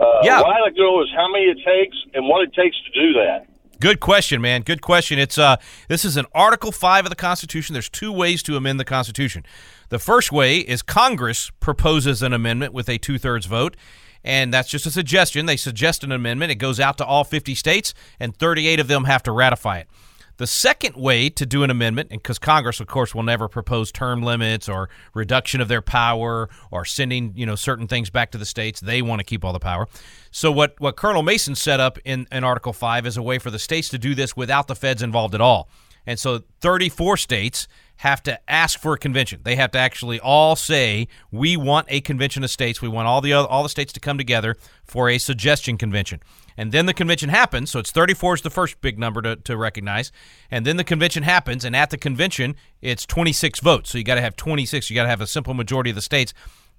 Uh, 0.00 0.20
Yeah. 0.22 0.40
What 0.40 0.54
I'd 0.56 0.60
like 0.62 0.74
to 0.76 0.80
know 0.82 1.02
is 1.02 1.08
how 1.14 1.28
many 1.30 1.46
it 1.46 1.58
takes 1.64 1.96
and 2.14 2.26
what 2.28 2.42
it 2.42 2.52
takes 2.54 2.76
to 2.84 2.90
do 3.00 3.12
that. 3.14 3.46
Good 3.80 3.98
question, 3.98 4.40
man. 4.40 4.62
Good 4.62 4.80
question. 4.80 5.18
It's 5.18 5.36
uh 5.36 5.56
this 5.88 6.04
is 6.04 6.16
an 6.16 6.26
Article 6.34 6.70
5 6.70 7.06
of 7.06 7.10
the 7.10 7.16
Constitution. 7.16 7.72
There's 7.72 7.88
two 7.90 8.12
ways 8.12 8.42
to 8.44 8.56
amend 8.56 8.78
the 8.78 8.84
Constitution. 8.84 9.44
The 9.88 9.98
first 9.98 10.30
way 10.30 10.58
is 10.58 10.80
Congress 10.82 11.50
proposes 11.58 12.22
an 12.22 12.32
amendment 12.32 12.72
with 12.72 12.88
a 12.88 12.96
two-thirds 12.98 13.46
vote, 13.46 13.76
and 14.22 14.54
that's 14.54 14.70
just 14.70 14.86
a 14.86 14.90
suggestion. 14.90 15.46
They 15.46 15.56
suggest 15.56 16.04
an 16.04 16.12
amendment. 16.12 16.52
It 16.52 16.56
goes 16.56 16.78
out 16.78 16.96
to 16.98 17.04
all 17.04 17.24
50 17.24 17.54
states, 17.56 17.92
and 18.20 18.34
38 18.36 18.78
of 18.80 18.86
them 18.88 19.04
have 19.04 19.22
to 19.24 19.32
ratify 19.32 19.78
it. 19.80 19.88
The 20.36 20.46
second 20.46 20.96
way 20.96 21.30
to 21.30 21.46
do 21.46 21.62
an 21.62 21.70
amendment, 21.70 22.08
and 22.10 22.20
because 22.20 22.38
Congress, 22.38 22.80
of 22.80 22.86
course, 22.88 23.14
will 23.14 23.22
never 23.22 23.48
propose 23.48 23.92
term 23.92 24.22
limits 24.22 24.68
or 24.68 24.88
reduction 25.14 25.60
of 25.60 25.68
their 25.68 25.82
power 25.82 26.48
or 26.70 26.84
sending 26.84 27.32
you 27.36 27.46
know 27.46 27.54
certain 27.54 27.86
things 27.86 28.10
back 28.10 28.32
to 28.32 28.38
the 28.38 28.44
states, 28.44 28.80
they 28.80 29.00
want 29.00 29.20
to 29.20 29.24
keep 29.24 29.44
all 29.44 29.52
the 29.52 29.60
power. 29.60 29.86
So 30.30 30.50
what 30.50 30.78
what 30.80 30.96
Colonel 30.96 31.22
Mason 31.22 31.54
set 31.54 31.78
up 31.78 31.98
in, 32.04 32.26
in 32.32 32.42
Article 32.42 32.72
Five 32.72 33.06
is 33.06 33.16
a 33.16 33.22
way 33.22 33.38
for 33.38 33.50
the 33.50 33.58
states 33.58 33.88
to 33.90 33.98
do 33.98 34.14
this 34.14 34.36
without 34.36 34.66
the 34.66 34.74
feds 34.74 35.02
involved 35.02 35.34
at 35.34 35.40
all. 35.40 35.68
And 36.06 36.18
so 36.18 36.42
34 36.60 37.16
states 37.16 37.68
have 37.96 38.22
to 38.24 38.38
ask 38.50 38.78
for 38.78 38.94
a 38.94 38.98
convention. 38.98 39.40
They 39.44 39.56
have 39.56 39.70
to 39.72 39.78
actually 39.78 40.20
all 40.20 40.56
say, 40.56 41.08
"We 41.30 41.56
want 41.56 41.86
a 41.90 42.00
convention 42.00 42.44
of 42.44 42.50
states. 42.50 42.82
We 42.82 42.88
want 42.88 43.08
all 43.08 43.20
the 43.20 43.32
other, 43.32 43.48
all 43.48 43.62
the 43.62 43.68
states 43.68 43.92
to 43.94 44.00
come 44.00 44.18
together 44.18 44.56
for 44.84 45.08
a 45.08 45.18
suggestion 45.18 45.78
convention." 45.78 46.20
And 46.56 46.72
then 46.72 46.86
the 46.86 46.94
convention 46.94 47.30
happens. 47.30 47.70
So 47.70 47.78
it's 47.78 47.90
34 47.90 48.34
is 48.34 48.42
the 48.42 48.50
first 48.50 48.80
big 48.80 48.98
number 48.98 49.20
to, 49.22 49.36
to 49.36 49.56
recognize. 49.56 50.12
And 50.50 50.64
then 50.64 50.76
the 50.76 50.84
convention 50.84 51.24
happens. 51.24 51.64
And 51.64 51.74
at 51.74 51.90
the 51.90 51.98
convention, 51.98 52.54
it's 52.80 53.04
26 53.06 53.60
votes. 53.60 53.90
So 53.90 53.98
you 53.98 54.04
got 54.04 54.14
to 54.14 54.20
have 54.20 54.36
26. 54.36 54.88
You 54.88 54.94
got 54.94 55.04
to 55.04 55.08
have 55.08 55.20
a 55.20 55.26
simple 55.26 55.54
majority 55.54 55.90
of 55.90 55.96
the 55.96 56.02
states 56.02 56.32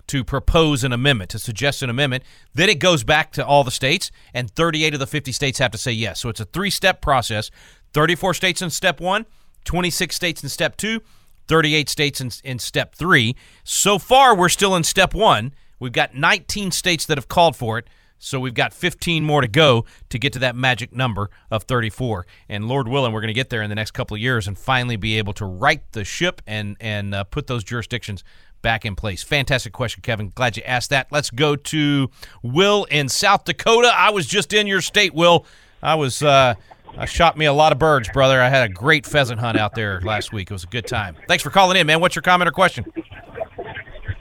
to 0.08 0.24
propose 0.24 0.84
an 0.84 0.94
amendment, 0.94 1.32
to 1.32 1.40
suggest 1.40 1.82
an 1.82 1.90
amendment. 1.90 2.24
Then 2.54 2.70
it 2.70 2.80
goes 2.80 3.04
back 3.04 3.32
to 3.34 3.46
all 3.46 3.64
the 3.64 3.72
states, 3.72 4.12
and 4.34 4.52
38 4.52 4.94
of 4.94 5.00
the 5.00 5.08
50 5.08 5.32
states 5.32 5.60
have 5.60 5.72
to 5.72 5.78
say 5.78 5.92
yes. 5.92 6.20
So 6.20 6.30
it's 6.30 6.40
a 6.40 6.46
three 6.46 6.70
step 6.70 7.02
process 7.02 7.50
34 7.94 8.34
states 8.34 8.62
in 8.62 8.70
step 8.70 9.00
one, 9.00 9.26
26 9.66 10.16
states 10.16 10.44
in 10.44 10.50
step 10.50 10.78
two, 10.78 11.02
38 11.48 11.90
states 11.90 12.22
in, 12.22 12.32
in 12.44 12.60
step 12.60 12.96
three. 12.96 13.36
So 13.64 14.00
far, 14.00 14.36
we're 14.36 14.50
still 14.50 14.76
in 14.76 14.84
step 14.84 15.14
one. 15.14 15.54
We've 15.80 15.92
got 15.92 16.16
19 16.16 16.72
states 16.72 17.06
that 17.08 17.18
have 17.18 17.28
called 17.28 17.56
for 17.56 17.78
it. 17.78 17.88
So 18.18 18.40
we've 18.40 18.54
got 18.54 18.74
15 18.74 19.24
more 19.24 19.42
to 19.42 19.48
go 19.48 19.86
to 20.10 20.18
get 20.18 20.34
to 20.34 20.40
that 20.40 20.56
magic 20.56 20.94
number 20.94 21.30
of 21.52 21.64
34. 21.64 22.26
And 22.48 22.68
Lord 22.68 22.88
willing, 22.88 23.12
we're 23.12 23.22
going 23.22 23.28
to 23.28 23.34
get 23.34 23.50
there 23.50 23.62
in 23.62 23.70
the 23.70 23.76
next 23.76 23.92
couple 23.92 24.16
of 24.16 24.22
years 24.22 24.48
and 24.48 24.58
finally 24.58 24.96
be 24.96 25.18
able 25.18 25.34
to 25.34 25.46
right 25.46 25.82
the 25.92 26.04
ship 26.06 26.42
and 26.48 26.78
and 26.80 27.14
uh, 27.14 27.24
put 27.26 27.48
those 27.48 27.64
jurisdictions 27.64 28.24
back 28.62 28.86
in 28.86 28.96
place. 28.96 29.22
Fantastic 29.22 29.74
question, 29.74 30.02
Kevin. 30.02 30.32
Glad 30.34 30.58
you 30.58 30.64
asked 30.64 30.90
that. 30.90 31.08
Let's 31.12 31.30
go 31.30 31.56
to 31.56 32.10
Will 32.42 32.86
in 32.86 33.10
South 33.10 33.44
Dakota. 33.44 33.92
I 33.94 34.10
was 34.10 34.26
just 34.26 34.54
in 34.54 34.66
your 34.66 34.82
state, 34.82 35.14
Will. 35.14 35.46
I 35.84 35.96
was. 35.96 36.24
Uh, 36.24 36.56
I 36.98 37.06
shot 37.06 37.38
me 37.38 37.46
a 37.46 37.54
lot 37.54 37.72
of 37.72 37.80
birds, 37.80 38.10
brother. 38.10 38.42
I 38.42 38.50
had 38.50 38.70
a 38.70 38.74
great 38.74 39.06
pheasant 39.06 39.40
hunt 39.40 39.58
out 39.58 39.76
there 39.76 40.00
last 40.02 40.32
week. 40.32 40.50
It 40.50 40.54
was 40.54 40.64
a 40.64 40.68
good 40.68 40.88
time. 40.88 41.16
Thanks 41.28 41.44
for 41.44 41.50
calling 41.50 41.78
in, 41.78 41.88
man. 41.88 42.00
What's 42.00 42.16
your 42.16 42.24
comment 42.24 42.48
or 42.48 42.52
question? 42.52 42.86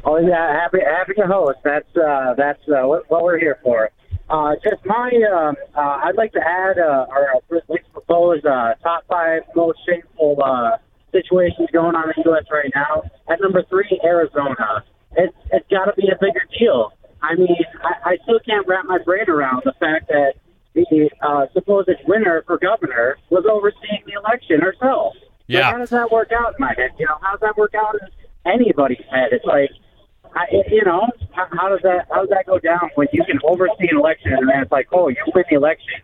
Oh 0.05 0.18
yeah, 0.18 0.53
happy 0.53 0.79
happy 0.85 1.14
to 1.14 1.27
host. 1.27 1.59
That's 1.64 1.97
uh, 1.97 2.35
that's 2.37 2.61
uh, 2.68 2.87
what, 2.87 3.09
what 3.11 3.22
we're 3.22 3.39
here 3.39 3.59
for. 3.62 3.91
Uh, 4.29 4.55
just 4.62 4.85
my, 4.87 5.11
um, 5.33 5.55
uh, 5.77 6.01
I'd 6.05 6.16
like 6.16 6.33
to 6.33 6.41
add 6.41 6.79
uh, 6.79 7.07
or 7.11 7.37
uh, 7.37 7.77
propose 7.93 8.45
uh, 8.45 8.75
top 8.83 9.05
five 9.09 9.43
most 9.55 9.79
shameful 9.87 10.39
uh, 10.43 10.79
situations 11.12 11.68
going 11.72 11.95
on 11.95 12.05
in 12.05 12.14
the 12.16 12.31
U.S. 12.31 12.45
right 12.51 12.72
now. 12.75 13.03
At 13.29 13.41
number 13.41 13.62
three, 13.68 14.01
Arizona. 14.05 14.85
It's 15.16 15.35
it's 15.53 15.68
got 15.70 15.85
to 15.85 15.93
be 15.95 16.09
a 16.09 16.18
bigger 16.20 16.43
deal. 16.59 16.93
I 17.22 17.37
mean, 17.37 17.57
I, 17.83 18.11
I 18.11 18.16
still 18.25 18.41
can't 18.45 18.66
wrap 18.66 18.85
my 18.87 18.99
brain 18.99 19.29
around 19.29 19.62
the 19.64 19.72
fact 19.79 20.09
that 20.09 20.35
the 20.75 21.11
uh, 21.22 21.47
supposed 21.53 21.91
winner 22.07 22.43
for 22.47 22.59
governor 22.59 23.16
was 23.31 23.45
overseeing 23.51 24.03
the 24.07 24.12
election 24.12 24.61
herself. 24.61 25.14
Yeah. 25.47 25.70
How 25.70 25.79
does 25.79 25.91
that 25.91 26.11
work 26.11 26.33
out 26.33 26.55
in 26.59 26.61
my 26.61 26.75
head? 26.77 26.91
You 26.99 27.07
know, 27.07 27.16
how 27.20 27.33
does 27.33 27.41
that 27.41 27.57
work 27.57 27.75
out 27.75 27.95
in 27.95 28.53
anybody's 28.53 29.05
head? 29.11 29.29
It's 29.33 29.45
like, 29.45 29.70
I, 30.35 30.47
you 30.68 30.85
know, 30.85 31.07
how, 31.33 31.47
how 31.53 31.68
does 31.68 31.81
that 31.83 32.07
how 32.11 32.20
does 32.20 32.31
that 32.31 32.47
go 32.47 32.59
down 32.59 32.91
when 32.97 33.07
you 33.12 33.25
can 33.25 33.39
oversee 33.45 33.89
an 33.91 33.99
election 33.99 34.33
and 34.33 34.49
then 34.49 34.62
it's 34.62 34.72
like, 34.72 34.89
oh, 34.93 35.09
you 35.09 35.16
win 35.35 35.45
the 35.49 35.57
election? 35.57 35.95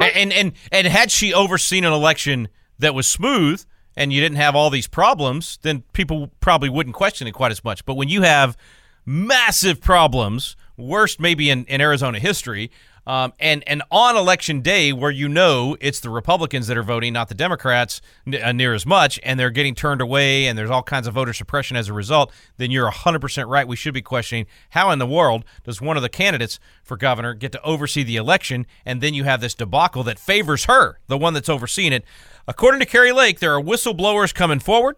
And, 0.00 0.16
and 0.16 0.32
and 0.32 0.52
and 0.72 0.86
had 0.86 1.10
she 1.10 1.32
overseen 1.32 1.84
an 1.84 1.92
election 1.92 2.48
that 2.78 2.94
was 2.94 3.06
smooth 3.06 3.64
and 3.96 4.12
you 4.12 4.20
didn't 4.20 4.38
have 4.38 4.56
all 4.56 4.70
these 4.70 4.88
problems, 4.88 5.58
then 5.62 5.82
people 5.92 6.30
probably 6.40 6.68
wouldn't 6.68 6.96
question 6.96 7.26
it 7.28 7.32
quite 7.32 7.52
as 7.52 7.62
much. 7.62 7.84
But 7.84 7.94
when 7.94 8.08
you 8.08 8.22
have 8.22 8.56
massive 9.04 9.80
problems, 9.80 10.56
worst 10.76 11.20
maybe 11.20 11.50
in, 11.50 11.64
in 11.66 11.80
Arizona 11.80 12.18
history, 12.18 12.70
um, 13.08 13.32
and 13.40 13.66
and 13.66 13.82
on 13.90 14.16
election 14.16 14.60
day, 14.60 14.92
where 14.92 15.10
you 15.10 15.28
know 15.30 15.78
it's 15.80 15.98
the 15.98 16.10
Republicans 16.10 16.66
that 16.66 16.76
are 16.76 16.82
voting, 16.82 17.14
not 17.14 17.28
the 17.28 17.34
Democrats 17.34 18.02
n- 18.26 18.40
uh, 18.40 18.52
near 18.52 18.74
as 18.74 18.84
much, 18.84 19.18
and 19.22 19.40
they're 19.40 19.48
getting 19.48 19.74
turned 19.74 20.02
away, 20.02 20.46
and 20.46 20.58
there's 20.58 20.68
all 20.68 20.82
kinds 20.82 21.06
of 21.06 21.14
voter 21.14 21.32
suppression 21.32 21.74
as 21.74 21.88
a 21.88 21.94
result, 21.94 22.30
then 22.58 22.70
you're 22.70 22.90
100% 22.90 23.48
right. 23.48 23.66
We 23.66 23.76
should 23.76 23.94
be 23.94 24.02
questioning 24.02 24.46
how 24.70 24.90
in 24.90 24.98
the 24.98 25.06
world 25.06 25.46
does 25.64 25.80
one 25.80 25.96
of 25.96 26.02
the 26.02 26.10
candidates 26.10 26.60
for 26.84 26.98
governor 26.98 27.32
get 27.32 27.50
to 27.52 27.62
oversee 27.62 28.02
the 28.02 28.16
election, 28.16 28.66
and 28.84 29.00
then 29.00 29.14
you 29.14 29.24
have 29.24 29.40
this 29.40 29.54
debacle 29.54 30.02
that 30.04 30.18
favors 30.18 30.66
her, 30.66 31.00
the 31.06 31.16
one 31.16 31.32
that's 31.32 31.48
overseeing 31.48 31.94
it. 31.94 32.04
According 32.46 32.80
to 32.80 32.86
Kari 32.86 33.12
Lake, 33.12 33.40
there 33.40 33.54
are 33.54 33.62
whistleblowers 33.62 34.34
coming 34.34 34.58
forward. 34.60 34.96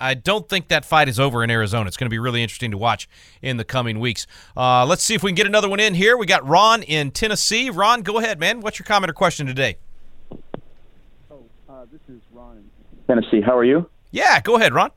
I 0.00 0.14
don't 0.14 0.48
think 0.48 0.68
that 0.68 0.84
fight 0.84 1.08
is 1.08 1.20
over 1.20 1.44
in 1.44 1.50
Arizona. 1.50 1.86
It's 1.86 1.96
going 1.96 2.06
to 2.06 2.10
be 2.10 2.18
really 2.18 2.42
interesting 2.42 2.70
to 2.70 2.78
watch 2.78 3.08
in 3.42 3.56
the 3.56 3.64
coming 3.64 4.00
weeks. 4.00 4.26
Uh, 4.56 4.86
let's 4.86 5.02
see 5.02 5.14
if 5.14 5.22
we 5.22 5.30
can 5.30 5.34
get 5.34 5.46
another 5.46 5.68
one 5.68 5.80
in 5.80 5.94
here. 5.94 6.16
We 6.16 6.26
got 6.26 6.46
Ron 6.46 6.82
in 6.82 7.10
Tennessee. 7.10 7.70
Ron, 7.70 8.02
go 8.02 8.18
ahead, 8.18 8.40
man. 8.40 8.60
What's 8.60 8.78
your 8.78 8.86
comment 8.86 9.10
or 9.10 9.14
question 9.14 9.46
today? 9.46 9.76
Oh, 11.30 11.42
uh, 11.68 11.84
this 11.92 12.00
is 12.08 12.20
Ron 12.32 12.56
in 12.56 12.64
Tennessee. 13.06 13.40
How 13.40 13.56
are 13.56 13.64
you? 13.64 13.88
Yeah, 14.10 14.40
go 14.40 14.56
ahead, 14.56 14.72
Ron. 14.72 14.90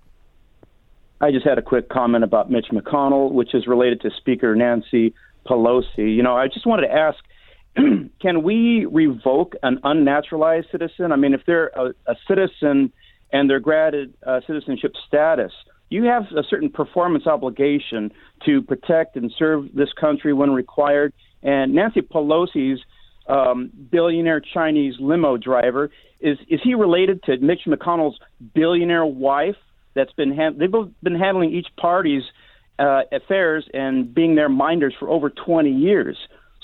I 1.22 1.32
just 1.32 1.46
had 1.46 1.58
a 1.58 1.62
quick 1.62 1.90
comment 1.90 2.24
about 2.24 2.50
Mitch 2.50 2.68
McConnell, 2.72 3.32
which 3.32 3.54
is 3.54 3.68
related 3.68 4.02
to 4.02 4.12
Speaker 4.18 4.56
Nancy 4.56 5.14
Pelosi. 5.46 6.16
You 6.16 6.24
know, 6.24 6.36
I 6.36 6.48
just 6.48 6.66
wanted 6.66 6.88
to 6.88 6.94
ask 6.94 7.18
can 8.22 8.44
we 8.44 8.86
revoke 8.86 9.56
an 9.64 9.80
unnaturalized 9.84 10.72
citizen? 10.72 11.12
I 11.12 11.16
mean, 11.16 11.34
if 11.34 11.42
they're 11.46 11.68
a, 11.76 11.94
a 12.08 12.16
citizen 12.28 12.92
and 13.34 13.50
they're 13.50 13.60
granted 13.60 14.14
uh, 14.26 14.40
citizenship 14.48 14.94
status, 15.08 15.52
you 15.90 16.06
have 16.06 16.24
a 16.38 16.44
certain 16.50 16.70
performance 16.70 17.28
obligation 17.28 18.12
to 18.46 18.62
protect 18.62 19.18
and 19.18 19.32
serve 19.38 19.66
this 19.74 19.90
country 20.00 20.34
when 20.34 20.52
required. 20.52 21.14
And 21.42 21.74
Nancy 21.74 22.02
Pelosi's 22.02 22.80
um, 23.28 23.72
billionaire 23.92 24.42
Chinese 24.42 24.96
limo 25.00 25.38
driver 25.38 25.90
is 26.22 26.38
is 26.48 26.62
he 26.64 26.74
related 26.74 27.22
to 27.24 27.38
Mitch 27.38 27.62
McConnell's 27.68 28.18
billionaire 28.54 29.06
wife? 29.06 29.56
That's 29.94 30.14
been 30.14 30.36
ha- 30.36 30.52
they've 30.58 30.72
both 30.72 30.90
been 31.02 31.16
handling 31.16 31.52
each 31.54 31.68
party's 31.78 32.24
uh, 32.80 33.02
affairs 33.12 33.68
and 33.74 34.14
being 34.14 34.36
their 34.36 34.50
minders 34.50 34.94
for 34.98 35.10
over 35.10 35.30
20 35.30 35.70
years. 35.70 36.18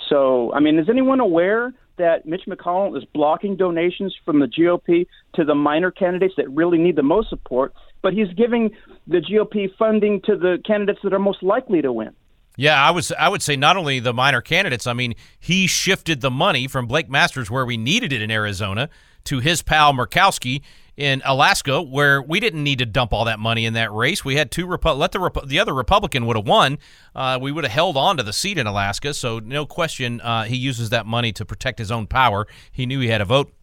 So, 0.09 0.51
I 0.53 0.59
mean, 0.59 0.79
is 0.79 0.89
anyone 0.89 1.19
aware 1.19 1.73
that 1.99 2.25
Mitch 2.25 2.43
McConnell 2.47 2.97
is 2.97 3.05
blocking 3.13 3.55
donations 3.55 4.15
from 4.25 4.39
the 4.39 4.47
GOP 4.47 5.05
to 5.35 5.45
the 5.45 5.55
minor 5.55 5.91
candidates 5.91 6.33
that 6.37 6.49
really 6.49 6.77
need 6.77 6.95
the 6.95 7.03
most 7.03 7.29
support, 7.29 7.73
but 8.01 8.13
he's 8.13 8.33
giving 8.33 8.71
the 9.07 9.19
GOP 9.19 9.67
funding 9.77 10.21
to 10.21 10.35
the 10.35 10.57
candidates 10.65 10.99
that 11.03 11.13
are 11.13 11.19
most 11.19 11.43
likely 11.43 11.81
to 11.81 11.93
win? 11.93 12.15
Yeah, 12.57 12.83
I 12.83 12.91
was 12.91 13.13
I 13.13 13.29
would 13.29 13.41
say 13.41 13.55
not 13.55 13.77
only 13.77 13.99
the 13.99 14.13
minor 14.13 14.41
candidates, 14.41 14.85
I 14.85 14.93
mean, 14.93 15.15
he 15.39 15.65
shifted 15.67 16.19
the 16.19 16.31
money 16.31 16.67
from 16.67 16.87
Blake 16.87 17.09
Masters 17.09 17.49
where 17.49 17.65
we 17.65 17.77
needed 17.77 18.11
it 18.11 18.21
in 18.21 18.29
Arizona 18.31 18.89
to 19.25 19.39
his 19.39 19.61
pal 19.61 19.93
Murkowski 19.93 20.61
in 20.99 21.21
Alaska, 21.23 21.81
where 21.81 22.21
we 22.21 22.41
didn't 22.41 22.61
need 22.61 22.77
to 22.79 22.85
dump 22.85 23.13
all 23.13 23.23
that 23.23 23.39
money 23.39 23.65
in 23.65 23.73
that 23.73 23.89
race. 23.93 24.25
We 24.25 24.35
had 24.35 24.51
two 24.51 24.67
Repu- 24.67 24.97
let 24.97 25.13
the 25.13 25.19
Repu- 25.19 25.47
the 25.47 25.57
other 25.57 25.73
Republican 25.73 26.25
would 26.25 26.35
have 26.35 26.45
won. 26.45 26.77
Uh, 27.15 27.39
we 27.41 27.53
would 27.53 27.63
have 27.63 27.71
held 27.71 27.95
on 27.95 28.17
to 28.17 28.23
the 28.23 28.33
seat 28.33 28.57
in 28.57 28.67
Alaska. 28.67 29.13
So 29.13 29.39
no 29.39 29.65
question, 29.65 30.19
uh, 30.19 30.43
he 30.43 30.57
uses 30.57 30.89
that 30.89 31.05
money 31.05 31.31
to 31.31 31.45
protect 31.45 31.79
his 31.79 31.89
own 31.89 32.05
power. 32.05 32.47
He 32.69 32.85
knew 32.85 32.99
he 32.99 33.07
had 33.07 33.21
a 33.21 33.25
vote 33.25 33.53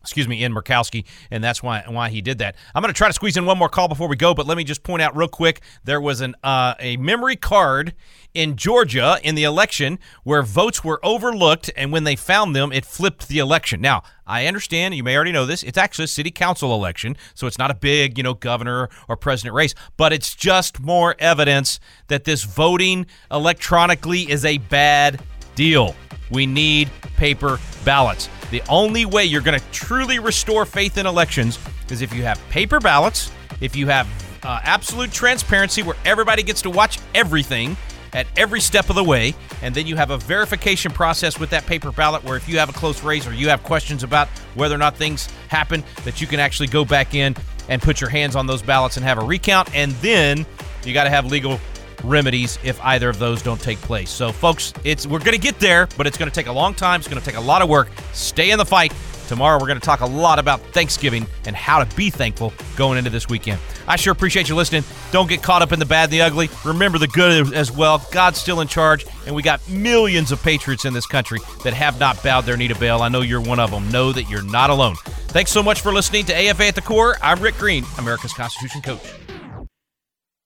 excuse 0.00 0.26
me, 0.26 0.42
in 0.42 0.52
Murkowski, 0.52 1.04
and 1.30 1.42
that's 1.42 1.62
why 1.62 1.84
why 1.86 2.08
he 2.08 2.20
did 2.20 2.38
that. 2.38 2.56
I'm 2.74 2.82
going 2.82 2.92
to 2.92 2.96
try 2.96 3.08
to 3.08 3.12
squeeze 3.12 3.36
in 3.36 3.44
one 3.44 3.58
more 3.58 3.68
call 3.68 3.88
before 3.88 4.08
we 4.08 4.16
go, 4.16 4.34
but 4.34 4.46
let 4.46 4.56
me 4.56 4.64
just 4.64 4.82
point 4.82 5.02
out 5.02 5.16
real 5.16 5.28
quick: 5.28 5.60
there 5.84 6.00
was 6.00 6.20
an 6.20 6.34
uh, 6.42 6.74
a 6.78 6.96
memory 6.96 7.36
card 7.36 7.94
in 8.32 8.56
Georgia 8.56 9.18
in 9.22 9.34
the 9.34 9.44
election 9.44 9.98
where 10.22 10.42
votes 10.42 10.84
were 10.84 11.04
overlooked, 11.04 11.70
and 11.76 11.92
when 11.92 12.04
they 12.04 12.16
found 12.16 12.54
them, 12.54 12.72
it 12.72 12.84
flipped 12.84 13.28
the 13.28 13.38
election. 13.38 13.80
Now, 13.80 14.02
I 14.26 14.46
understand 14.46 14.94
you 14.94 15.04
may 15.04 15.16
already 15.16 15.32
know 15.32 15.46
this; 15.46 15.62
it's 15.62 15.78
actually 15.78 16.04
a 16.04 16.08
city 16.08 16.30
council 16.30 16.74
election, 16.74 17.16
so 17.34 17.46
it's 17.46 17.58
not 17.58 17.70
a 17.70 17.74
big, 17.74 18.16
you 18.16 18.24
know, 18.24 18.34
governor 18.34 18.88
or 19.08 19.16
president 19.16 19.54
race, 19.54 19.74
but 19.96 20.12
it's 20.12 20.34
just 20.34 20.80
more 20.80 21.14
evidence 21.18 21.80
that 22.08 22.24
this 22.24 22.44
voting 22.44 23.06
electronically 23.30 24.30
is 24.30 24.44
a 24.44 24.58
bad 24.58 25.20
deal. 25.54 25.94
We 26.30 26.46
need 26.46 26.88
paper 27.16 27.58
ballots. 27.84 28.28
The 28.50 28.62
only 28.68 29.04
way 29.04 29.24
you're 29.24 29.42
going 29.42 29.58
to 29.58 29.64
truly 29.70 30.18
restore 30.18 30.66
faith 30.66 30.98
in 30.98 31.06
elections 31.06 31.58
is 31.90 32.02
if 32.02 32.12
you 32.12 32.22
have 32.22 32.40
paper 32.50 32.80
ballots, 32.80 33.30
if 33.60 33.76
you 33.76 33.86
have 33.86 34.08
uh, 34.42 34.60
absolute 34.64 35.12
transparency 35.12 35.82
where 35.82 35.96
everybody 36.04 36.42
gets 36.42 36.62
to 36.62 36.70
watch 36.70 36.98
everything 37.14 37.76
at 38.12 38.26
every 38.36 38.60
step 38.60 38.90
of 38.90 38.96
the 38.96 39.04
way, 39.04 39.34
and 39.62 39.72
then 39.72 39.86
you 39.86 39.94
have 39.94 40.10
a 40.10 40.18
verification 40.18 40.90
process 40.90 41.38
with 41.38 41.50
that 41.50 41.64
paper 41.66 41.92
ballot 41.92 42.24
where 42.24 42.36
if 42.36 42.48
you 42.48 42.58
have 42.58 42.68
a 42.68 42.72
close 42.72 43.04
race 43.04 43.26
or 43.26 43.32
you 43.32 43.48
have 43.48 43.62
questions 43.62 44.02
about 44.02 44.26
whether 44.56 44.74
or 44.74 44.78
not 44.78 44.96
things 44.96 45.28
happen, 45.48 45.84
that 46.04 46.20
you 46.20 46.26
can 46.26 46.40
actually 46.40 46.66
go 46.66 46.84
back 46.84 47.14
in 47.14 47.36
and 47.68 47.80
put 47.80 48.00
your 48.00 48.10
hands 48.10 48.34
on 48.34 48.48
those 48.48 48.62
ballots 48.62 48.96
and 48.96 49.04
have 49.04 49.18
a 49.18 49.24
recount, 49.24 49.72
and 49.76 49.92
then 50.02 50.44
you 50.84 50.92
got 50.92 51.04
to 51.04 51.10
have 51.10 51.26
legal 51.26 51.60
remedies 52.04 52.58
if 52.64 52.80
either 52.82 53.08
of 53.08 53.18
those 53.18 53.42
don't 53.42 53.60
take 53.60 53.80
place. 53.80 54.10
So, 54.10 54.32
folks, 54.32 54.72
it's 54.84 55.06
we're 55.06 55.18
going 55.18 55.32
to 55.32 55.38
get 55.38 55.58
there, 55.58 55.88
but 55.96 56.06
it's 56.06 56.18
going 56.18 56.30
to 56.30 56.34
take 56.34 56.46
a 56.46 56.52
long 56.52 56.74
time. 56.74 57.00
It's 57.00 57.08
going 57.08 57.20
to 57.20 57.26
take 57.26 57.36
a 57.36 57.40
lot 57.40 57.62
of 57.62 57.68
work. 57.68 57.88
Stay 58.12 58.50
in 58.50 58.58
the 58.58 58.64
fight. 58.64 58.92
Tomorrow, 59.28 59.60
we're 59.60 59.68
going 59.68 59.78
to 59.78 59.86
talk 59.86 60.00
a 60.00 60.06
lot 60.06 60.40
about 60.40 60.60
Thanksgiving 60.72 61.24
and 61.46 61.54
how 61.54 61.84
to 61.84 61.96
be 61.96 62.10
thankful 62.10 62.52
going 62.74 62.98
into 62.98 63.10
this 63.10 63.28
weekend. 63.28 63.60
I 63.86 63.94
sure 63.94 64.12
appreciate 64.12 64.48
you 64.48 64.56
listening. 64.56 64.82
Don't 65.12 65.28
get 65.28 65.40
caught 65.40 65.62
up 65.62 65.70
in 65.70 65.78
the 65.78 65.86
bad 65.86 66.04
and 66.04 66.12
the 66.12 66.22
ugly. 66.22 66.50
Remember 66.64 66.98
the 66.98 67.06
good 67.06 67.54
as 67.54 67.70
well. 67.70 68.04
God's 68.10 68.40
still 68.40 68.60
in 68.60 68.66
charge, 68.66 69.06
and 69.26 69.34
we 69.36 69.44
got 69.44 69.60
millions 69.68 70.32
of 70.32 70.42
patriots 70.42 70.84
in 70.84 70.92
this 70.94 71.06
country 71.06 71.38
that 71.62 71.74
have 71.74 72.00
not 72.00 72.20
bowed 72.24 72.40
their 72.40 72.56
knee 72.56 72.66
to 72.66 72.74
Baal. 72.74 73.02
I 73.02 73.08
know 73.08 73.20
you're 73.20 73.40
one 73.40 73.60
of 73.60 73.70
them. 73.70 73.88
Know 73.92 74.10
that 74.10 74.28
you're 74.28 74.42
not 74.42 74.68
alone. 74.68 74.96
Thanks 75.28 75.52
so 75.52 75.62
much 75.62 75.80
for 75.80 75.92
listening 75.92 76.24
to 76.24 76.34
AFA 76.34 76.64
at 76.64 76.74
the 76.74 76.82
Core. 76.82 77.14
I'm 77.22 77.38
Rick 77.40 77.56
Green, 77.56 77.84
America's 77.98 78.32
Constitution 78.32 78.82
Coach. 78.82 79.29